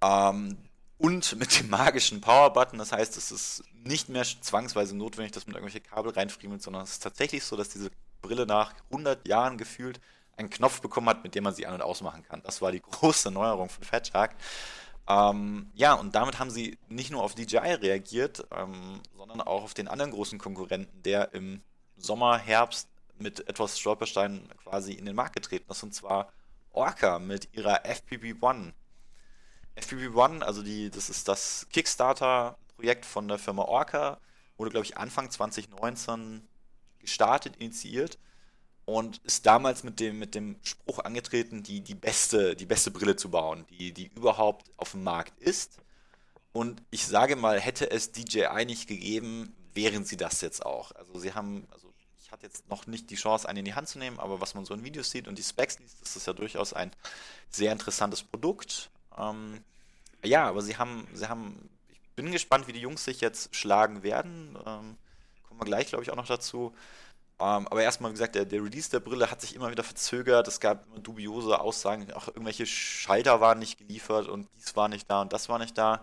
[0.03, 0.59] Ähm,
[0.99, 2.79] und mit dem magischen Power-Button.
[2.79, 6.93] Das heißt, es ist nicht mehr zwangsweise notwendig, dass man irgendwelche Kabel reinfriemelt, sondern es
[6.93, 7.91] ist tatsächlich so, dass diese
[8.23, 10.01] Brille nach 100 Jahren gefühlt
[10.37, 12.43] einen Knopf bekommen hat, mit dem man sie an- und ausmachen kann.
[12.43, 14.35] Das war die große Neuerung von Fat Shark.
[15.09, 19.75] Ähm, ja, und damit haben sie nicht nur auf DJI reagiert, ähm, sondern auch auf
[19.75, 21.63] den anderen großen Konkurrenten, der im
[21.97, 22.89] Sommer, Herbst
[23.19, 26.33] mit etwas Stolpersteinen quasi in den Markt getreten ist, und zwar
[26.73, 28.73] Orca mit ihrer FPV-1.
[29.77, 34.21] FPV-1, also die, das ist das Kickstarter-Projekt von der Firma Orca,
[34.57, 36.47] wurde, glaube ich, Anfang 2019
[36.99, 38.19] gestartet, initiiert
[38.87, 43.17] und ist damals mit dem, mit dem Spruch angetreten, die, die, beste, die beste Brille
[43.17, 45.79] zu bauen, die, die überhaupt auf dem Markt ist.
[46.53, 50.93] Und ich sage mal, hätte es DJI nicht gegeben, wären sie das jetzt auch.
[50.93, 53.89] Also sie haben, also ich hatte jetzt noch nicht die Chance, einen in die Hand
[53.89, 56.25] zu nehmen, aber was man so in Videos sieht und die Specs liest, ist das
[56.25, 56.93] ja durchaus ein
[57.51, 58.91] sehr interessantes Produkt.
[59.19, 59.61] Ähm,
[60.25, 64.03] ja, aber sie haben, sie haben, ich bin gespannt, wie die Jungs sich jetzt schlagen
[64.03, 64.57] werden.
[64.67, 64.97] Ähm,
[65.43, 66.75] kommen wir gleich, glaube ich, auch noch dazu.
[67.39, 70.49] Ähm, aber erstmal, wie gesagt, der, der, Release der Brille hat sich immer wieder verzögert.
[70.49, 75.11] Es gab immer dubiose Aussagen, auch irgendwelche Schalter waren nicht geliefert und dies war nicht
[75.11, 76.03] da und das war nicht da.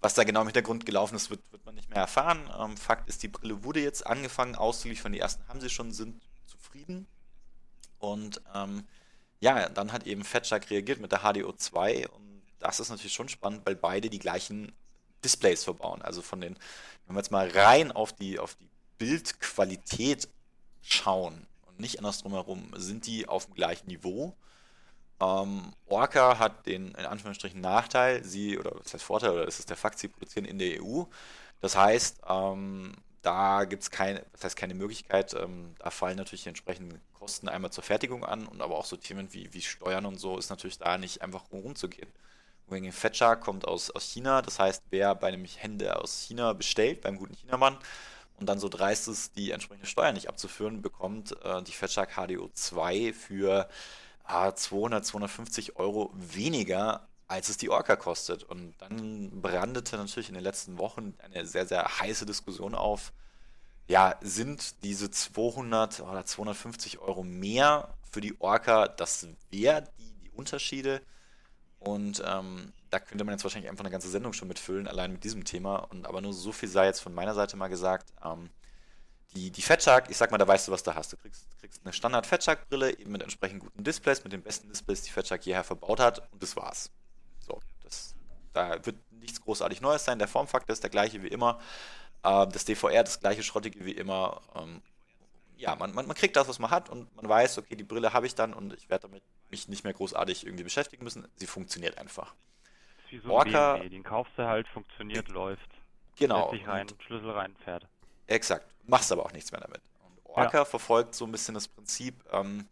[0.00, 2.50] Was da genau im Hintergrund gelaufen ist, wird, wird man nicht mehr erfahren.
[2.60, 5.12] Ähm, Fakt ist, die Brille wurde jetzt angefangen auszuliefern.
[5.12, 7.06] Die ersten haben sie schon, sind zufrieden.
[7.98, 8.84] Und ähm,
[9.40, 12.23] ja, dann hat eben Fetchak reagiert mit der HDO 2 und
[12.64, 14.72] das ist natürlich schon spannend, weil beide die gleichen
[15.22, 16.00] Displays verbauen.
[16.00, 16.58] Also von den,
[17.06, 20.28] wenn wir jetzt mal rein auf die, auf die Bildqualität
[20.80, 24.34] schauen und nicht andersrum herum, sind die auf dem gleichen Niveau.
[25.20, 29.66] Ähm, Orca hat den in Anführungsstrichen Nachteil, sie, oder was heißt Vorteil, oder ist es
[29.66, 31.04] der Fakt, sie produzieren in der EU.
[31.60, 36.44] Das heißt, ähm, da gibt es keine, das heißt keine Möglichkeit, ähm, da fallen natürlich
[36.44, 40.06] die entsprechenden Kosten einmal zur Fertigung an und aber auch so Themen wie, wie Steuern
[40.06, 42.10] und so ist natürlich da nicht einfach rumzugehen.
[42.68, 47.02] Wing Fetcher kommt aus, aus China, das heißt, wer bei einem Händler aus China bestellt,
[47.02, 47.78] beim guten Chinamann,
[48.38, 52.50] und dann so dreist ist, die entsprechende Steuer nicht abzuführen, bekommt äh, die Fatshark HDO
[52.52, 53.68] 2 für
[54.26, 58.42] 200, 250 Euro weniger, als es die Orca kostet.
[58.42, 63.12] Und dann brandete natürlich in den letzten Wochen eine sehr, sehr heiße Diskussion auf.
[63.86, 70.30] Ja, sind diese 200 oder 250 Euro mehr für die Orca das wert, die, die
[70.30, 71.02] Unterschiede?
[71.84, 75.24] Und ähm, da könnte man jetzt wahrscheinlich einfach eine ganze Sendung schon mitfüllen, allein mit
[75.24, 75.76] diesem Thema.
[75.76, 78.12] Und aber nur so viel sei jetzt von meiner Seite mal gesagt.
[78.24, 78.50] Ähm,
[79.34, 81.12] die, die Fatshark, ich sag mal, da weißt du, was du hast.
[81.12, 85.02] Du kriegst, kriegst eine Standard Fatshark-Brille, eben mit entsprechend guten Displays, mit den besten Displays,
[85.02, 86.90] die Fatshark hierher verbaut hat, und das war's.
[87.40, 88.14] So, das
[88.52, 90.18] Da wird nichts großartig Neues sein.
[90.18, 91.58] Der Formfaktor ist der gleiche wie immer.
[92.22, 94.40] Äh, das DVR das gleiche Schrottige wie immer.
[94.54, 94.80] Ähm,
[95.56, 98.12] ja, man, man, man kriegt das, was man hat und man weiß, okay, die Brille
[98.12, 101.26] habe ich dann und ich werde damit mich nicht mehr großartig irgendwie beschäftigen müssen.
[101.36, 102.34] Sie funktioniert einfach.
[102.96, 105.68] Das ist wie so Orca, BMW, den kaufst du halt, funktioniert, läuft.
[106.16, 106.50] Genau.
[106.50, 107.86] Setz dich rein, Schlüssel rein, fährt.
[108.26, 108.66] Exakt.
[108.86, 109.80] Machst aber auch nichts mehr damit.
[110.04, 110.64] Und Orca ja.
[110.64, 112.66] verfolgt so ein bisschen das Prinzip, ähm,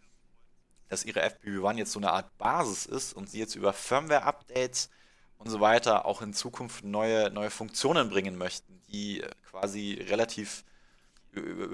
[0.88, 4.90] dass ihre FPV-1 jetzt so eine Art Basis ist und sie jetzt über Firmware-Updates
[5.38, 10.64] und so weiter auch in Zukunft neue, neue Funktionen bringen möchten, die quasi relativ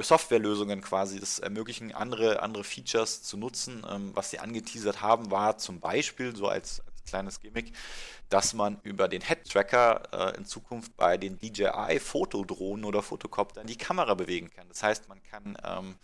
[0.00, 3.84] Softwarelösungen quasi das ermöglichen, andere, andere Features zu nutzen.
[3.90, 7.72] Ähm, was sie angeteasert haben, war zum Beispiel, so als, als kleines Gimmick,
[8.28, 14.14] dass man über den Head-Tracker äh, in Zukunft bei den DJI-Fotodrohnen oder Fotokoptern die Kamera
[14.14, 14.68] bewegen kann.
[14.68, 15.96] Das heißt, man kann ähm,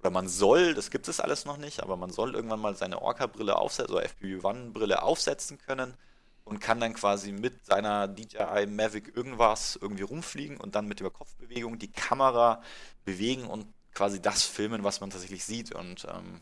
[0.00, 3.02] oder man soll, das gibt es alles noch nicht, aber man soll irgendwann mal seine
[3.02, 5.94] Orca-Brille aufsetzen, oder FPV-1-Brille aufsetzen können
[6.48, 11.10] und kann dann quasi mit seiner DJI Mavic irgendwas irgendwie rumfliegen und dann mit der
[11.10, 12.62] Kopfbewegung die Kamera
[13.04, 15.72] bewegen und quasi das filmen, was man tatsächlich sieht.
[15.74, 16.40] Und ähm,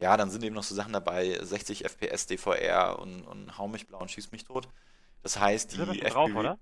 [0.00, 3.86] ja, dann sind eben noch so Sachen dabei, 60 FPS DVR und, und hau mich
[3.86, 4.68] blau und schieß mich tot.
[5.22, 6.58] Das heißt, die das drauf, oder?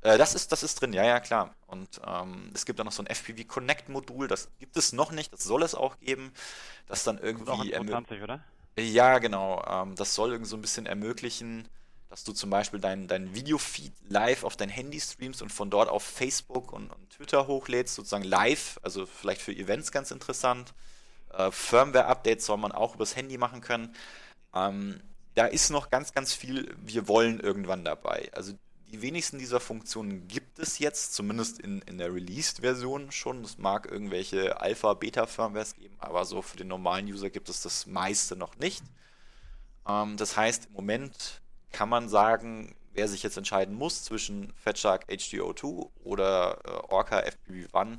[0.00, 1.54] Äh, das, ist, das ist drin, ja, ja, klar.
[1.66, 5.12] Und ähm, es gibt dann noch so ein FPV Connect Modul, das gibt es noch
[5.12, 6.32] nicht, das soll es auch geben,
[6.86, 7.70] das dann irgendwie...
[7.70, 8.40] Das ist auch 20, oder?
[8.78, 9.62] Ja, genau.
[9.68, 11.68] Ähm, das soll irgendwie so ein bisschen ermöglichen,
[12.12, 15.88] dass du zum Beispiel dein, dein Videofeed live auf dein Handy streamst und von dort
[15.88, 20.74] auf Facebook und, und Twitter hochlädst, sozusagen live, also vielleicht für Events ganz interessant.
[21.32, 23.94] Äh, Firmware-Updates soll man auch übers Handy machen können.
[24.54, 25.02] Ähm,
[25.36, 28.28] da ist noch ganz, ganz viel, wir wollen irgendwann dabei.
[28.34, 28.52] Also
[28.88, 33.42] die wenigsten dieser Funktionen gibt es jetzt, zumindest in, in der Released-Version schon.
[33.42, 38.36] Es mag irgendwelche Alpha-Beta-Firmwares geben, aber so für den normalen User gibt es das meiste
[38.36, 38.84] noch nicht.
[39.88, 41.40] Ähm, das heißt, im Moment
[41.72, 47.98] kann man sagen, wer sich jetzt entscheiden muss zwischen FatShark HDO2 oder äh, Orca FPV-1,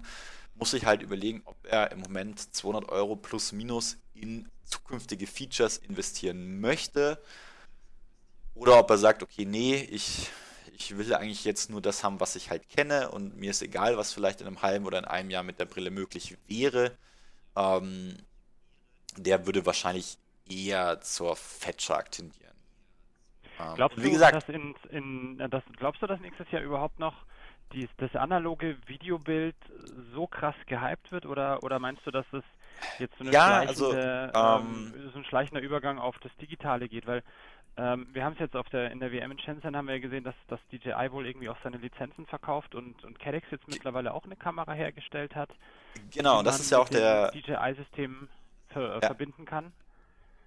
[0.55, 5.77] muss sich halt überlegen, ob er im Moment 200 Euro plus minus in zukünftige Features
[5.77, 7.19] investieren möchte
[8.55, 10.29] oder ob er sagt, okay, nee, ich,
[10.73, 13.97] ich will eigentlich jetzt nur das haben, was ich halt kenne und mir ist egal,
[13.97, 16.95] was vielleicht in einem halben oder in einem Jahr mit der Brille möglich wäre.
[17.55, 18.17] Ähm,
[19.17, 20.17] der würde wahrscheinlich
[20.49, 22.42] eher zur FatShark tendieren.
[23.59, 27.13] Ähm, glaubst, du, gesagt, dass in, in, das, glaubst du, dass nächstes Jahr überhaupt noch
[27.73, 29.55] die, das analoge Videobild
[30.13, 32.43] so krass gehypt wird oder, oder meinst du, dass es
[32.99, 37.07] jetzt so, eine ja, also, ähm, ähm, so ein schleichender Übergang auf das Digitale geht?
[37.07, 37.23] Weil
[37.75, 40.23] ähm, wir haben es jetzt auf der in der WM in Shenzhen haben wir gesehen,
[40.23, 44.25] dass das DJI wohl irgendwie auch seine Lizenzen verkauft und, und Cadex jetzt mittlerweile auch
[44.25, 45.49] eine Kamera hergestellt hat.
[46.13, 48.27] Genau, das ist ja auch der DJI-System
[48.67, 49.01] ver ja.
[49.01, 49.71] verbinden kann.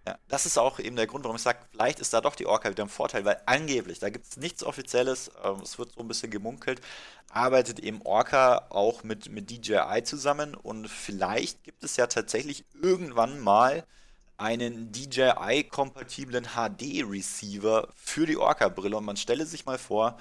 [0.07, 2.47] Ja, das ist auch eben der Grund, warum ich sage, vielleicht ist da doch die
[2.47, 6.01] Orca wieder ein Vorteil, weil angeblich, da gibt es nichts Offizielles, ähm, es wird so
[6.01, 6.81] ein bisschen gemunkelt,
[7.29, 13.41] arbeitet eben Orca auch mit, mit DJI zusammen und vielleicht gibt es ja tatsächlich irgendwann
[13.41, 13.85] mal
[14.39, 18.97] einen DJI-kompatiblen HD-Receiver für die Orca-Brille.
[18.97, 20.19] Und man stelle sich mal vor,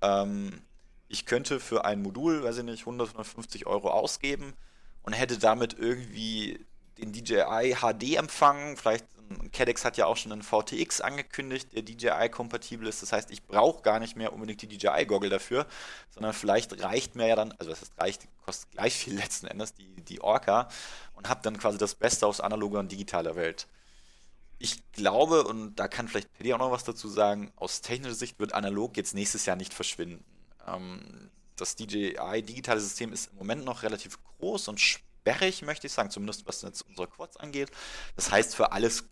[0.00, 0.62] ähm,
[1.08, 4.54] ich könnte für ein Modul, weiß ich nicht, 100, 150 Euro ausgeben
[5.02, 6.64] und hätte damit irgendwie
[6.98, 9.06] den DJI HD-Empfang, vielleicht
[9.52, 13.02] Cadex hat ja auch schon einen VTX angekündigt, der DJI-kompatibel ist.
[13.02, 15.66] Das heißt, ich brauche gar nicht mehr unbedingt die DJI-Goggle dafür,
[16.10, 20.02] sondern vielleicht reicht mir ja dann, also das reicht, kostet gleich viel letzten Endes, die,
[20.02, 20.68] die Orca
[21.14, 23.66] und habe dann quasi das Beste aus analoger und digitaler Welt.
[24.58, 28.40] Ich glaube, und da kann vielleicht Pedi auch noch was dazu sagen, aus technischer Sicht
[28.40, 30.24] wird analog jetzt nächstes Jahr nicht verschwinden.
[30.66, 35.92] Ähm, das DJI digitale System ist im Moment noch relativ groß und sperrig, möchte ich
[35.92, 37.70] sagen, zumindest was jetzt unsere Quads angeht.
[38.16, 39.04] Das heißt, für alles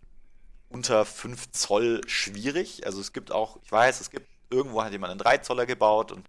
[0.69, 2.85] unter 5 Zoll schwierig.
[2.85, 6.11] Also es gibt auch, ich weiß, es gibt, irgendwo hat jemand einen 3 Zoller gebaut
[6.11, 6.27] und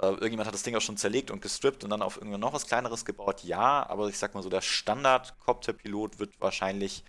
[0.00, 2.52] äh, irgendjemand hat das Ding auch schon zerlegt und gestrippt und dann auf irgendwann noch
[2.52, 3.42] was kleineres gebaut.
[3.44, 7.04] Ja, aber ich sag mal so, der Standard-Copter-Pilot wird wahrscheinlich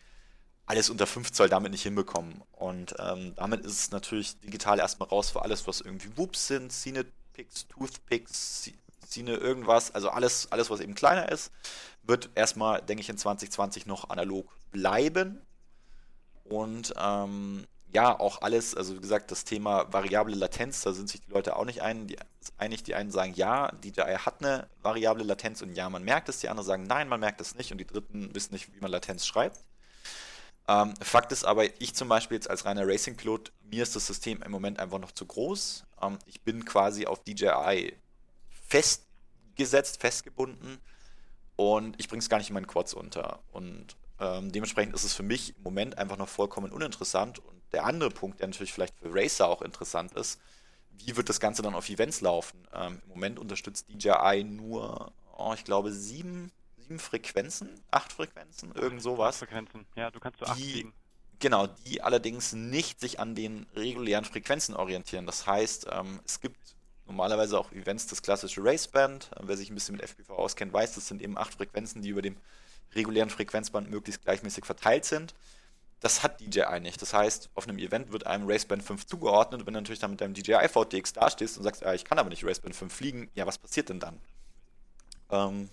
[0.66, 2.42] alles unter 5 Zoll damit nicht hinbekommen.
[2.52, 6.72] Und ähm, damit ist es natürlich digital erstmal raus für alles, was irgendwie Whoops sind,
[6.72, 8.72] Cine-Picks, Toothpicks,
[9.08, 11.52] Cine irgendwas, also alles, alles, was eben kleiner ist,
[12.04, 15.42] wird erstmal, denke ich, in 2020 noch analog bleiben.
[16.50, 21.22] Und ähm, ja, auch alles, also wie gesagt, das Thema variable Latenz, da sind sich
[21.22, 22.18] die Leute auch nicht ein, die,
[22.58, 22.84] einig.
[22.84, 26.40] Die einen sagen, ja, DJI hat eine variable Latenz und ja, man merkt es.
[26.40, 27.72] Die anderen sagen, nein, man merkt es nicht.
[27.72, 29.64] Und die Dritten wissen nicht, wie man Latenz schreibt.
[30.68, 34.44] Ähm, Fakt ist aber, ich zum Beispiel jetzt als reiner Racing-Pilot, mir ist das System
[34.44, 35.86] im Moment einfach noch zu groß.
[36.02, 37.96] Ähm, ich bin quasi auf DJI
[38.68, 40.78] festgesetzt, festgebunden
[41.56, 43.40] und ich bringe es gar nicht in meinen Quads unter.
[43.52, 47.86] Und ähm, dementsprechend ist es für mich im Moment einfach noch vollkommen uninteressant und der
[47.86, 50.40] andere Punkt, der natürlich vielleicht für Racer auch interessant ist,
[50.91, 52.68] wie wird das Ganze dann auf Events laufen?
[52.74, 59.02] Ähm, Im Moment unterstützt DJI nur, oh, ich glaube, sieben, sieben Frequenzen, acht Frequenzen, irgend
[59.02, 59.38] sowas.
[59.38, 60.91] Frequenzen, ja, du kannst so acht Die-.
[61.40, 65.26] Genau, die allerdings nicht sich an den regulären Frequenzen orientieren.
[65.26, 66.58] Das heißt, ähm, es gibt
[67.06, 69.32] normalerweise auch Events, das klassische Raceband.
[69.36, 72.10] Äh, wer sich ein bisschen mit FPV auskennt, weiß, das sind eben acht Frequenzen, die
[72.10, 72.36] über dem
[72.95, 75.34] regulären Frequenzband möglichst gleichmäßig verteilt sind.
[76.02, 77.02] Das hat DJI nicht.
[77.02, 79.61] Das heißt, auf einem Event wird einem Raceband 5 zugeordnet.
[79.61, 82.18] Und wenn du natürlich dann mit deinem DJI VTX dastehst und sagst, ja, ich kann
[82.20, 84.18] aber nicht Raceband 5 fliegen, ja, was passiert denn dann?
[85.30, 85.70] Ähm,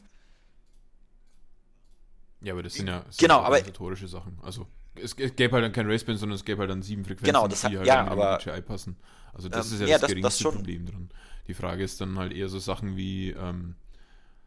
[2.43, 4.38] Ja, aber das sind ja das Genau, sind aber- organisatorische Sachen.
[4.43, 7.48] Also es, gäbe halt dann kein Raceband, sondern es gäbe halt dann sieben Frequenzen, Genau,
[7.48, 8.97] das die hat- halt ja, aber- DJI passen.
[9.32, 10.55] Also das Ähm, ist ja, ja, das das- das geringste schon.
[10.56, 11.10] Problem dran.
[11.48, 13.76] Die Frage ist dann halt eher so Sachen wie, ähm,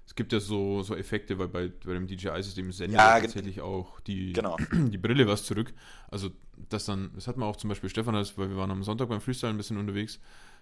[0.10, 4.00] es gibt ja so, so Effekte, weil bei, bei dem DJI-System sendet Ja, tatsächlich auch
[4.02, 4.58] die, genau.
[4.74, 5.72] die Brille was zurück.
[6.10, 6.32] Also
[6.70, 9.08] das dann, das hat man auch zum Beispiel Stefan, als, weil wir waren am Sonntag
[9.08, 10.20] beim Freestyle ein bisschen unterwegs,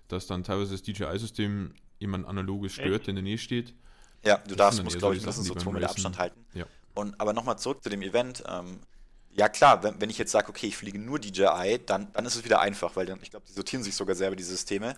[0.09, 3.03] dass dann teilweise das DJI-System jemand analoges stört, Echt?
[3.07, 3.73] der in der Nähe steht.
[4.25, 5.87] Ja, du Das darfst, musst, glaube ich, die mindestens so Sachen, die zwei beim Meter
[5.87, 6.45] Racen- Abstand halten.
[6.53, 6.65] Ja.
[6.93, 8.43] Und, aber nochmal zurück zu dem Event.
[8.49, 8.79] Ähm,
[9.31, 12.35] ja klar, wenn, wenn ich jetzt sage, okay, ich fliege nur DJI, dann, dann ist
[12.35, 14.95] es wieder einfach, weil dann, ich glaube, die sortieren sich sogar selber, die Systeme.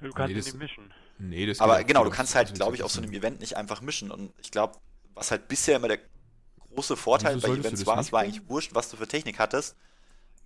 [0.00, 0.92] Du kannst Nee, ihn das- nicht mischen.
[1.20, 3.56] Nee, das Aber genau, du kannst halt, glaube ich, auf so einem ein- Event nicht
[3.56, 4.10] einfach mischen.
[4.10, 4.78] Und ich glaube,
[5.14, 5.98] was halt bisher immer der
[6.74, 9.76] große Vorteil bei Events war, es war eigentlich wurscht, was du für Technik hattest.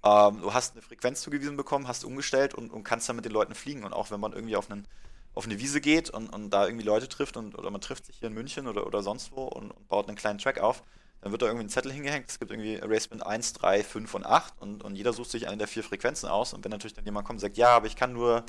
[0.05, 3.32] Ähm, du hast eine Frequenz zugewiesen bekommen, hast umgestellt und, und kannst dann mit den
[3.32, 3.84] Leuten fliegen.
[3.84, 4.86] Und auch wenn man irgendwie auf, einen,
[5.34, 8.16] auf eine Wiese geht und, und da irgendwie Leute trifft und, oder man trifft sich
[8.18, 10.82] hier in München oder, oder sonst wo und, und baut einen kleinen Track auf,
[11.20, 12.28] dann wird da irgendwie ein Zettel hingehängt.
[12.28, 15.56] Es gibt irgendwie Raceband 1, 3, 5 und 8 und, und jeder sucht sich eine
[15.56, 16.52] der vier Frequenzen aus.
[16.52, 18.44] Und wenn natürlich dann jemand kommt und sagt, ja, aber ich kann nur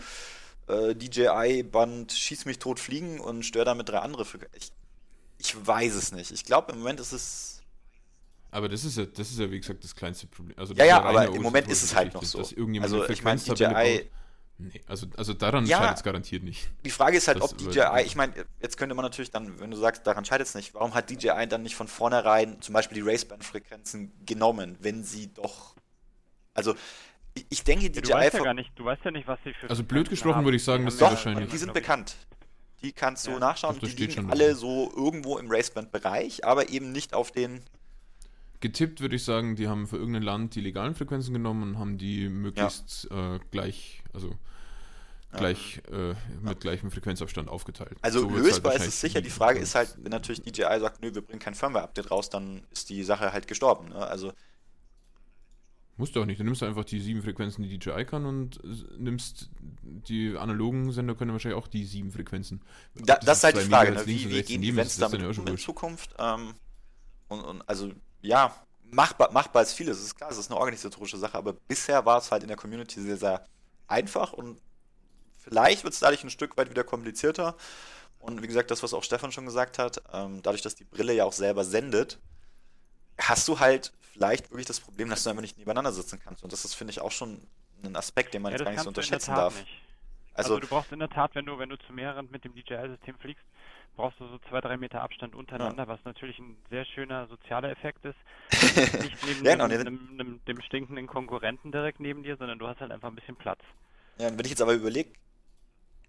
[0.68, 4.56] äh, DJI-Band Schieß mich tot fliegen und störe damit drei andere Frequenzen.
[4.58, 4.72] Ich,
[5.38, 6.32] ich weiß es nicht.
[6.32, 7.62] Ich glaube, im Moment ist es.
[8.52, 10.58] Aber das ist ja, das ist ja wie gesagt das kleinste Problem.
[10.58, 12.40] Also Ja, ja, aber im Moment ist es halt noch so.
[12.40, 14.10] Dass irgendjemand Also, ich meine, DJI.
[14.58, 15.80] Nee, also, also daran Ja.
[15.80, 16.70] scheitert es garantiert nicht.
[16.86, 19.70] Die Frage ist halt, Das ob DJI, ich meine, jetzt könnte man natürlich dann, wenn
[19.70, 22.96] du sagst, daran scheitert es nicht, warum hat DJI dann nicht von vornherein zum Beispiel
[23.04, 25.76] die Raceband-Frequenzen genommen, wenn sie doch.
[26.54, 26.74] Also,
[27.50, 28.02] ich, denke, Ja, DJI.
[28.02, 30.36] du weißt ja gar nicht, du weißt ja nicht, was sie für Also blöd gesprochen
[30.38, 30.46] haben.
[30.46, 32.16] würde ich sagen, Die das haben ist Doch, ja- wahrscheinlich- die sind bekannt.
[32.82, 33.40] Die kannst du Ja.
[33.40, 34.56] nachschauen, das die liegen alle drin.
[34.56, 37.62] so irgendwo im Raceband-Bereich, aber eben nicht auf den.
[38.62, 41.98] Getippt würde ich sagen, die haben für irgendein Land die legalen Frequenzen genommen und haben
[41.98, 44.30] die möglichst äh, gleich, also
[45.34, 45.40] Ja.
[45.40, 47.98] gleich äh, mit gleichem Frequenzabstand aufgeteilt.
[48.02, 49.22] Also So wird's halt lösbar ist es sicher.
[49.22, 49.30] Die.
[49.30, 52.90] Frage ist halt, wenn natürlich DJI sagt, nö, wir bringen kein Firmware-Update raus, dann ist
[52.90, 53.90] die Sache halt gestorben.
[53.90, 53.96] Ne?
[53.98, 54.32] Also
[55.98, 56.40] Musst du auch nicht.
[56.40, 58.60] Du nimmst einfach die sieben Frequenzen, die DJI kann und
[59.00, 59.50] nimmst
[59.82, 62.62] die analogen Sender können wahrscheinlich auch die sieben Frequenzen.
[62.96, 64.06] da, Ob das ist halt die Frage, ne?
[64.06, 65.58] wie, wie gehen daneben Events das damit ja um in.
[65.58, 66.14] Zukunft?
[66.20, 66.56] Ähm,
[67.30, 67.92] und, und also
[68.22, 68.54] ja,
[68.84, 70.00] machbar, machbar ist vieles.
[70.00, 72.58] Es ist klar, es ist eine organisatorische Sache, aber bisher war es halt in der
[72.58, 73.46] Community sehr, sehr
[73.88, 74.60] einfach und
[75.38, 77.56] vielleicht wird es dadurch ein Stück weit wieder komplizierter.
[78.20, 81.14] Und wie gesagt, das, was auch Stefan schon gesagt hat, ähm, dadurch, dass die Brille
[81.14, 82.20] ja auch selber sendet,
[83.18, 86.44] hast du halt vielleicht wirklich das Problem, dass du einfach nicht nebeneinander sitzen kannst.
[86.44, 87.48] Und das ist, finde ich, auch schon
[87.84, 89.66] ein Aspekt, den man Ja, jetzt gar nicht so unterschätzen darf.
[89.66, 89.84] nicht.
[90.34, 92.54] Also, Also, du brauchst in der Tat, wenn du, wenn du zu mehreren mit dem
[92.56, 93.44] DJI-System fliegst,
[93.96, 98.06] brauchst du so zwei, drei Meter Abstand untereinander, was natürlich ein sehr schöner sozialer Effekt
[98.06, 98.18] ist.
[99.00, 102.82] Nicht neben Ja, dem, dem, dem, dem stinkenden Konkurrenten direkt neben dir, sondern du hast
[102.82, 103.62] halt einfach ein bisschen Platz.
[104.20, 105.14] ja, und wenn ich jetzt aber überlege,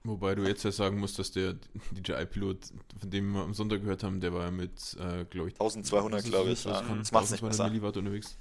[0.07, 1.55] Wobei du jetzt ja sagen musst, dass der
[1.91, 2.59] DJI-Pilot,
[3.01, 6.19] von dem wir am Sonntag gehört haben, der war ja mit, äh, glaube ich, 1200,
[6.19, 6.65] was ist glaube ich.
[6.65, 6.81] Ja.
[6.83, 7.69] kann- Das macht nicht 1200 besser.
[7.69, 8.37] Milliwatt unterwegs.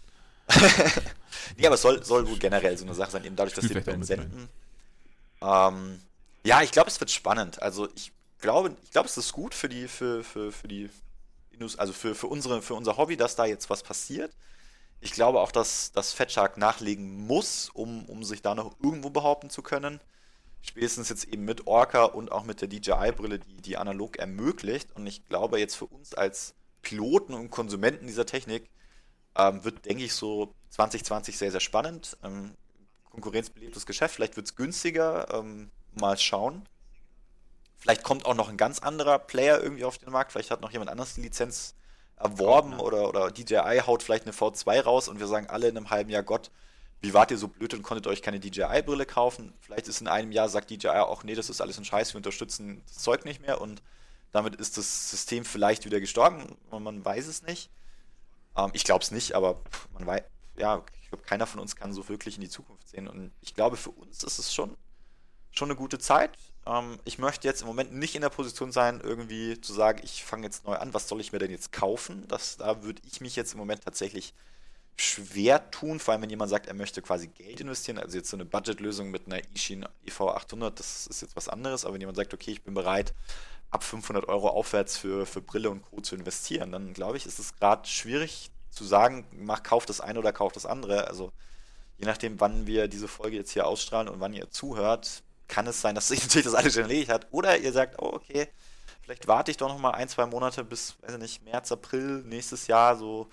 [1.58, 3.74] nee, aber es soll, soll wohl generell so eine Sache sein, eben dadurch, dass die
[3.74, 4.48] mit senden.
[5.42, 6.00] Ähm,
[6.44, 7.62] ja, ich glaube, es wird spannend.
[7.62, 10.90] Also ich glaube, ich glaube, es ist gut für die, für, für, für die
[11.78, 14.36] also für, für unsere, für unser Hobby, dass da jetzt was passiert.
[15.00, 19.50] Ich glaube auch, dass, dass Fatshark nachlegen muss, um, um sich da noch irgendwo behaupten
[19.50, 20.00] zu können.
[20.68, 24.96] Spätestens jetzt eben mit Orca und auch mit der DJI-Brille, die, die analog ermöglicht.
[24.96, 28.70] Und ich glaube, jetzt für uns als Piloten und Konsumenten dieser Technik
[29.38, 32.18] ähm, wird, denke ich, so 2020 sehr, sehr spannend.
[32.24, 32.56] Ähm,
[33.12, 35.28] konkurrenzbelebtes Geschäft, vielleicht wird es günstiger.
[35.34, 36.68] Ähm, mal schauen.
[37.78, 40.32] Vielleicht kommt auch noch ein ganz anderer Player irgendwie auf den Markt.
[40.32, 41.76] Vielleicht hat noch jemand anders die Lizenz
[42.18, 45.92] erworben oder, oder DJI haut vielleicht eine V2 raus und wir sagen alle in einem
[45.92, 46.50] halben Jahr, Gott,
[47.06, 49.54] wie wart ihr so blöd und konntet euch keine DJI-Brille kaufen?
[49.62, 52.18] Vielleicht ist in einem Jahr, sagt DJI auch, nee, das ist alles ein Scheiß, wir
[52.18, 53.82] unterstützen das Zeug nicht mehr und
[54.32, 56.58] damit ist das System vielleicht wieder gestorben.
[56.70, 57.70] Man, man weiß es nicht.
[58.58, 59.62] Ähm, ich glaube es nicht, aber
[59.94, 60.24] man weiß,
[60.58, 63.08] ja, ich glaube, keiner von uns kann so wirklich in die Zukunft sehen.
[63.08, 64.76] Und ich glaube, für uns ist es schon,
[65.52, 66.32] schon eine gute Zeit.
[66.66, 70.26] Ähm, ich möchte jetzt im Moment nicht in der Position sein, irgendwie zu sagen, ich
[70.26, 72.28] fange jetzt neu an, was soll ich mir denn jetzt kaufen?
[72.28, 74.34] Das, da würde ich mich jetzt im Moment tatsächlich
[74.98, 78.38] schwer tun, vor allem wenn jemand sagt, er möchte quasi Geld investieren, also jetzt so
[78.38, 82.34] eine Budgetlösung mit einer Ishin EV800, das ist jetzt was anderes, aber wenn jemand sagt,
[82.34, 83.14] okay, ich bin bereit,
[83.72, 86.00] ab 500 Euro aufwärts für, für Brille und Co.
[86.00, 90.20] zu investieren, dann glaube ich, ist es gerade schwierig zu sagen, mach, kauf das eine
[90.20, 91.08] oder kauf das andere.
[91.08, 91.32] Also
[91.98, 95.82] je nachdem, wann wir diese Folge jetzt hier ausstrahlen und wann ihr zuhört, kann es
[95.82, 97.28] sein, dass sich natürlich das alles schon erledigt hat.
[97.32, 98.48] Oder ihr sagt, oh, okay,
[99.02, 102.24] vielleicht warte ich doch noch mal ein, zwei Monate bis, weiß ich nicht, März, April
[102.26, 103.28] nächstes Jahr, so,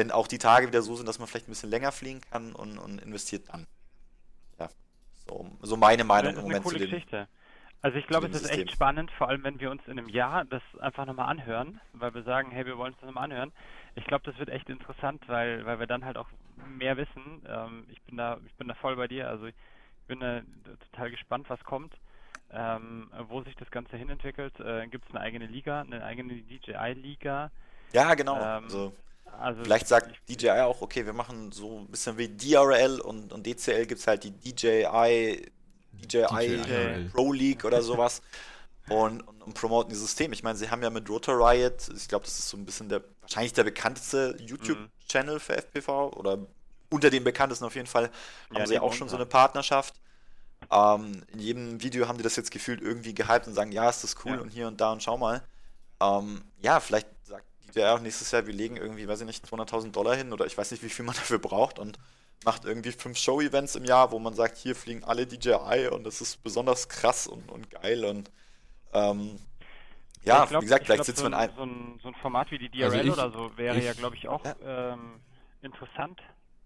[0.00, 2.54] wenn auch die Tage wieder so sind, dass man vielleicht ein bisschen länger fliegen kann
[2.54, 3.66] und, und investiert dann.
[4.58, 4.70] Ja,
[5.28, 6.90] so, so meine Meinung im Moment eine coole zu dem.
[6.90, 7.28] Geschichte.
[7.82, 8.62] Also ich glaube, es ist System.
[8.62, 12.14] echt spannend, vor allem wenn wir uns in einem Jahr das einfach nochmal anhören, weil
[12.14, 13.52] wir sagen, hey, wir wollen es nochmal anhören.
[13.94, 16.28] Ich glaube, das wird echt interessant, weil, weil wir dann halt auch
[16.66, 17.42] mehr wissen.
[17.46, 19.28] Ähm, ich bin da, ich bin da voll bei dir.
[19.28, 19.54] Also ich
[20.08, 20.40] bin da
[20.92, 21.94] total gespannt, was kommt,
[22.52, 24.58] ähm, wo sich das Ganze hinentwickelt.
[24.60, 27.50] Äh, Gibt es eine eigene Liga, eine eigene DJI-Liga?
[27.92, 28.36] Ja, genau.
[28.36, 28.94] Ähm, also,
[29.38, 33.46] also, vielleicht sagt DJI auch, okay, wir machen so ein bisschen wie DRL und, und
[33.46, 35.50] DCL gibt es halt die DJI
[35.92, 38.22] DJI, DJI Pro League oder sowas
[38.88, 40.32] und, und, und, promoten dieses System.
[40.32, 42.88] Ich meine, sie haben ja mit Rotor Riot, ich glaube, das ist so ein bisschen
[42.88, 45.40] der, wahrscheinlich der bekannteste YouTube-Channel mhm.
[45.40, 46.38] für FPV oder
[46.90, 48.10] unter den bekanntesten auf jeden Fall,
[48.50, 49.94] haben ja, sie auch schon so eine Partnerschaft.
[50.70, 54.02] Ähm, in jedem Video haben die das jetzt gefühlt irgendwie gehypt und sagen, ja, ist
[54.02, 54.40] das cool ja.
[54.40, 55.42] und hier und da und schau mal.
[56.00, 57.06] Ähm, ja, vielleicht
[57.78, 60.70] auch nächstes Jahr, wir legen irgendwie, weiß ich nicht, 200.000 Dollar hin oder ich weiß
[60.70, 61.98] nicht, wie viel man dafür braucht und
[62.44, 66.20] macht irgendwie fünf Show-Events im Jahr, wo man sagt, hier fliegen alle DJI und das
[66.20, 68.30] ist besonders krass und, und geil und
[68.92, 69.38] ähm,
[70.22, 72.50] ja, glaub, wie gesagt, vielleicht sitzen so wir in ein, so ein, so ein Format
[72.50, 74.54] wie die DRL also ich, oder so wäre ich, ja, glaube ich, auch ja.
[74.92, 75.20] ähm,
[75.62, 76.20] interessant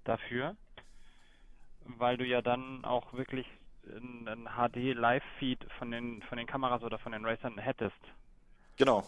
[0.04, 0.56] dafür,
[1.84, 3.46] weil du ja dann auch wirklich
[3.86, 7.94] einen HD-Live-Feed von den, von den Kameras oder von den Racern hättest.
[8.76, 9.04] Genau.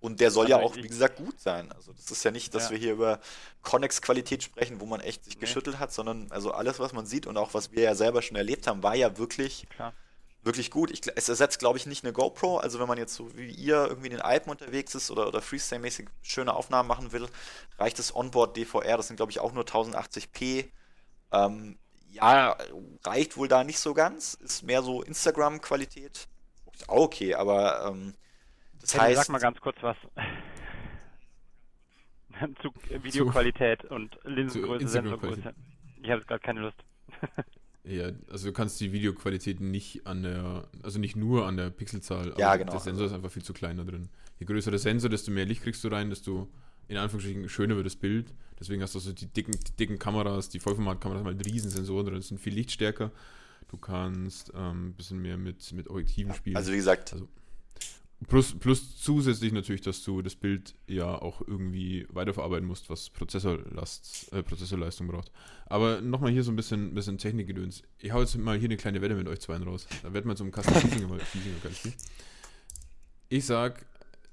[0.00, 1.72] Und der soll ja auch, wie gesagt, gut sein.
[1.72, 2.70] Also das ist ja nicht, dass ja.
[2.72, 3.20] wir hier über
[3.62, 5.40] Connex-Qualität sprechen, wo man echt sich nee.
[5.40, 8.36] geschüttelt hat, sondern also alles, was man sieht und auch was wir ja selber schon
[8.36, 9.66] erlebt haben, war ja wirklich,
[10.42, 10.90] wirklich gut.
[10.90, 12.58] Ich, es ersetzt, glaube ich, nicht eine GoPro.
[12.58, 15.40] Also wenn man jetzt so wie ihr irgendwie in den Alpen unterwegs ist oder, oder
[15.40, 17.26] Freestyle-mäßig schöne Aufnahmen machen will,
[17.78, 18.98] reicht das Onboard DVR.
[18.98, 20.68] Das sind, glaube ich, auch nur 1080p.
[21.32, 21.78] Ähm,
[22.12, 22.56] ja,
[23.04, 24.34] reicht wohl da nicht so ganz.
[24.34, 26.28] Ist mehr so Instagram-Qualität.
[26.74, 28.14] Ist auch okay, aber ähm,
[28.86, 29.96] das hey, heißt, sag mal ganz kurz was.
[32.62, 32.70] zu
[33.02, 35.54] Videoqualität zu, und Linsengröße, Sensorgröße.
[36.02, 36.76] Ich habe gerade keine Lust.
[37.84, 42.34] ja, also du kannst die Videoqualität nicht an der, also nicht nur an der Pixelzahl,
[42.36, 42.72] ja, genau.
[42.72, 44.08] der Sensor ist einfach viel zu klein da drin.
[44.38, 46.48] Je größer der Sensor, desto mehr Licht kriegst du rein, desto
[46.88, 48.32] in Anführungsstrichen schöner wird das Bild.
[48.60, 52.06] Deswegen hast du so die dicken, die dicken Kameras, die Vollformatkameras haben halt riesen Sensoren
[52.06, 53.10] drin, sind viel lichtstärker.
[53.68, 56.56] Du kannst ein ähm, bisschen mehr mit, mit Objektiven spielen.
[56.56, 57.28] Also wie gesagt, also,
[58.28, 64.32] Plus, plus zusätzlich natürlich, dass du das Bild ja auch irgendwie weiterverarbeiten musst, was Prozessorlast,
[64.32, 65.30] äh, Prozessorleistung braucht.
[65.66, 67.82] Aber nochmal hier so ein bisschen, bisschen Technikgedöns.
[67.98, 69.86] Ich hau jetzt mal hier eine kleine Wette mit euch zwei raus.
[70.02, 71.56] Da wird man zum Custom Fiesinger mal Fiesinger
[73.28, 73.84] Ich sag,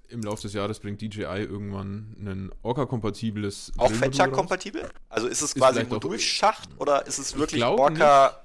[0.07, 4.89] im Laufe des Jahres bringt DJI irgendwann ein Orca-kompatibles Auch Fetchak-kompatibel?
[5.09, 8.27] Also ist es quasi Modulschacht oder ist es wirklich Orca...
[8.27, 8.39] Nicht.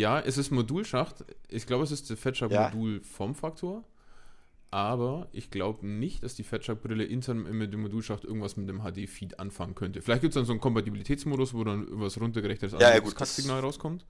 [0.00, 1.24] Ja, es ist Modulschacht.
[1.48, 3.78] Ich glaube, es ist der Fetchak-Modul-Formfaktor.
[3.78, 3.84] Ja
[4.70, 9.74] aber ich glaube nicht, dass die Fatshark-Brille intern im Modulschacht irgendwas mit dem HD-Feed anfangen
[9.74, 10.02] könnte.
[10.02, 14.04] Vielleicht gibt es dann so einen Kompatibilitätsmodus, wo dann irgendwas runtergerechnetes ja, ja, Cut-Signal rauskommt.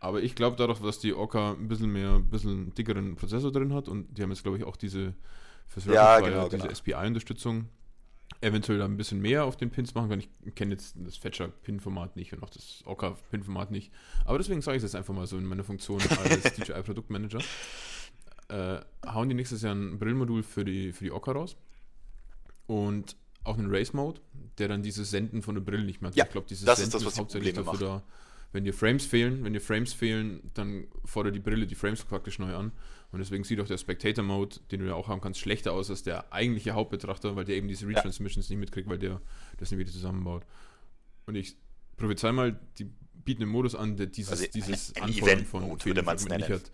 [0.00, 3.72] Aber ich glaube dadurch, dass die Orca ein bisschen mehr, ein bisschen dickeren Prozessor drin
[3.72, 5.14] hat und die haben jetzt, glaube ich, auch diese
[5.66, 6.74] fürs ja, genau, diese genau.
[6.74, 7.68] SPI-Unterstützung
[8.40, 10.24] eventuell da ein bisschen mehr auf den Pins machen können.
[10.44, 13.92] Ich kenne jetzt das Fetcher-Pin-Format nicht und auch das Orca-Pin-Format nicht.
[14.24, 17.40] Aber deswegen sage ich es jetzt einfach mal so in meiner Funktion als DJI-Produktmanager
[18.48, 21.56] äh, hauen die nächstes Jahr ein Brillmodul für die, für die Ocker raus.
[22.66, 24.20] Und auch einen Race-Mode,
[24.58, 26.16] der dann dieses Senden von der Brille nicht mehr hat.
[26.16, 27.82] Ja, ich glaube, dieses das Senden ist, das, ist hauptsächlich dafür macht.
[27.82, 28.02] da,
[28.52, 32.38] wenn dir Frames fehlen, wenn dir Frames fehlen, dann fordert die Brille die Frames praktisch
[32.38, 32.72] neu an.
[33.10, 36.02] Und deswegen sieht auch der Spectator-Mode, den du ja auch haben kannst, schlechter aus als
[36.02, 38.54] der eigentliche Hauptbetrachter, weil der eben diese Retransmissions ja.
[38.54, 39.20] nicht mitkriegt, weil der
[39.56, 40.44] das nicht wieder zusammenbaut.
[41.26, 41.56] Und ich
[41.96, 42.84] prophezei mal, die
[43.24, 46.70] bieten einen Modus an, der dieses, also dieses Anfordern von Fehlern nicht hat.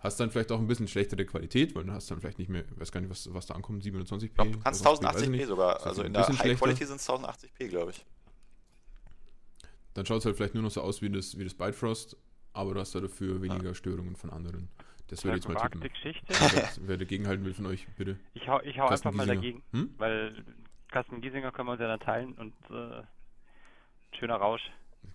[0.00, 2.64] Hast dann vielleicht auch ein bisschen schlechtere Qualität, weil du hast dann vielleicht nicht mehr,
[2.64, 4.24] ich weiß gar nicht, was, was da ankommt, 720p.
[4.24, 7.90] Ich glaub, du kannst 1080p sogar, also in der High Quality sind es 1080p, glaube
[7.90, 8.06] ich.
[9.94, 12.16] Dann schaut es halt vielleicht nur noch so aus wie das, wie das Bifrost,
[12.52, 13.74] aber du hast da dafür weniger ja.
[13.74, 14.68] Störungen von anderen.
[15.08, 15.80] Das würde ich jetzt mal tippen.
[15.80, 16.26] Geschichte.
[16.82, 18.18] Wer dagegen halten will von euch, bitte.
[18.34, 19.94] Ich hau, ich hau einfach mal dagegen, hm?
[19.96, 20.44] weil
[20.92, 23.02] Carsten Giesinger können wir uns ja dann teilen und äh,
[24.16, 24.62] schöner Rausch.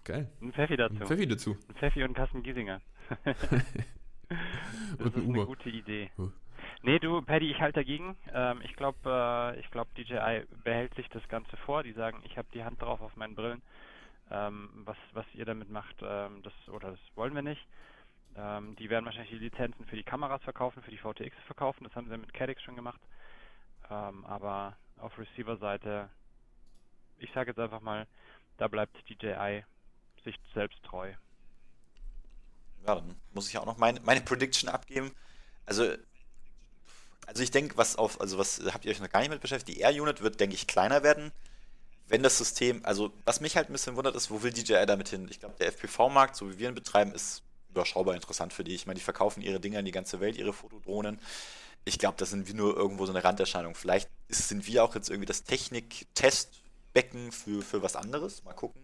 [0.03, 0.29] Geil.
[0.41, 0.95] Ein Pfeffi dazu.
[0.95, 1.57] Ein Pfeffi dazu.
[1.69, 2.81] Ein Pfeffi und Carsten Giesinger.
[4.29, 6.11] das ist eine gute Idee.
[6.81, 8.17] Nee, du, Paddy, ich halte dagegen.
[8.33, 8.97] Ähm, ich glaube,
[9.55, 11.83] äh, ich DJI behält sich das Ganze vor.
[11.83, 13.61] Die sagen, ich habe die Hand drauf auf meinen Brillen.
[14.31, 17.65] Ähm, was, was ihr damit macht, ähm, das oder das wollen wir nicht.
[18.35, 21.83] Ähm, die werden wahrscheinlich die Lizenzen für die Kameras verkaufen, für die VTX verkaufen.
[21.83, 23.01] Das haben sie mit Cadix schon gemacht.
[23.89, 26.09] Ähm, aber auf Receiver-Seite,
[27.19, 28.07] ich sage jetzt einfach mal,
[28.57, 29.63] da bleibt DJI
[30.23, 31.13] sich selbst treu.
[32.85, 35.11] Ja, dann muss ich auch noch meine, meine Prediction abgeben.
[35.65, 35.93] Also,
[37.25, 39.77] also ich denke, was auf, also was habt ihr euch noch gar nicht mit beschäftigt?
[39.77, 41.31] Die Air-Unit wird, denke ich, kleiner werden.
[42.07, 45.07] Wenn das System, also was mich halt ein bisschen wundert, ist, wo will DJI damit
[45.09, 45.27] hin?
[45.29, 48.75] Ich glaube, der FPV-Markt, so wie wir ihn betreiben, ist überschaubar interessant für die.
[48.75, 51.19] Ich meine, die verkaufen ihre Dinger in die ganze Welt, ihre Fotodrohnen.
[51.85, 53.75] Ich glaube, das sind wir nur irgendwo so eine Randerscheinung.
[53.75, 58.43] Vielleicht sind wir auch jetzt irgendwie das Technik-Testbecken für, für was anderes.
[58.43, 58.82] Mal gucken.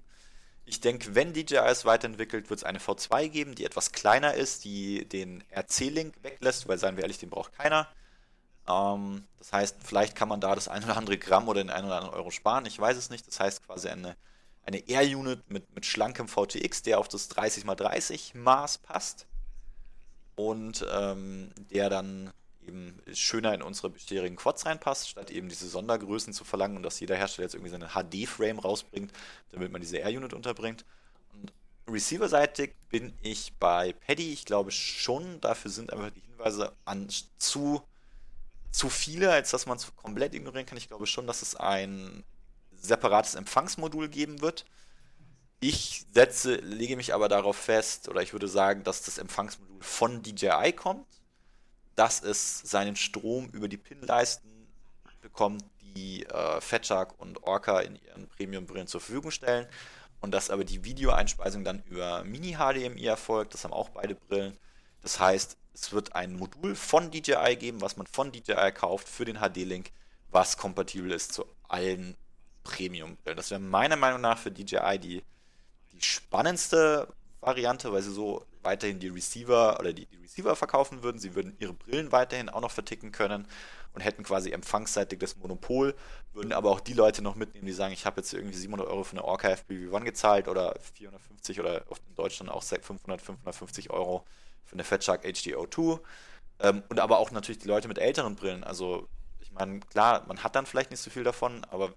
[0.70, 4.66] Ich denke, wenn DJI es weiterentwickelt, wird es eine V2 geben, die etwas kleiner ist,
[4.66, 7.88] die den RC-Link weglässt, weil, seien wir ehrlich, den braucht keiner.
[8.68, 11.86] Ähm, das heißt, vielleicht kann man da das ein oder andere Gramm oder den ein
[11.86, 13.28] oder anderen Euro sparen, ich weiß es nicht.
[13.28, 14.16] Das heißt quasi eine
[14.70, 19.26] eine Air-Unit mit, mit schlankem VTX, der auf das 30x30 Maß passt
[20.36, 22.32] und ähm, der dann
[22.70, 27.00] eben schöner in unsere bisherigen Quads reinpasst, statt eben diese Sondergrößen zu verlangen und dass
[27.00, 29.12] jeder Hersteller jetzt irgendwie seine HD-Frame rausbringt,
[29.52, 30.86] damit man diese Air-Unit unterbringt.
[31.34, 31.52] Und
[31.92, 34.32] Receiver-seitig bin ich bei Paddy.
[34.32, 37.82] Ich glaube schon, dafür sind einfach die Hinweise an zu,
[38.72, 40.78] zu viele, als dass man es komplett ignorieren kann.
[40.78, 42.24] Ich glaube schon, dass es ein
[42.76, 44.66] separates Empfangsmodul geben wird.
[45.60, 50.22] Ich setze, lege mich aber darauf fest, oder ich würde sagen, dass das Empfangsmodul von
[50.22, 51.06] DJI kommt,
[52.00, 54.70] dass es seinen Strom über die Pin-Leisten
[55.22, 59.68] bekommt, die äh, Fatshark und Orca in ihren Premium-Brillen zur Verfügung stellen
[60.22, 63.54] und dass aber die Videoeinspeisung dann über Mini-HDMI erfolgt.
[63.54, 64.58] Das haben auch beide Brillen.
[65.02, 69.26] Das heißt, es wird ein Modul von DJI geben, was man von DJI kauft für
[69.26, 69.92] den HD-Link,
[70.32, 72.16] was kompatibel ist zu allen
[72.64, 73.36] Premium-Brillen.
[73.36, 75.22] Das wäre meiner Meinung nach für DJI die,
[75.92, 81.20] die spannendste Variante, weil sie so weiterhin die Receiver oder die, die Receiver verkaufen würden.
[81.20, 83.48] Sie würden ihre Brillen weiterhin auch noch verticken können
[83.94, 85.96] und hätten quasi empfangsseitig das Monopol,
[86.34, 89.04] würden aber auch die Leute noch mitnehmen, die sagen, ich habe jetzt irgendwie 700 Euro
[89.04, 94.26] für eine Orca FPV-1 gezahlt oder 450 oder in Deutschland auch 500, 550 Euro
[94.66, 96.00] für eine Fatshark HDO2
[96.60, 98.64] ähm, und aber auch natürlich die Leute mit älteren Brillen.
[98.64, 99.08] Also
[99.40, 101.94] ich meine, klar, man hat dann vielleicht nicht so viel davon, aber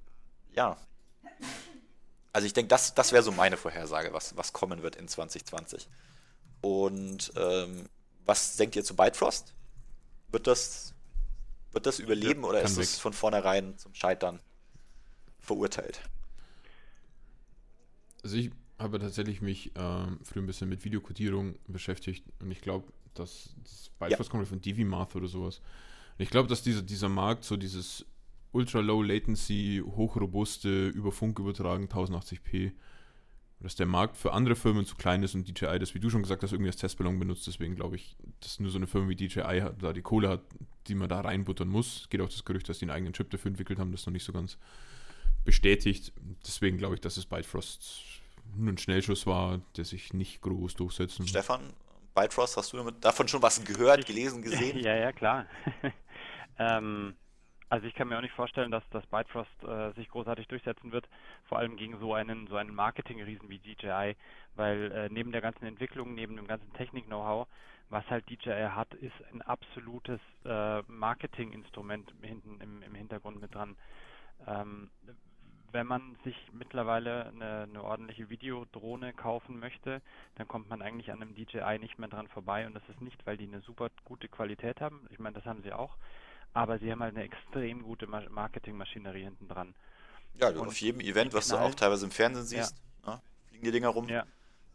[0.54, 0.76] ja.
[2.32, 5.86] Also ich denke, das, das wäre so meine Vorhersage, was, was kommen wird in 2020.
[6.62, 7.88] Und ähm,
[8.24, 9.54] was denkt ihr zu Bifrost?
[10.28, 10.94] Wird das,
[11.72, 14.40] wird das überleben ja, oder ist es von vornherein zum Scheitern
[15.40, 16.00] verurteilt?
[18.22, 22.86] Also ich habe tatsächlich mich ähm, früher ein bisschen mit Videokodierung beschäftigt und ich glaube,
[23.14, 24.30] dass das Bifrost ja.
[24.30, 25.58] kommt von DiviMath oder sowas.
[26.18, 28.06] Und ich glaube, dass dieser, dieser Markt so dieses
[28.52, 32.72] Ultra Low Latency, hochrobuste, über Funk übertragen, 1080p.
[33.62, 36.22] Dass der Markt für andere Firmen zu klein ist und DJI das, wie du schon
[36.22, 37.46] gesagt hast, irgendwie als Testballon benutzt.
[37.46, 40.40] Deswegen glaube ich, dass nur so eine Firma wie DJI hat, da die Kohle hat,
[40.88, 42.02] die man da reinbuttern muss.
[42.02, 44.12] Es geht auch das Gerücht, dass die einen eigenen Chip dafür entwickelt haben, das noch
[44.12, 44.58] nicht so ganz
[45.44, 46.12] bestätigt.
[46.44, 48.02] Deswegen glaube ich, dass es Bytefrost
[48.56, 51.20] nur ein Schnellschuss war, der sich nicht groß durchsetzt.
[51.28, 51.72] Stefan,
[52.14, 54.78] Bytefrost, hast du davon schon was gehört, gelesen, gesehen?
[54.82, 55.46] Ja, ja, klar.
[56.58, 57.14] ähm,
[57.72, 61.08] also ich kann mir auch nicht vorstellen, dass das Bifrost äh, sich großartig durchsetzen wird,
[61.48, 64.14] vor allem gegen so einen so einen Marketing-Riesen wie DJI,
[64.56, 67.48] weil äh, neben der ganzen Entwicklung, neben dem ganzen Technik-Know-how,
[67.88, 73.74] was halt DJI hat, ist ein absolutes äh, Marketing-Instrument hinten im, im, Hintergrund mit dran.
[74.46, 74.90] Ähm,
[75.70, 80.02] wenn man sich mittlerweile eine, eine, ordentliche Videodrohne kaufen möchte,
[80.34, 83.26] dann kommt man eigentlich an einem DJI nicht mehr dran vorbei und das ist nicht,
[83.26, 85.06] weil die eine super gute Qualität haben.
[85.08, 85.96] Ich meine, das haben sie auch
[86.54, 89.74] aber sie haben halt eine extrem gute Marketingmaschinerie hinten dran.
[90.34, 93.14] Ja, und auf jedem Event, was du auch teilweise im Fernsehen siehst, ja.
[93.14, 94.08] ne, fliegen die Dinger rum.
[94.08, 94.26] Ja.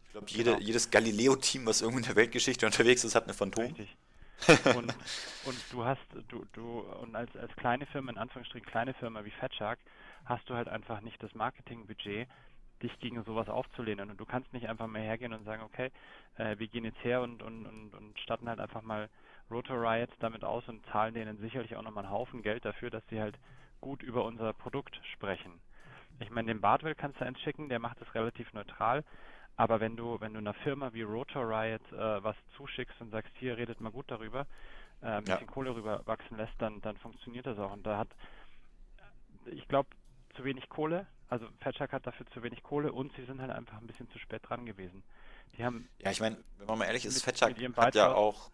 [0.04, 0.64] Ich glaube, jede, genau.
[0.64, 3.64] jedes Galileo-Team, was irgendwo in der Weltgeschichte unterwegs ist, hat eine Phantom.
[3.64, 3.96] Richtig.
[4.76, 4.94] und,
[5.44, 9.32] und du hast, du, du, und als, als kleine Firma, in Anführungsstrichen kleine Firma wie
[9.32, 9.80] Fatshark,
[10.26, 12.28] hast du halt einfach nicht das Marketingbudget,
[12.82, 14.10] dich gegen sowas aufzulehnen.
[14.10, 15.90] Und du kannst nicht einfach mal hergehen und sagen, okay,
[16.36, 19.08] äh, wir gehen jetzt her und, und, und, und statten halt einfach mal
[19.50, 23.02] Rotor Riot damit aus und zahlen denen sicherlich auch nochmal einen Haufen Geld dafür, dass
[23.08, 23.38] sie halt
[23.80, 25.60] gut über unser Produkt sprechen.
[26.20, 29.04] Ich meine, den Bartwell kannst du eins schicken, der macht es relativ neutral.
[29.56, 33.32] Aber wenn du, wenn du einer Firma wie Rotor Riot äh, was zuschickst und sagst,
[33.38, 34.46] hier redet mal gut darüber,
[35.02, 35.52] äh, ein bisschen ja.
[35.52, 37.72] Kohle rüber wachsen lässt, dann, dann funktioniert das auch.
[37.72, 38.08] Und da hat,
[39.46, 39.88] ich glaube,
[40.36, 41.06] zu wenig Kohle.
[41.28, 44.18] Also Fatshark hat dafür zu wenig Kohle und sie sind halt einfach ein bisschen zu
[44.18, 45.02] spät dran gewesen.
[45.56, 48.50] Die haben ja, ich meine, wenn man mal ehrlich ist, Fatshark hat ja auch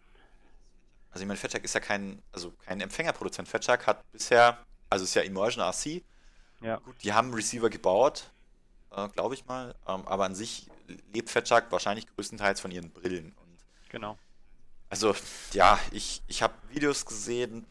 [1.15, 3.47] also ich meine, Fatshark ist ja kein, also kein Empfängerproduzent.
[3.47, 4.57] Fatshark hat bisher,
[4.89, 6.03] also ist ja Immersion RC.
[6.59, 6.75] Ja.
[6.79, 8.31] Gut, die haben Receiver gebaut.
[8.91, 9.75] äh, glaube ich mal.
[9.87, 10.67] Ähm, aber an sich
[11.13, 13.27] lebt Fetchak wahrscheinlich größtenteils von ihren Brillen.
[13.27, 14.17] Und genau.
[14.89, 15.15] Also,
[15.53, 17.65] ja, ich, ich habe Videos gesehen.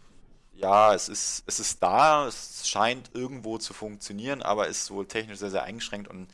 [0.54, 5.38] Ja, es ist, es ist da, es scheint irgendwo zu funktionieren, aber ist wohl technisch
[5.40, 6.32] sehr, sehr eingeschränkt und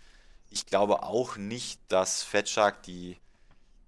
[0.50, 3.18] ich glaube auch nicht, dass Fetchak die,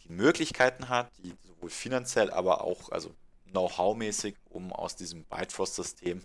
[0.03, 3.15] die Möglichkeiten hat, die sowohl finanziell, aber auch also
[3.51, 6.23] Know-how-mäßig, um aus diesem Bifrost-System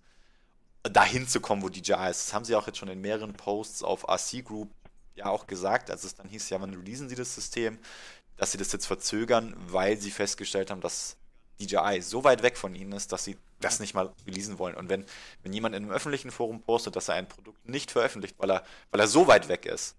[0.83, 2.27] dahin zu kommen, wo DJI ist.
[2.27, 4.69] Das haben sie auch jetzt schon in mehreren Posts auf RC Group
[5.15, 7.77] ja auch gesagt, als es dann hieß, ja, wann releasen sie das System,
[8.37, 11.17] dass sie das jetzt verzögern, weil sie festgestellt haben, dass
[11.59, 14.75] DJI so weit weg von ihnen ist, dass sie das nicht mal releasen wollen.
[14.75, 15.05] Und wenn,
[15.41, 18.63] wenn jemand in einem öffentlichen Forum postet, dass er ein Produkt nicht veröffentlicht, weil er,
[18.91, 19.95] weil er so weit weg ist,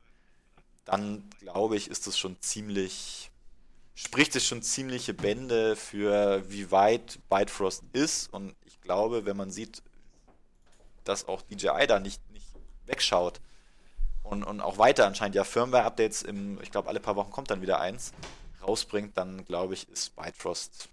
[0.84, 3.30] dann glaube ich, ist das schon ziemlich,
[3.98, 8.32] spricht es schon ziemliche Bände für wie weit Bytefrost ist.
[8.32, 9.82] Und ich glaube, wenn man sieht,
[11.02, 12.46] dass auch DJI da nicht, nicht
[12.86, 13.40] wegschaut
[14.22, 17.60] und, und auch weiter anscheinend ja Firmware-Updates im, ich glaube, alle paar Wochen kommt dann
[17.60, 18.12] wieder eins,
[18.62, 20.88] rausbringt, dann glaube ich, ist Bytefrost,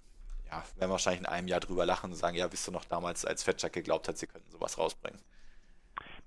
[0.47, 2.85] ja, werden wir wahrscheinlich in einem Jahr drüber lachen und sagen, ja, wisst du noch
[2.85, 5.19] damals, als Fetchak geglaubt hat, sie könnten sowas rausbringen.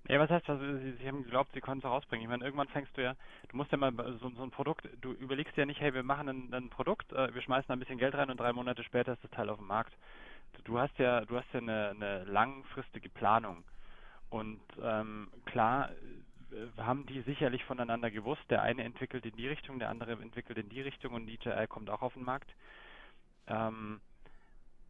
[0.08, 2.24] Ja, was heißt, also, sie, sie haben geglaubt, sie konnten es rausbringen.
[2.24, 3.14] Ich meine, irgendwann fängst du ja,
[3.48, 6.28] du musst ja mal so, so ein Produkt, du überlegst ja nicht, hey, wir machen
[6.28, 9.22] ein, ein Produkt, äh, wir schmeißen ein bisschen Geld rein und drei Monate später ist
[9.22, 9.92] das Teil auf dem Markt.
[10.64, 13.64] Du hast ja, du hast ja eine, eine langfristige Planung.
[14.30, 15.90] Und ähm, klar
[16.52, 18.42] äh, haben die sicherlich voneinander gewusst.
[18.48, 21.90] Der eine entwickelt in die Richtung, der andere entwickelt in die Richtung und DJI kommt
[21.90, 22.50] auch auf den Markt.
[23.46, 24.00] Ähm,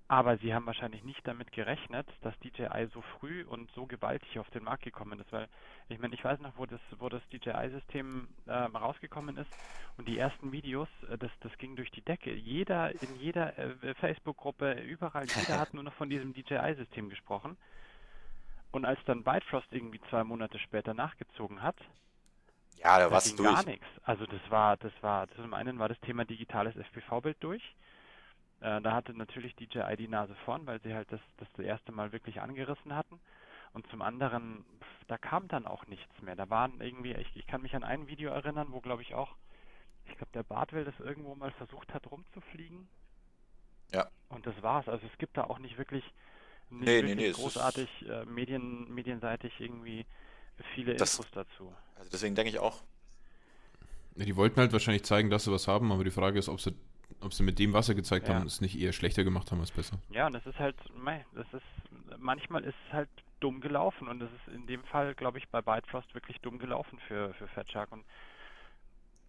[0.09, 4.48] aber sie haben wahrscheinlich nicht damit gerechnet, dass DJI so früh und so gewaltig auf
[4.51, 5.48] den Markt gekommen ist, weil
[5.90, 9.51] ich meine, ich weiß noch, wo das, wo das DJI-System äh, rausgekommen ist
[9.98, 12.32] und die ersten Videos, äh, das, das ging durch die Decke.
[12.32, 17.59] Jeder in jeder äh, Facebook-Gruppe, überall, jeder hat nur noch von diesem DJI-System gesprochen.
[18.70, 21.76] Und als dann Bytefrost irgendwie zwei Monate später nachgezogen hat,
[22.76, 23.55] ja, da war ging durch.
[23.55, 23.86] gar nichts.
[24.05, 27.62] Also das war, das war, zum einen war das Thema digitales FPV-Bild durch.
[28.60, 31.93] Äh, da hatte natürlich DJI die Nase vorn, weil sie halt das, das, das erste
[31.93, 33.20] Mal wirklich angerissen hatten.
[33.72, 34.64] Und zum anderen,
[35.06, 36.35] da kam dann auch nichts mehr.
[36.35, 39.36] Da waren irgendwie, ich, ich kann mich an ein Video erinnern, wo glaube ich auch,
[40.06, 42.89] ich glaube der Bartwell das irgendwo mal versucht hat rumzufliegen.
[43.93, 44.09] Ja.
[44.28, 44.89] Und das war's.
[44.89, 46.05] Also es gibt da auch nicht wirklich,
[46.70, 50.05] nicht Nee, nee, wirklich nee, es großartig äh, Medien, medienseitig irgendwie
[50.74, 51.72] viele Das- Infos dazu.
[51.97, 52.82] Also deswegen denke ich auch,
[54.16, 56.74] die wollten halt wahrscheinlich zeigen, dass sie was haben, aber die Frage ist, ob sie,
[57.20, 58.35] ob sie mit dem, was sie gezeigt Ja.
[58.35, 59.98] haben, es nicht eher schlechter gemacht haben als besser.
[60.10, 63.09] Ja, und das ist halt, mei, das ist, manchmal ist es halt
[63.40, 66.98] dumm gelaufen und das ist in dem Fall, glaube ich, bei Bytefrost wirklich dumm gelaufen
[67.06, 68.05] für, für Fatshark und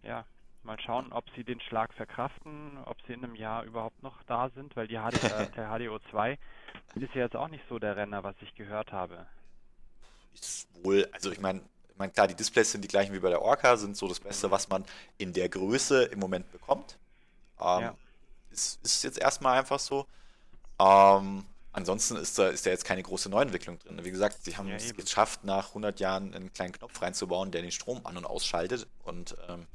[0.02, 0.24] ja,
[0.62, 4.50] mal schauen, ob sie den Schlag verkraften, ob sie in einem Jahr überhaupt noch da
[4.50, 6.38] sind, weil die HD, äh, der HDO2
[6.96, 9.26] ist ja jetzt auch nicht so der Renner, was ich gehört habe.
[10.34, 13.28] ist wohl, also ich meine, ich meine, klar, die Displays sind die gleichen wie bei
[13.28, 14.84] der Orca, sind so das Beste, was man
[15.18, 16.98] in der Größe im Moment bekommt.
[17.60, 17.94] Ähm, Ja.
[18.50, 20.06] ist, ist jetzt erstmal einfach so.
[20.80, 24.00] Ähm, ansonsten ist da, ist da jetzt keine große Neuentwicklung drin.
[24.02, 27.62] Wie gesagt, sie haben Ja, es geschafft, nach 100 Jahren einen kleinen Knopf reinzubauen, der
[27.62, 28.88] den Strom an- und ausschaltet.
[29.02, 29.66] Und ähm,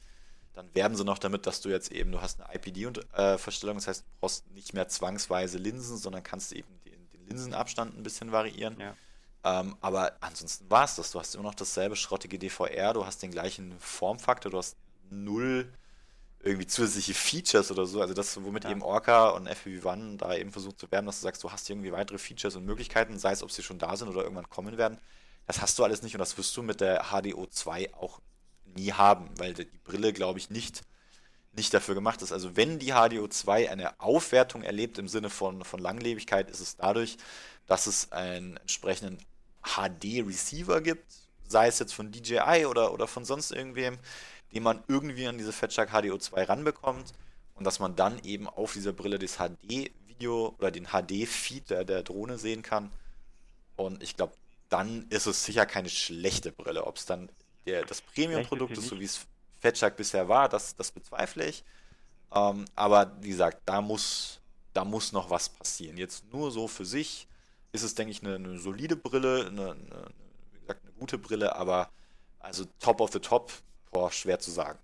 [0.54, 4.02] dann werben sie noch damit, dass du jetzt eben, du hast eine IPD-Verstellung, das heißt,
[4.02, 8.80] du brauchst nicht mehr zwangsweise Linsen, sondern kannst eben den, den Linsenabstand ein bisschen variieren.
[8.80, 8.96] Ja.
[9.44, 11.12] Ähm, aber ansonsten war es das.
[11.12, 14.76] Du hast immer noch dasselbe schrottige DVR, du hast den gleichen Formfaktor, du hast
[15.12, 15.72] null
[16.46, 18.02] irgendwie zusätzliche Features oder so.
[18.02, 18.72] Also das, womit Ja.
[18.72, 21.92] eben Orca und FPV-One da eben versucht zu werben, dass du sagst, du hast irgendwie
[21.94, 25.00] weitere Features und Möglichkeiten, sei es, ob sie schon da sind oder irgendwann kommen werden.
[25.48, 28.22] Das hast du alles nicht und das wirst du mit der HDO 2 auch
[28.66, 30.84] nie haben, weil die die Brille, glaube ich, nicht,
[31.54, 32.32] nicht dafür gemacht ist.
[32.34, 36.78] Also wenn die HDO 2 eine Aufwertung erlebt im Sinne von, von Langlebigkeit, ist es
[36.78, 37.18] dadurch,
[37.68, 39.20] dass es einen entsprechenden
[39.64, 41.06] HD-Receiver gibt,
[41.48, 43.98] sei es jetzt von DJI oder, oder von sonst irgendwem,
[44.54, 47.14] den man irgendwie an diese Fatshark HDO 2 ranbekommt
[47.56, 52.04] und dass man dann eben auf dieser Brille das HD-Video oder den HD-Feed der, der
[52.04, 52.92] Drohne sehen kann.
[53.76, 54.34] Und ich glaube,
[54.70, 56.86] dann ist es sicher keine schlechte Brille.
[56.86, 57.30] Ob es dann
[57.66, 59.26] der, das Premium-Produkt ist so wie es
[59.60, 61.64] Fatshark bisher war, das, das bezweifle ich.
[62.34, 64.40] Ähm, aber wie gesagt, da muss,
[64.74, 65.98] da muss noch was passieren.
[65.98, 67.28] Jetzt nur so für sich
[67.72, 70.06] ist es, denke ich, eine, eine solide Brille, eine, eine,
[70.52, 71.90] wie gesagt, eine gute Brille, aber
[72.40, 73.52] also top of the top,
[73.96, 74.78] boah, schwer zu sagen.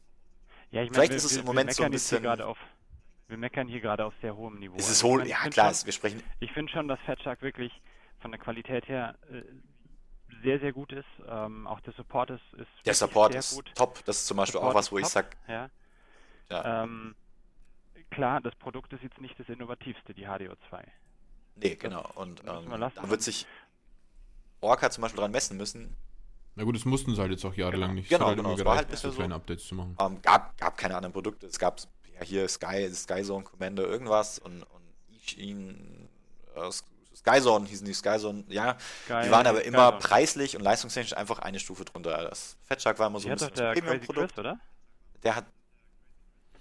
[0.72, 2.58] Ja, ich meine, Vielleicht wir, ist es wir, im Moment wir so ein bisschen- auf,
[3.28, 4.76] wir meckern hier gerade auf sehr hohem Niveau.
[4.78, 7.00] Es Also ist meine, ich ja klar, schon- es- wir sprechen, Ich finde schon, dass
[7.02, 7.74] Fatshark wirklich
[8.20, 9.42] von der Qualität her äh,
[10.44, 11.06] sehr, sehr gut ist.
[11.28, 13.72] Ähm, auch der Support ist, ist der Support ist gut.
[13.76, 14.04] top.
[14.06, 15.70] Das ist zum Beispiel Support auch was, ist wo ich top, sag, Ja.
[16.50, 16.84] Ja.
[16.84, 17.16] Ähm,
[18.12, 20.84] klar, das Produkt ist jetzt nicht das innovativste, die HDO2.
[21.56, 22.10] nee, genau.
[22.16, 23.46] Und ähm, da wird sich
[24.62, 25.96] Orca zum Beispiel dran messen müssen.
[26.56, 28.10] Na gut, das mussten sie halt jetzt auch jahrelang nicht.
[28.10, 29.18] Genau, es hat halt genau, immer es war gereicht, halt so bisher so.
[29.18, 29.96] kleine Updates zu machen.
[30.00, 31.48] Ähm, gab, gab keine anderen Produkte.
[31.48, 31.80] Es gab
[32.14, 36.10] ja, hier Sky, Skyzone Commander, irgendwas und, und Ichin,
[36.56, 36.70] äh,
[37.16, 38.78] Skyzone hießen die Skyzone, ja.
[39.08, 40.00] Geil, die waren aber immer Skyzone.
[40.00, 42.28] preislich und leistungstechnisch einfach eine Stufe drunter.
[42.30, 44.38] Das Fettshark war immer so Die ein bisschen der Premium-Produkt.
[44.40, 44.60] Oder?
[45.24, 45.46] Der hat.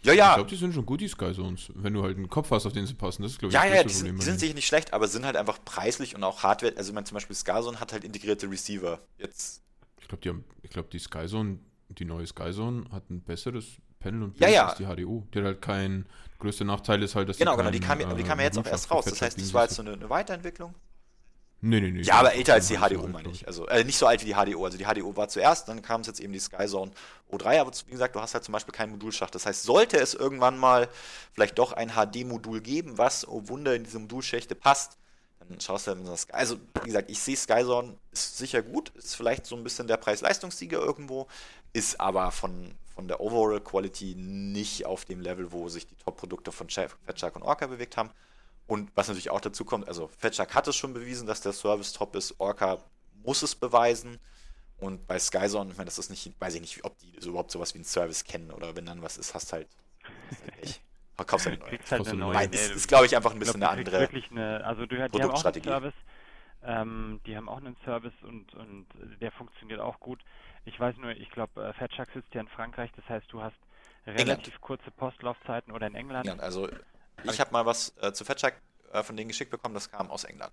[0.02, 1.70] Ja, Ich ja, glaube, die sind schon gut, die Sky Zones.
[1.74, 3.64] Wenn du halt einen Kopf hast, auf den sie passen, das ist, glaube ich, Ja,
[3.66, 6.14] das ja, die sind, Problem die sind sicher nicht schlecht, aber sind halt einfach preislich
[6.14, 6.74] und auch Hardware.
[6.76, 9.00] Also, ich meine, zum Beispiel Skyzone hat halt integrierte Receiver.
[9.18, 9.69] Jetzt, Ich
[10.10, 11.58] glaube, die, haben- ich glaub, die Sky Zone,
[11.88, 14.68] die neue Sky Zone hat ein besseres Panel und Ja, Bild ja.
[14.68, 15.26] als die HDO.
[15.32, 16.06] Die hat halt kein,
[16.38, 18.44] größter Nachteil ist halt, dass genau, die genau, die kam, keinen, die äh, kam ja
[18.46, 19.04] jetzt auch Modulschacht erst raus.
[19.04, 20.74] Das heißt, das war jetzt so eine, eine Weiterentwicklung.
[21.62, 22.00] Nee, nee, nee.
[22.00, 23.46] Ja, aber älter als die nicht so meine glaub ich.
[23.46, 24.64] Also, äh, nicht so alt wie die HDO.
[24.64, 26.90] Also, die HDO war zuerst, dann kam es jetzt eben die Skyzone
[27.30, 27.60] O3.
[27.60, 29.34] Aber wie gesagt, du hast halt zum Beispiel keinen Modulschacht.
[29.34, 30.88] Das heißt, sollte es irgendwann mal
[31.34, 34.96] vielleicht doch ein HD-Modul geben, was, oh Wunder, in diese Modulschächte passt,
[35.58, 36.32] du halt einer Sky.
[36.32, 39.96] Also, wie gesagt, ich sehe Skyzone ist sicher gut, ist vielleicht so ein bisschen der
[39.96, 41.26] Preis-Leistungssieger irgendwo,
[41.72, 46.52] ist aber von, von der Overall Quality nicht auf dem Level, wo sich die Top-Produkte
[46.52, 48.10] von Fatshark und Orca bewegt haben.
[48.66, 51.92] Und was natürlich auch dazu kommt, also Fatshark hat es schon bewiesen, dass der Service
[51.92, 52.78] top ist, Orca
[53.24, 54.18] muss es beweisen.
[54.78, 57.50] Und bei Skyzone, ich meine, das ist nicht, weiß ich nicht, ob die so überhaupt
[57.50, 59.68] sowas wie einen Service kennen oder wenn dann was ist, hast halt,
[60.30, 60.80] hast halt Pech.
[61.26, 61.80] Kaufst halt eine neue.
[61.90, 62.34] Halt eine neue.
[62.34, 64.00] Nein, ist, ist glaube ich, einfach ein bisschen glaub, eine du andere.
[64.02, 65.68] Wirklich eine, also du, die haben auch einen Produktstrategie.
[65.68, 65.94] Service.
[66.62, 68.86] Ähm, die haben auch einen Service und, und
[69.20, 70.20] der funktioniert auch gut.
[70.66, 73.56] Ich weiß nur, ich glaube, äh, Fatshark sitzt ja in Frankreich, das heißt, du hast
[74.06, 76.26] relativ kurze Postlaufzeiten oder in England.
[76.26, 76.42] England.
[76.42, 76.68] Also,
[77.24, 78.60] ich habe mal was äh, zu Fatshark
[78.92, 80.52] äh, von denen geschickt bekommen, das kam aus England.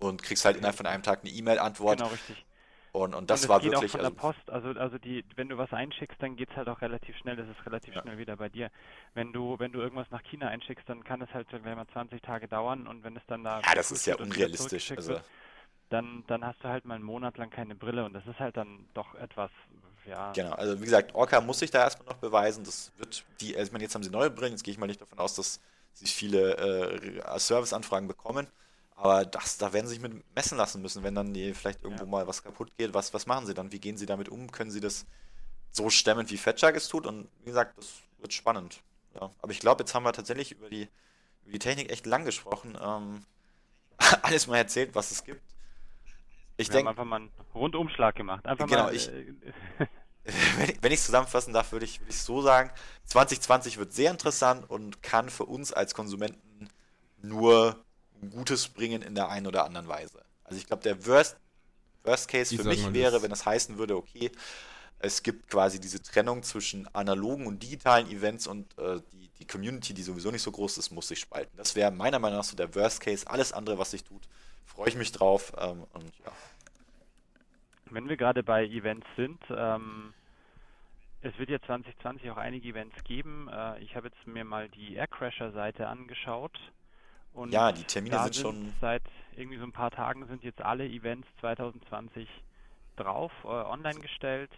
[0.00, 1.98] Und kriegst halt innerhalb von einem Tag eine E-Mail-Antwort.
[1.98, 2.44] Genau, richtig.
[2.92, 3.74] Und, und das und es war geht wirklich.
[3.74, 6.68] auch von Also, der Post, also also die, wenn du was einschickst, dann geht's halt
[6.68, 8.02] auch relativ schnell, das ist relativ Ja.
[8.02, 8.70] schnell wieder bei dir.
[9.14, 12.22] Wenn du, wenn du irgendwas nach China einschickst, dann kann es halt gleich mal 20
[12.22, 14.92] Tage dauern und wenn es dann da ja, das ist ja unrealistisch.
[14.96, 15.22] Also, wird,
[15.90, 18.56] dann, dann hast du halt mal einen Monat lang keine Brille und das ist halt
[18.56, 19.50] dann doch etwas,
[20.06, 22.64] ja, Genau, also wie gesagt, Orca muss sich da erstmal noch beweisen.
[22.64, 24.86] Das wird die, also ich meine, jetzt haben sie neue Brillen, jetzt gehe ich mal
[24.86, 25.60] nicht davon aus, dass
[25.94, 28.46] sie viele äh, Serviceanfragen bekommen.
[29.00, 32.02] Aber das, da werden sie sich mit messen lassen müssen, wenn dann die vielleicht irgendwo
[32.04, 32.10] Ja.
[32.10, 32.94] mal was kaputt geht.
[32.94, 33.70] Was, was machen sie dann?
[33.70, 34.50] Wie gehen sie damit um?
[34.50, 35.06] Können sie das
[35.70, 37.06] so stemmen, wie Fatshark es tut?
[37.06, 37.86] Und wie gesagt, das
[38.18, 38.82] wird spannend.
[39.14, 39.30] Ja.
[39.40, 40.88] Aber ich glaube, jetzt haben wir tatsächlich über die,
[41.44, 42.76] über die Technik echt lang gesprochen.
[42.80, 43.24] Ähm,
[44.22, 45.42] alles mal erzählt, was es gibt.
[46.56, 48.44] Ich wir haben denke, einfach mal einen Rundumschlag gemacht.
[48.46, 49.32] Einfach Genau, mal, ich- äh,
[50.56, 52.72] wenn ich- ich es zusammenfassen darf, würde ich es so sagen,
[53.04, 56.68] 2020 wird sehr interessant und kann für uns als Konsumenten
[57.22, 57.84] nur
[58.30, 60.22] Gutes bringen in der einen oder anderen Weise.
[60.44, 61.36] Also ich glaube, der Worst,
[62.04, 64.30] Worst Case für mich wäre, das- wenn es heißen würde, okay,
[65.00, 69.94] es gibt quasi diese Trennung zwischen analogen und digitalen Events und äh, die, die Community,
[69.94, 71.56] die sowieso nicht so groß ist, muss sich spalten.
[71.56, 73.28] Das wäre meiner Meinung nach so der Worst Case.
[73.28, 74.28] Alles andere, was sich tut,
[74.64, 75.52] freue ich mich drauf.
[75.58, 76.32] Ähm, und ja,
[77.90, 80.14] Wenn wir gerade bei Events sind, ähm,
[81.20, 83.48] es wird ja 2020 auch einige Events geben.
[83.52, 86.58] Äh, ich habe jetzt mir mal die Aircrasher-Seite angeschaut.
[87.32, 89.02] Und Ja, die Termine sind schon- Seit
[89.36, 92.28] irgendwie so ein paar Tagen sind jetzt alle Events 2020
[92.96, 94.50] drauf, äh, online gestellt.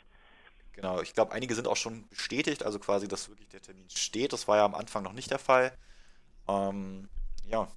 [0.72, 4.32] Genau, ich glaube, einige sind auch schon bestätigt, also quasi, dass wirklich der Termin steht.
[4.32, 5.76] Das war ja am Anfang noch nicht der Fall.
[6.48, 7.08] Ähm,
[7.44, 7.68] ja,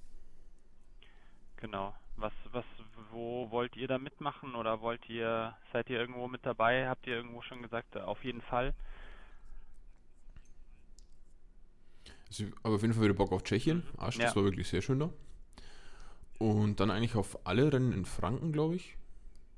[1.56, 1.94] Genau.
[2.16, 2.64] Was, was,
[3.10, 6.88] wo wollt ihr da mitmachen oder wollt ihr, seid ihr irgendwo mit dabei?
[6.88, 8.74] Habt ihr irgendwo schon gesagt, äh, auf jeden Fall?
[12.28, 13.82] Also, aber auf jeden Fall wieder Bock auf Tschechien.
[13.96, 14.36] Arsch, das Ja.
[14.36, 15.10] war wirklich sehr schön da.
[16.38, 18.96] Und dann eigentlich auf alle Rennen in Franken, glaube ich.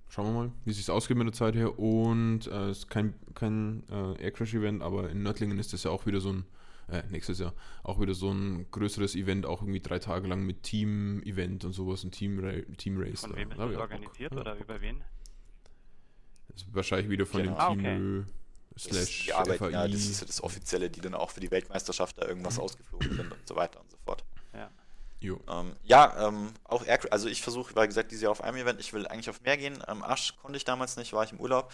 [0.09, 1.79] Schauen wir mal, wie es sich ausgeht mit der Zeit her.
[1.79, 6.07] Und äh, es ist kein, kein äh, Aircrash-Event, aber in Nördlingen ist das ja auch
[6.07, 6.45] wieder so ein,
[6.89, 10.63] äh, nächstes Jahr, auch wieder so ein größeres Event, auch irgendwie drei Tage lang mit
[10.63, 13.23] Team-Event und sowas, ein Team-Ra- Team-Race.
[13.23, 13.37] Von da.
[13.37, 15.03] wem ist Da das organisiert Ja, oder über wen?
[16.51, 17.55] Das ist wahrscheinlich wieder von Genau.
[17.55, 18.33] dem Ah, Team okay.
[18.77, 21.51] Das, slash die arbeiten, ja, das ist ja das Offizielle, die dann auch für die
[21.51, 24.23] Weltmeisterschaft da irgendwas ausgeflogen sind und so weiter und so fort.
[24.55, 24.71] Ja.
[25.49, 28.79] Ähm, ja, ähm, auch Air, also ich versuche, wie gesagt, dieses Jahr auf einem Event,
[28.81, 29.83] ich will eigentlich auf mehr gehen.
[29.89, 31.73] Ähm, Asch konnte ich damals nicht, war ich im Urlaub.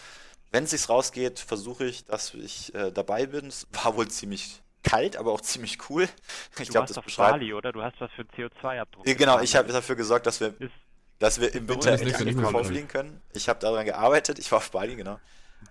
[0.51, 3.47] Wenn es sich rausgeht, versuche ich, dass ich äh, dabei bin.
[3.47, 6.07] Es war wohl ziemlich kalt, aber auch ziemlich cool.
[6.57, 7.31] Ich Du glaube, warst das auf beschreibt.
[7.33, 7.71] Bali, oder?
[7.71, 9.07] Du hast was für CO2-Abdruck.
[9.07, 10.71] Ja, Genau, ich habe dafür gesorgt, dass wir, Ist,
[11.19, 12.65] dass wir im Winter in kalt.
[12.65, 13.21] fliegen können.
[13.33, 15.19] Ich habe daran gearbeitet, ich war auf Bali, genau.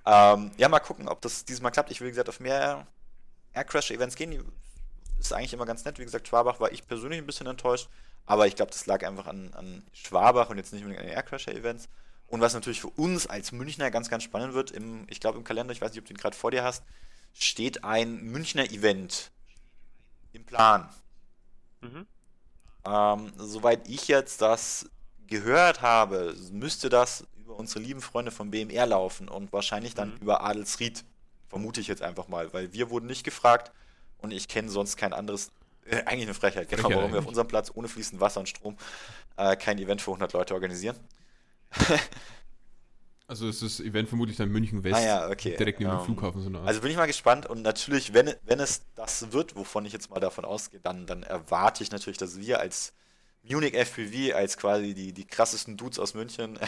[0.05, 1.91] Ähm, ja, mal gucken, ob das dieses Mal klappt.
[1.91, 2.87] Ich will, wie gesagt, auf mehr
[3.53, 4.31] Aircrash-Events gehen.
[4.31, 4.41] Die
[5.19, 5.99] ist eigentlich immer ganz nett.
[5.99, 7.89] Wie gesagt, Schwabach war ich persönlich ein bisschen enttäuscht.
[8.27, 11.17] Aber ich glaube, das lag einfach an, an Schwabach und jetzt nicht unbedingt an den
[11.17, 11.89] Aircrasher-Events.
[12.29, 15.45] Und was natürlich für uns als Münchner ganz, ganz spannend wird, im, ich glaube im
[15.45, 16.83] Kalender, ich weiß nicht, ob du ihn gerade vor dir hast,
[17.35, 19.31] steht ein Münchner Event
[20.33, 20.89] im Plan.
[21.81, 22.07] mhm.
[22.85, 24.91] Ähm, soweit ich jetzt das
[25.27, 30.17] gehört habe, müsste das über unsere lieben Freunde vom BMR laufen und wahrscheinlich dann mhm.
[30.23, 31.05] über Adelsried.
[31.49, 33.73] Vermute ich jetzt einfach mal, weil wir wurden nicht gefragt
[34.19, 35.51] und ich kenne sonst kein anderes,
[35.85, 37.13] äh, eigentlich eine Frechheit, genau, warum eigentlich.
[37.13, 38.79] wir auf unserem Platz ohne fließend Wasser und Strom
[39.37, 40.97] äh, kein Event für 100 Leute organisieren.
[43.29, 45.57] Also ist das Event vermutlich dann München West, ah ja, okay.
[45.57, 46.43] direkt neben um, dem ähm, Flughafen.
[46.43, 46.69] So eine Art.
[46.69, 50.11] Also bin ich mal gespannt und natürlich, wenn, wenn es das wird, wovon ich jetzt
[50.11, 52.93] mal davon ausgehe, dann, dann erwarte ich natürlich, dass wir als
[53.43, 56.59] Munich FPV, als quasi die, die krassesten Dudes aus München,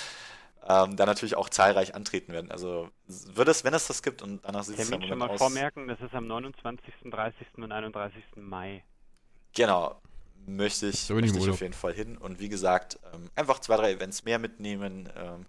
[0.68, 2.50] ähm, da natürlich auch zahlreich antreten werden.
[2.50, 5.38] Also wird es, wenn es das gibt und danach sieht es dann schon mal aus.
[5.38, 7.46] vormerken, das ist am 29., 30.
[7.56, 8.22] und 31.
[8.36, 8.82] Mai.
[9.54, 10.00] Genau,
[10.46, 12.16] möchte ich, möchte ich auf jeden Fall hin.
[12.16, 15.08] Und wie gesagt, ähm, einfach zwei, drei Events mehr mitnehmen.
[15.16, 15.46] Ähm,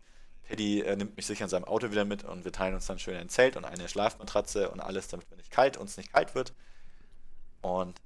[0.48, 3.00] Paddy äh, nimmt mich sicher in seinem Auto wieder mit und wir teilen uns dann
[3.00, 6.36] schön ein Zelt und eine Schlafmatratze und alles, damit wir nicht kalt, uns nicht kalt
[6.36, 6.54] wird.
[7.62, 8.00] Und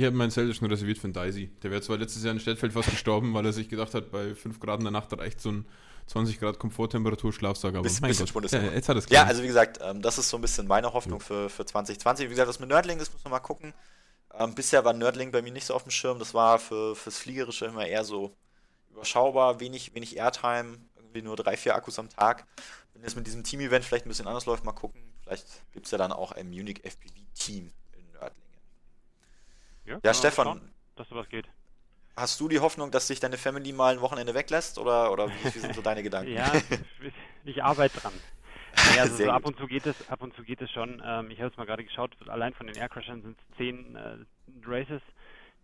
[0.00, 1.50] ich habe mein Zelt schon reserviert für den Daisy.
[1.62, 4.34] Der wäre zwar letztes Jahr in Städtfeld fast gestorben, weil er sich gedacht hat, bei
[4.34, 5.66] 5 Grad in der Nacht reicht so ein
[6.06, 7.74] 20 Grad Komforttemperatur Schlafsack.
[7.74, 8.52] Aber Bis, mein Gott.
[8.52, 10.92] Ja, jetzt hat es Ja, also wie gesagt, ähm, das ist so ein bisschen meine
[10.92, 12.26] Hoffnung für, für 2020.
[12.26, 13.74] Wie gesagt, das mit Nerdling, das muss man mal gucken.
[14.34, 16.18] Ähm, bisher war Nerdling bei mir nicht so auf dem Schirm.
[16.18, 18.34] Das war für, fürs Fliegerische immer eher so
[18.90, 22.46] überschaubar, wenig, wenig Airtime irgendwie nur drei, vier Akkus am Tag.
[22.94, 25.00] Wenn es mit diesem Team-Event vielleicht ein bisschen anders läuft, mal gucken.
[25.22, 27.70] Vielleicht gibt es ja dann auch ein Munich FPV-Team.
[29.90, 30.46] Ja, ja Stefan.
[30.46, 31.46] Schauen, dass sowas geht.
[32.16, 34.78] Hast du die Hoffnung, dass sich deine Family mal ein Wochenende weglässt?
[34.78, 36.32] Oder, oder wie, wie sind so deine Gedanken?
[36.32, 36.52] ja,
[37.44, 38.12] ich arbeite dran.
[38.94, 41.02] Ja, also so ab und zu geht es, ab und zu geht es schon.
[41.04, 44.18] Ähm, ich habe es mal gerade geschaut, allein von den Aircrashern sind es zehn äh,
[44.64, 45.02] Races,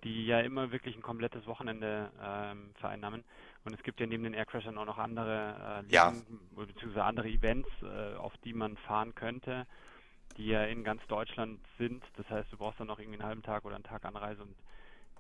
[0.03, 3.23] die ja immer wirklich ein komplettes Wochenende ähm, vereinnahmen.
[3.65, 6.13] Und es gibt ja neben den Aircrashern auch noch andere äh, ja.
[6.57, 9.67] beziehungsweise andere Events, äh, auf die man fahren könnte,
[10.37, 12.03] die ja in ganz Deutschland sind.
[12.17, 14.55] Das heißt, du brauchst dann noch irgendwie einen halben Tag oder einen Tag Anreise und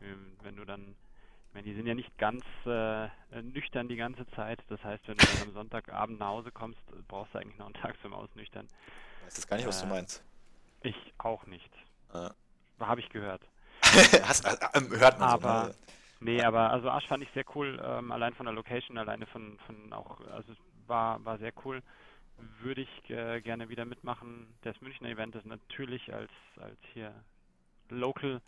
[0.00, 0.94] äh, wenn du dann,
[1.48, 3.08] ich meine, die sind ja nicht ganz äh,
[3.42, 4.60] nüchtern die ganze Zeit.
[4.68, 7.74] Das heißt, wenn du dann am Sonntagabend nach Hause kommst, brauchst du eigentlich noch einen
[7.74, 8.68] Tag zum Ausnüchtern.
[9.20, 10.22] Ich weiß das gar nicht, was du äh, meinst.
[10.82, 11.70] Ich auch nicht.
[12.12, 12.30] Äh.
[12.80, 13.42] Habe ich gehört.
[13.82, 15.74] Hast, hört man aber, so, ne?
[16.20, 19.58] Nee, aber also Asch fand ich sehr cool, ähm, allein von der Location, alleine von,
[19.66, 21.82] von auch, also es war, war sehr cool.
[22.60, 24.54] Würde ich äh, gerne wieder mitmachen.
[24.62, 26.30] Das Münchner Event ist natürlich als,
[26.60, 27.14] als hier
[27.88, 28.40] Local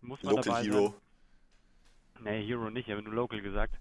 [0.00, 0.94] muss man Local dabei Hero.
[2.14, 2.24] sein.
[2.24, 3.74] Nee, Hero nicht, aber nur Local gesagt.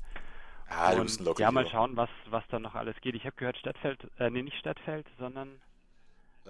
[0.68, 3.16] Ah, du bist ein Local Ja, mal schauen, was, was da noch alles geht.
[3.16, 5.60] Ich habe gehört Stadtfeld, äh, nee, nicht Stadtfeld, sondern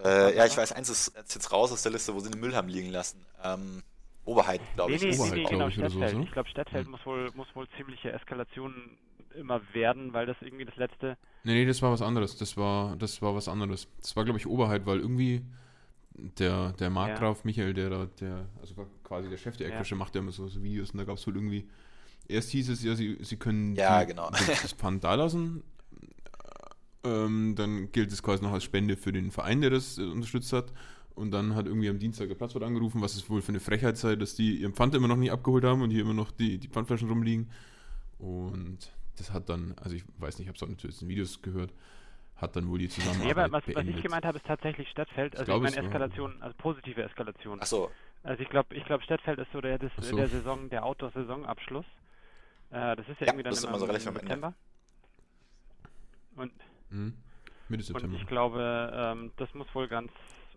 [0.04, 2.56] äh, ja, ich weiß, eins ist jetzt raus aus der Liste, wo sie den Müll
[2.56, 3.26] haben liegen lassen.
[3.44, 3.84] Ähm,
[4.26, 5.04] Oberheit, glaube nee, ich.
[5.04, 6.12] Nee, Oberheit, nee, genau, ich, Stadtfeld.
[6.12, 6.92] So, ich glaube, Stadtfeld hm.
[6.92, 8.98] muss, wohl, muss wohl ziemliche Eskalationen
[9.36, 11.18] immer werden, weil das irgendwie das letzte.
[11.44, 12.38] Nee, nee, das war was anderes.
[12.38, 13.88] Das war, das war was anderes.
[14.02, 15.44] Das war, glaube ich, Oberheit, weil irgendwie
[16.16, 17.42] der, der Markgraf ja.
[17.46, 20.00] Michael, der da, der, also quasi der Chef der Eckfische, ja.
[20.00, 21.68] macht ja immer so, so, Videos und da gab es wohl irgendwie.
[22.28, 24.30] Erst hieß es ja, sie, sie können ja, die, genau.
[24.48, 25.64] das Pfand da lassen.
[27.04, 30.54] Ähm, dann gilt es quasi noch als Spende für den Verein, der das äh, unterstützt
[30.54, 30.72] hat.
[31.16, 33.98] Und dann hat irgendwie am Dienstag der Platzwart angerufen, was es wohl für eine Frechheit
[33.98, 36.58] sei, dass die ihren Pfand immer noch nicht abgeholt haben und hier immer noch die,
[36.58, 37.50] die Pfandflaschen rumliegen.
[38.18, 41.42] Und das hat dann, also ich weiß nicht, ich habe es auch natürlich in Videos
[41.42, 41.72] gehört,
[42.36, 45.38] hat dann wohl die Zusammenarbeit ja, aber was, was, ich gemeint habe, ist tatsächlich Stadtfeld,
[45.38, 47.60] also ich, ich meine Eskalation, also positive Eskalation.
[47.62, 47.92] Ach so.
[48.24, 50.16] Also ich glaube, ich glaube Stadtfeld ist so der, das, so.
[50.16, 51.86] der Saison, der Outdoor-Saisonabschluss.
[52.72, 54.54] Äh, das ist ja, ja irgendwie dann immer, immer so im September.
[56.36, 56.52] Und,
[56.90, 57.14] mhm.
[57.70, 58.16] Mitte September.
[58.16, 60.12] Und ich glaube, ähm, das muss wohl ganz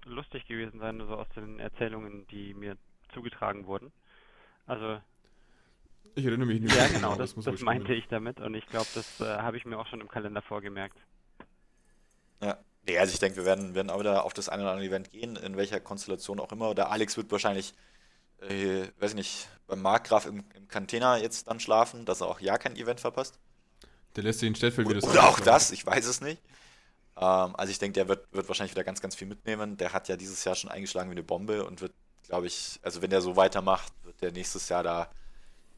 [0.05, 2.77] lustig gewesen sein, so aus den Erzählungen, die mir
[3.13, 3.93] zugetragen wurden.
[4.67, 5.01] Also.
[6.17, 6.87] Ich erinnere mich nicht mehr.
[6.87, 9.67] Ja, genau, das, das, das meinte ich damit und ich glaube, das äh, habe ich
[9.67, 10.99] mir auch schon im Kalender vorgemerkt.
[12.43, 12.59] Ja.
[12.87, 15.11] Nee, also ich denke, wir werden, werden auch wieder auf das eine oder andere Event
[15.11, 16.75] gehen, in welcher Konstellation auch immer.
[16.75, 17.75] Der Alex wird wahrscheinlich,
[18.41, 22.41] äh, weiß ich nicht, beim Markgraf im, im Container jetzt dann schlafen, dass er auch
[22.41, 23.39] ja kein Event verpasst.
[24.15, 26.41] Der lässt sich in Städtfeld wieder Oder auch das, ich weiß es nicht.
[27.17, 29.77] Ähm, also ich denke, der wird, wird wahrscheinlich wieder ganz, ganz viel mitnehmen.
[29.77, 31.93] Der hat ja dieses Jahr schon eingeschlagen wie eine Bombe und wird,
[32.27, 35.11] glaube ich, also wenn der so weitermacht, wird der nächstes Jahr da,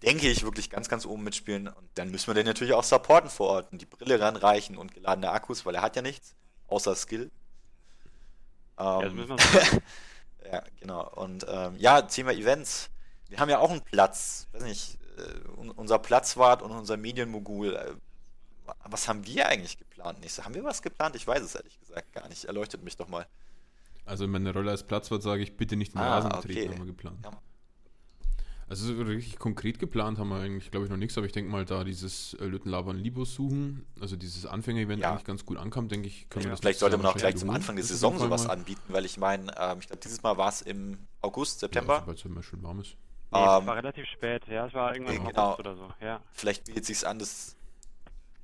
[0.03, 1.69] denke ich, wirklich ganz, ganz oben mitspielen.
[1.69, 4.95] Und dann müssen wir den natürlich auch supporten vor Ort und die Brille ranreichen und
[4.95, 6.35] geladene Akkus, weil er hat ja nichts,
[6.67, 7.31] außer Skill.
[8.79, 11.09] Ähm, ja, ja, genau.
[11.15, 12.91] Und ähm, ja, Thema Events.
[13.29, 17.93] Wir haben ja auch einen Platz, weiß nicht, äh, unser Platzwart und unser Medienmogul äh,
[18.85, 20.21] was haben wir eigentlich geplant?
[20.21, 21.17] Nächste, haben wir was geplant?
[21.17, 22.45] Ich weiß es ehrlich gesagt gar nicht.
[22.45, 23.27] Erleuchtet mich doch mal.
[24.05, 26.61] Also in meiner Rolle als Platzwart sage ich, bitte nicht in den ah, Rasen treten,
[26.61, 26.69] okay.
[26.69, 27.19] haben wir geplant.
[27.25, 27.31] Ja.
[28.71, 31.51] Also so richtig konkret geplant haben wir eigentlich, glaube ich, noch nichts, aber ich denke
[31.51, 35.11] mal, da dieses äh, Lüttenlabern Libos suchen, also dieses Anfänger-Event ja.
[35.11, 36.49] eigentlich ganz gut ankam, denke ich, können ja.
[36.49, 38.53] wir das Vielleicht sollte man auch gleich zum Anfang der Saison sowas mal.
[38.53, 42.01] anbieten, weil ich meine, ähm, ich glaube, dieses Mal war es im August, September.
[42.01, 42.97] Ja, weil es immer schön warm ist.
[43.31, 45.53] Nee, ähm, es war relativ spät, ja, es war irgendwann im genau.
[45.53, 46.21] August oder so, ja.
[46.33, 47.57] Vielleicht bietet es sich an, das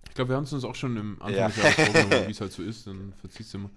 [0.09, 1.49] Ich glaube, wir haben es uns auch schon im Anfang Ja.
[1.49, 3.71] des Jahres vorgenommen, wie es halt so ist, dann verziehst du immer.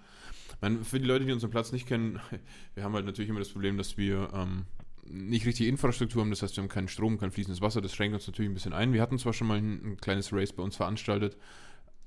[0.50, 2.22] Ich meine, für die Leute, die unseren Platz nicht kennen,
[2.76, 4.66] wir haben halt natürlich immer das Problem, dass wir ähm,
[5.10, 8.16] nicht richtig Infrastruktur haben, das heißt, wir haben keinen Strom, kein fließendes Wasser, das schränkt
[8.16, 8.94] uns natürlich ein bisschen ein.
[8.94, 11.38] Wir hatten zwar schon mal ein, ein kleines Race bei uns veranstaltet,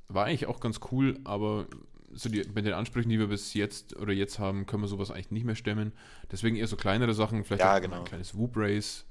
[0.08, 1.66] war eigentlich auch ganz cool, aber
[2.12, 5.10] so die, mit den Ansprüchen, die wir bis jetzt oder jetzt haben, können wir sowas
[5.10, 5.92] eigentlich nicht mehr stemmen.
[6.30, 8.00] Deswegen eher so kleinere Sachen, vielleicht Ja, genau.
[8.00, 9.06] ein kleines Whoop Race,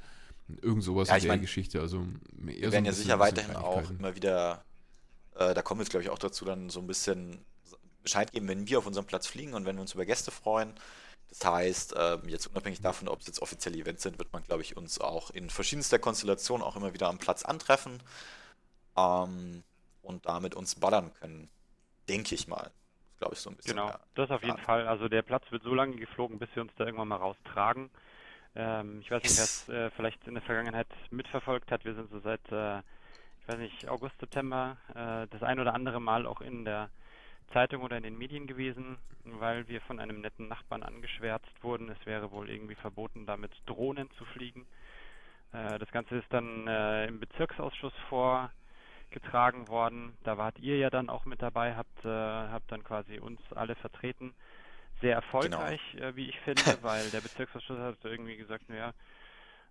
[0.61, 1.79] irgend sowas Ja, in der mein, Geschichte.
[1.79, 2.05] Also
[2.45, 4.63] eher Wir werden ja sicher weiterhin auch immer wieder,
[5.35, 7.39] äh, da kommen wir jetzt glaube ich auch dazu, dann so ein bisschen
[8.03, 10.73] Bescheid geben, wenn wir auf unserem Platz fliegen und wenn wir uns über Gäste freuen.
[11.29, 14.63] Das heißt, ähm, jetzt unabhängig davon, ob es jetzt offizielle Events sind, wird man, glaube
[14.63, 18.01] ich, uns auch in verschiedenster Konstellation auch immer wieder am Platz antreffen
[18.97, 19.63] ähm,
[20.01, 21.49] und damit uns ballern können.
[22.07, 22.71] Denke ich mal.
[23.19, 23.75] Glaube ich so ein bisschen.
[23.75, 24.57] Genau, das auf jeden.
[24.59, 24.87] Fall.
[24.87, 27.89] Also der Platz wird so lange geflogen, bis wir uns da irgendwann mal raustragen.
[28.55, 31.85] Ähm, ich weiß nicht, wer es äh, vielleicht in der Vergangenheit mitverfolgt hat.
[31.85, 35.99] Wir sind so seit, äh, ich weiß nicht, August, September äh, das ein oder andere
[35.99, 36.89] Mal auch in der
[37.51, 41.89] Zeitung oder in den Medien gewesen, weil wir von einem netten Nachbarn angeschwärzt wurden.
[41.89, 44.65] Es wäre wohl irgendwie verboten, da mit Drohnen zu fliegen.
[45.53, 50.17] Äh, das Ganze ist dann äh, im Bezirksausschuss vorgetragen worden.
[50.23, 53.75] Da wart ihr ja dann auch mit dabei, habt, äh, habt dann quasi uns alle
[53.75, 54.33] vertreten.
[55.01, 58.93] Sehr erfolgreich, äh, wie ich finde, weil der Bezirksausschuss hat irgendwie gesagt, naja,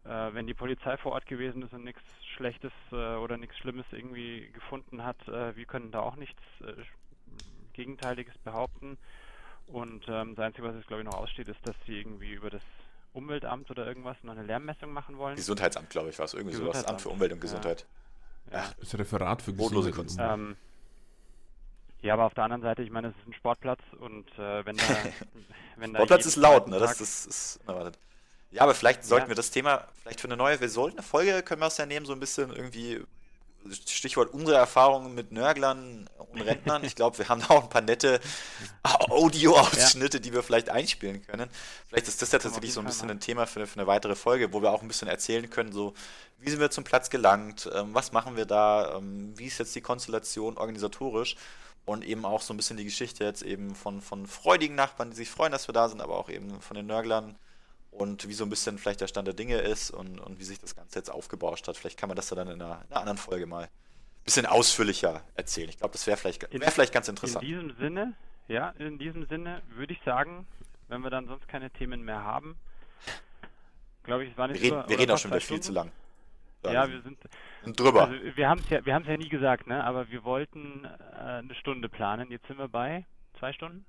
[0.05, 2.03] äh, wenn die Polizei vor Ort gewesen ist und nichts
[2.35, 6.41] Schlechtes äh, oder nichts Schlimmes irgendwie gefunden hat, wir können da auch nichts
[7.79, 8.99] Gegenteiliges behaupten.
[9.69, 12.51] Und ähm, das Einzige, was jetzt glaube ich noch aussteht, ist, dass sie irgendwie über
[12.51, 12.63] das
[13.13, 15.37] Umweltamt oder irgendwas noch eine Lärmmessung machen wollen.
[15.37, 16.85] Gesundheitsamt, glaube ich, war es irgendwie sowas.
[16.85, 17.41] Amt für Umwelt und.
[17.41, 17.87] Gesundheit.
[18.53, 18.65] Ja.
[18.81, 19.95] Das Referat für Gesundheit.
[19.95, 20.19] Kunst.
[20.21, 20.57] Ähm,
[22.01, 24.77] ja, aber auf der anderen Seite, ich meine, es ist ein Sportplatz und äh, wenn
[24.77, 24.85] da,
[25.77, 26.79] wenn da Sportplatz ist laut, ne?
[26.79, 27.99] Das, das ist unerwartet.
[28.51, 29.29] Ja, aber vielleicht sollten Ja.
[29.31, 32.07] wir das Thema, vielleicht für eine neue Version, eine Folge können wir es ja nehmen,
[32.07, 33.03] so ein bisschen irgendwie,
[33.71, 36.85] Stichwort unsere Erfahrungen mit Nörglern und Rentnern.
[36.85, 38.21] Ich glaube, wir haben da auch ein paar nette
[38.83, 41.51] Audio-Ausschnitte, die wir vielleicht einspielen können.
[41.87, 44.53] Vielleicht ist das ja tatsächlich so ein bisschen ein Thema für, für eine weitere Folge,
[44.53, 45.95] wo wir auch ein bisschen erzählen können, so
[46.41, 49.75] wie sind wir zum Platz gelangt, ähm, was machen wir da, ähm, wie ist jetzt
[49.75, 51.37] die Konstellation organisatorisch
[51.85, 55.17] und eben auch so ein bisschen die Geschichte jetzt eben von, von freudigen Nachbarn, die
[55.17, 57.37] sich freuen, dass wir da sind, aber auch eben von den Nörglern
[57.99, 60.59] und wie so ein bisschen vielleicht der Stand der Dinge ist und, und wie sich
[60.61, 61.77] das Ganze jetzt aufgebauscht hat.
[61.77, 63.69] Vielleicht kann man das ja dann in einer, in einer anderen Folge mal ein
[64.25, 65.69] bisschen ausführlicher erzählen.
[65.69, 67.45] Ich glaube, das wäre vielleicht, In- wär vielleicht ganz In interessant.
[67.45, 68.15] diesem Sinne,
[68.49, 70.47] ja, in diesem Sinne würde ich sagen,
[70.89, 72.57] wenn wir dann sonst keine Themen mehr haben,
[74.05, 75.73] glaube ich, es waren Wir jetzt reden, über- wir reden auch schon wieder viel zu
[75.73, 75.91] lang.
[76.65, 77.19] Ja, wir sind,
[77.65, 78.09] sind drüber.
[78.09, 79.85] also wir haben es ja, wir haben es ja nie gesagt, ne?
[79.85, 82.31] Aber wir wollten äh, eine Stunde planen.
[82.33, 83.07] Jetzt sind wir bei
[83.39, 83.85] zwei Stunden.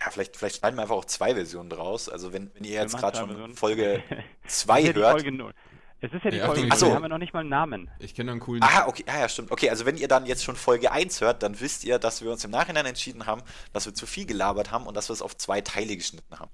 [0.00, 2.08] Ja, vielleicht, vielleicht schneiden wir einfach auch zwei Versionen draus.
[2.08, 3.54] Also wenn, wenn ihr jetzt Wir gerade schon Versionen.
[3.54, 4.02] Folge
[4.44, 5.12] Es 2 ist ja die hört.
[5.12, 5.52] Folge null.
[6.00, 6.72] Es ist ja die Ja, Folge Achtung, null.
[6.72, 6.86] Ach so.
[6.88, 7.90] Wir haben ja noch nicht mal einen Namen.
[8.00, 8.62] Ich kenne einen coolen.
[8.64, 9.52] Ah, okay, ah, ja, stimmt.
[9.52, 12.32] Okay, also wenn ihr dann jetzt schon Folge 1 hört, dann wisst ihr, dass wir
[12.32, 13.42] uns im Nachhinein entschieden haben,
[13.72, 16.50] dass wir zu viel gelabert haben und dass wir es auf zwei Teile geschnitten haben.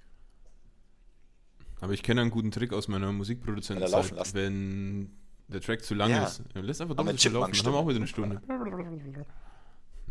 [1.80, 3.90] Aber ich kenne einen guten Trick aus meiner Wenn er Musikproduzentenzeit.
[3.92, 4.34] laufen lassen.
[4.34, 5.16] Wenn
[5.46, 6.24] der Track zu lang Ja.
[6.24, 7.52] ist, dann lässt einfach mit so laufen.
[7.52, 8.42] Dann haben wir auch wieder eine Stunde.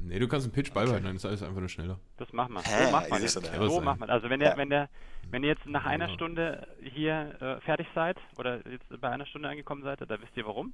[0.03, 1.99] Nee, du kannst einen Pitch beibehalten, dann ist alles einfach nur schneller.
[2.17, 2.61] Das machen wir.
[2.61, 3.35] So macht Ihr man jetzt.
[3.35, 3.67] ja.
[3.69, 4.09] So macht man.
[4.09, 4.57] Also wenn der, Ja.
[4.57, 4.89] wenn der,
[5.31, 6.13] wenn ihr jetzt nach einer Ja.
[6.13, 10.45] Stunde hier äh, fertig seid oder jetzt bei einer Stunde angekommen seid, da wisst ihr
[10.45, 10.73] warum.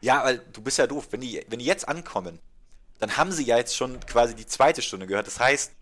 [0.00, 1.08] Ja, weil du bist ja doof.
[1.10, 2.38] Wenn die, wenn die jetzt ankommen,
[3.00, 5.26] dann haben sie ja jetzt schon quasi die zweite Stunde gehört.
[5.26, 5.74] Das heißt,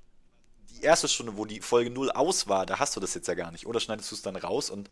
[0.71, 3.35] die erste Stunde, wo die Folge 0 aus war, da hast du das jetzt ja
[3.35, 3.67] gar nicht.
[3.67, 4.91] Oder schneidest du es dann raus und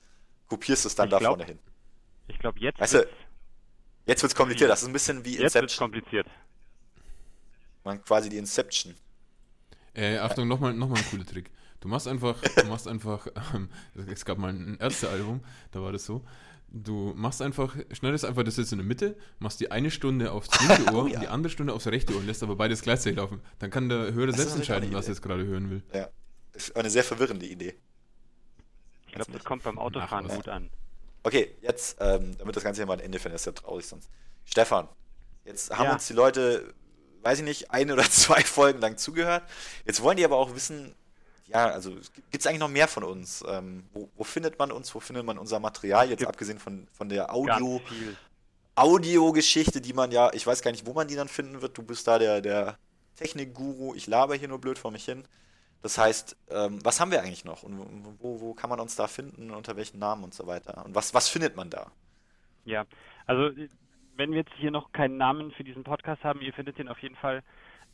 [0.48, 1.58] kopierst es dann Ich da glaub, vorne hin.
[2.28, 3.06] Ich glaube jetzt Weißt du,
[4.06, 4.68] Jetzt wird's kompliziert.
[4.70, 5.90] Das ist ein bisschen wie jetzt wird's Inception.
[5.90, 6.26] kompliziert.
[7.85, 8.94] Man quasi die Inception.
[9.94, 11.51] Äh, Achtung, nochmal noch mal ein cooler Trick.
[11.81, 13.69] Du machst einfach, du machst einfach, ähm,
[14.11, 15.40] es gab mal ein Ärztealbum,
[15.70, 16.24] da war das so.
[16.77, 20.48] Du machst einfach, schneidest einfach das jetzt in der Mitte, machst die eine Stunde aufs
[20.66, 21.15] linke Ohr Oh ja.
[21.15, 23.40] und die andere Stunde aufs rechte Ohr und lässt aber beides gleichzeitig laufen.
[23.61, 25.82] Dann kann der Hörer Das selbst entscheiden, was er jetzt gerade hören will.
[25.93, 26.09] Ja.
[26.52, 27.74] Das ist eine sehr verwirrende Idee.
[29.06, 30.70] Ich glaube, das kommt beim Autofahren gut an.
[31.23, 34.11] Okay, jetzt, ähm, damit das Ganze hier mal ein Ende findet, ist ja traurig sonst.
[34.44, 34.89] Stefan,
[35.44, 35.93] jetzt haben Ja.
[35.93, 36.74] uns die Leute,
[37.24, 39.42] weiß ich nicht, ein oder zwei Folgen lang zugehört.
[39.84, 40.94] Jetzt wollen die aber auch wissen,
[41.46, 43.44] ja, also gibt es eigentlich noch mehr von uns?
[43.46, 44.94] Ähm, wo, wo findet man uns?
[44.94, 46.09] Wo findet man unser Material?
[46.09, 47.80] Jetzt abgesehen von, von der Audio.
[48.76, 51.78] Audiogeschichte, die man ja, ich weiß gar nicht, wo man die dann finden wird.
[51.78, 52.76] Du bist da der, der
[53.16, 53.94] Technikguru.
[53.94, 55.24] Ich laber hier nur blöd vor mich hin.
[55.82, 57.62] Das heißt, ähm, was haben wir eigentlich noch?
[57.62, 57.78] Und
[58.18, 59.51] wo, wo kann man uns da finden?
[59.51, 60.84] Unter welchen Namen und so weiter?
[60.84, 61.92] Und was, was findet man da?
[62.64, 62.86] Ja,
[63.26, 63.51] also
[64.16, 66.98] wenn wir jetzt hier noch keinen Namen für diesen Podcast haben, ihr findet den auf
[67.00, 67.42] jeden Fall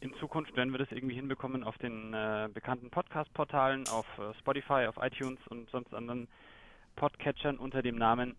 [0.01, 4.87] in Zukunft, wenn wir das irgendwie hinbekommen, auf den äh, bekannten Podcast-Portalen, auf äh, Spotify,
[4.87, 6.29] auf iTunes und sonst anderen
[6.97, 8.35] Podcatchern unter dem Namen,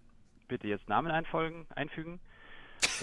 [0.48, 2.20] bitte jetzt Namen einfolgen, einfügen.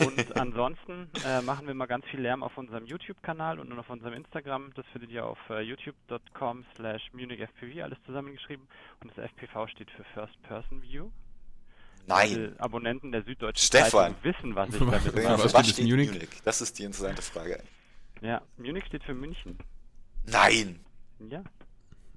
[0.01, 4.15] Und ansonsten äh, machen wir mal ganz viel Lärm auf unserem YouTube-Kanal und auf unserem
[4.15, 4.73] Instagram.
[4.75, 8.67] Das findet ihr auf äh, youtube.com slash munichfpv, alles zusammengeschrieben.
[9.01, 11.11] Und das FPV steht für First Person View.
[12.09, 12.59] Nein.
[12.59, 14.15] Abonnenten der Süddeutschen Stefan.
[14.15, 15.39] Zeitung wissen, was ich damit meine.
[15.45, 16.11] was was steht Munich?
[16.11, 16.29] Munich?
[16.45, 17.63] Das ist die interessante Frage.
[18.21, 19.59] Ja, Munich steht für München.
[20.27, 20.81] Nein.
[21.31, 21.43] Ja.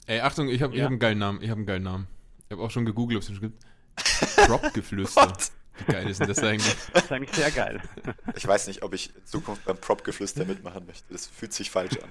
[0.08, 0.86] Ey, Achtung, ich habe ich Ja.
[0.86, 1.42] hab einen geilen Namen.
[1.42, 2.08] Ich habe einen geilen Namen.
[2.48, 3.64] Ich habe auch schon gegoogelt, ob es den schon gibt.
[4.48, 5.34] Prop-Geflüster.
[5.86, 6.76] Wie geil ist denn das eigentlich?
[6.94, 7.82] Das ist eigentlich sehr geil.
[8.36, 11.12] Ich weiß nicht, ob ich in Zukunft beim Prop-Geflüster mitmachen möchte.
[11.12, 12.10] Das fühlt sich falsch an.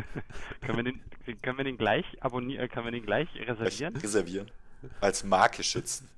[0.60, 3.96] können, wir den, können wir den gleich abonnieren, können wir den gleich reservieren?
[3.96, 4.50] reservieren.
[5.00, 6.08] Als Marke schützen.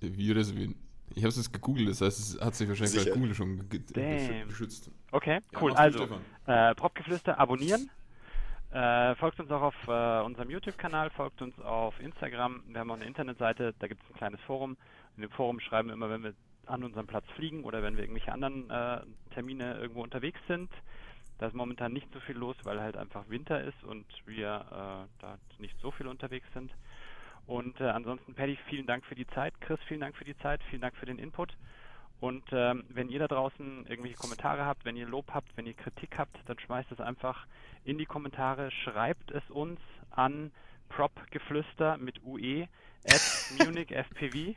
[0.00, 0.74] Wie das wie
[1.14, 3.10] Ich habe es jetzt gegoogelt, das heißt, es hat sich wahrscheinlich Sicher.
[3.10, 3.68] bei Google schon
[4.48, 4.90] geschützt.
[5.10, 5.70] Okay, Ja, cool.
[5.70, 6.08] gut, Also,
[6.46, 7.90] äh, Propgeflüster abonnieren.
[8.72, 12.62] Äh, folgt uns auch auf äh, unserem YouTube-Kanal, folgt uns auf Instagram.
[12.68, 14.78] Wir haben auch eine Internetseite, da gibt es ein kleines Forum.
[15.16, 16.32] In dem Forum schreiben wir immer, wenn wir
[16.66, 19.00] an unserem Platz fliegen oder wenn wir irgendwelche anderen äh,
[19.34, 20.70] Termine irgendwo unterwegs sind.
[21.38, 25.20] Da ist momentan nicht so viel los, weil halt einfach Winter ist und wir äh,
[25.20, 26.70] da nicht so viel unterwegs sind.
[27.46, 29.52] Und äh, ansonsten, Paddy, vielen Dank für die Zeit.
[29.60, 30.60] Chris, vielen Dank für die Zeit.
[30.70, 31.54] Vielen Dank für den Input.
[32.20, 35.74] Und ähm, wenn ihr da draußen irgendwelche Kommentare habt, wenn ihr Lob habt, wenn ihr
[35.74, 37.46] Kritik habt, dann schmeißt es einfach
[37.84, 40.52] in die Kommentare, schreibt es uns an
[40.88, 42.68] propgeflüster mit ue
[43.04, 43.20] at
[43.58, 44.54] munichfpv.de.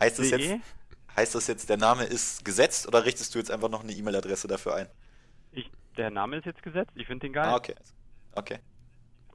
[0.00, 0.60] Heißt das jetzt-
[1.14, 4.48] Heißt das jetzt, der Name ist gesetzt oder richtest du jetzt einfach noch eine E-Mail-Adresse
[4.48, 4.86] dafür ein?
[5.50, 7.44] Ich, der Name ist jetzt gesetzt, ich finde den geil.
[7.44, 7.74] Ah, okay.
[8.34, 8.58] Okay.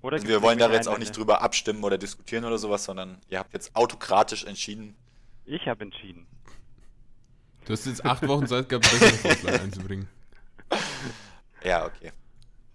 [0.01, 3.19] Oder Also wir wollen da jetzt auch nicht drüber abstimmen oder diskutieren oder sowas, sondern
[3.29, 4.95] ihr habt jetzt autokratisch entschieden.
[5.45, 6.27] Ich habe entschieden.
[7.65, 10.07] Du hast jetzt acht Wochen Zeit gehabt, bessere Vorschläge einzubringen.
[11.63, 12.11] Ja, okay.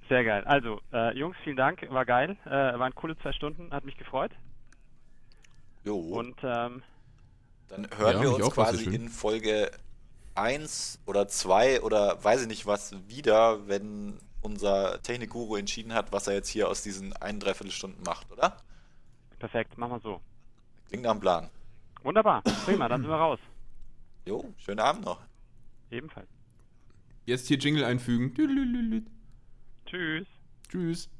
[0.08, 0.44] Sehr geil.
[0.44, 2.36] Also, äh, Jungs, vielen Dank, war geil.
[2.44, 4.32] Äh, waren coole zwei Stunden, hat mich gefreut.
[5.84, 5.96] Jo.
[5.96, 6.82] Und ähm,
[7.68, 9.70] Dann hören Ja, wir uns quasi in Folge
[10.34, 16.26] 1 oder 2 oder weiß ich nicht was wieder, wenn unser Technikguru entschieden hat, was
[16.26, 18.56] er jetzt hier aus diesen ein, dreiviertel Stunden macht, oder?
[19.38, 20.20] perfekt, machen wir so.
[20.88, 21.50] Klingt nach dem Plan.
[22.04, 23.40] Wunderbar, prima, dann sind wir raus.
[24.24, 25.20] Jo, schönen Abend noch.
[25.90, 26.28] Ebenfalls.
[27.26, 28.32] Jetzt hier Jingle einfügen.
[29.84, 30.26] Tschüss.
[30.68, 31.10] Tschüss.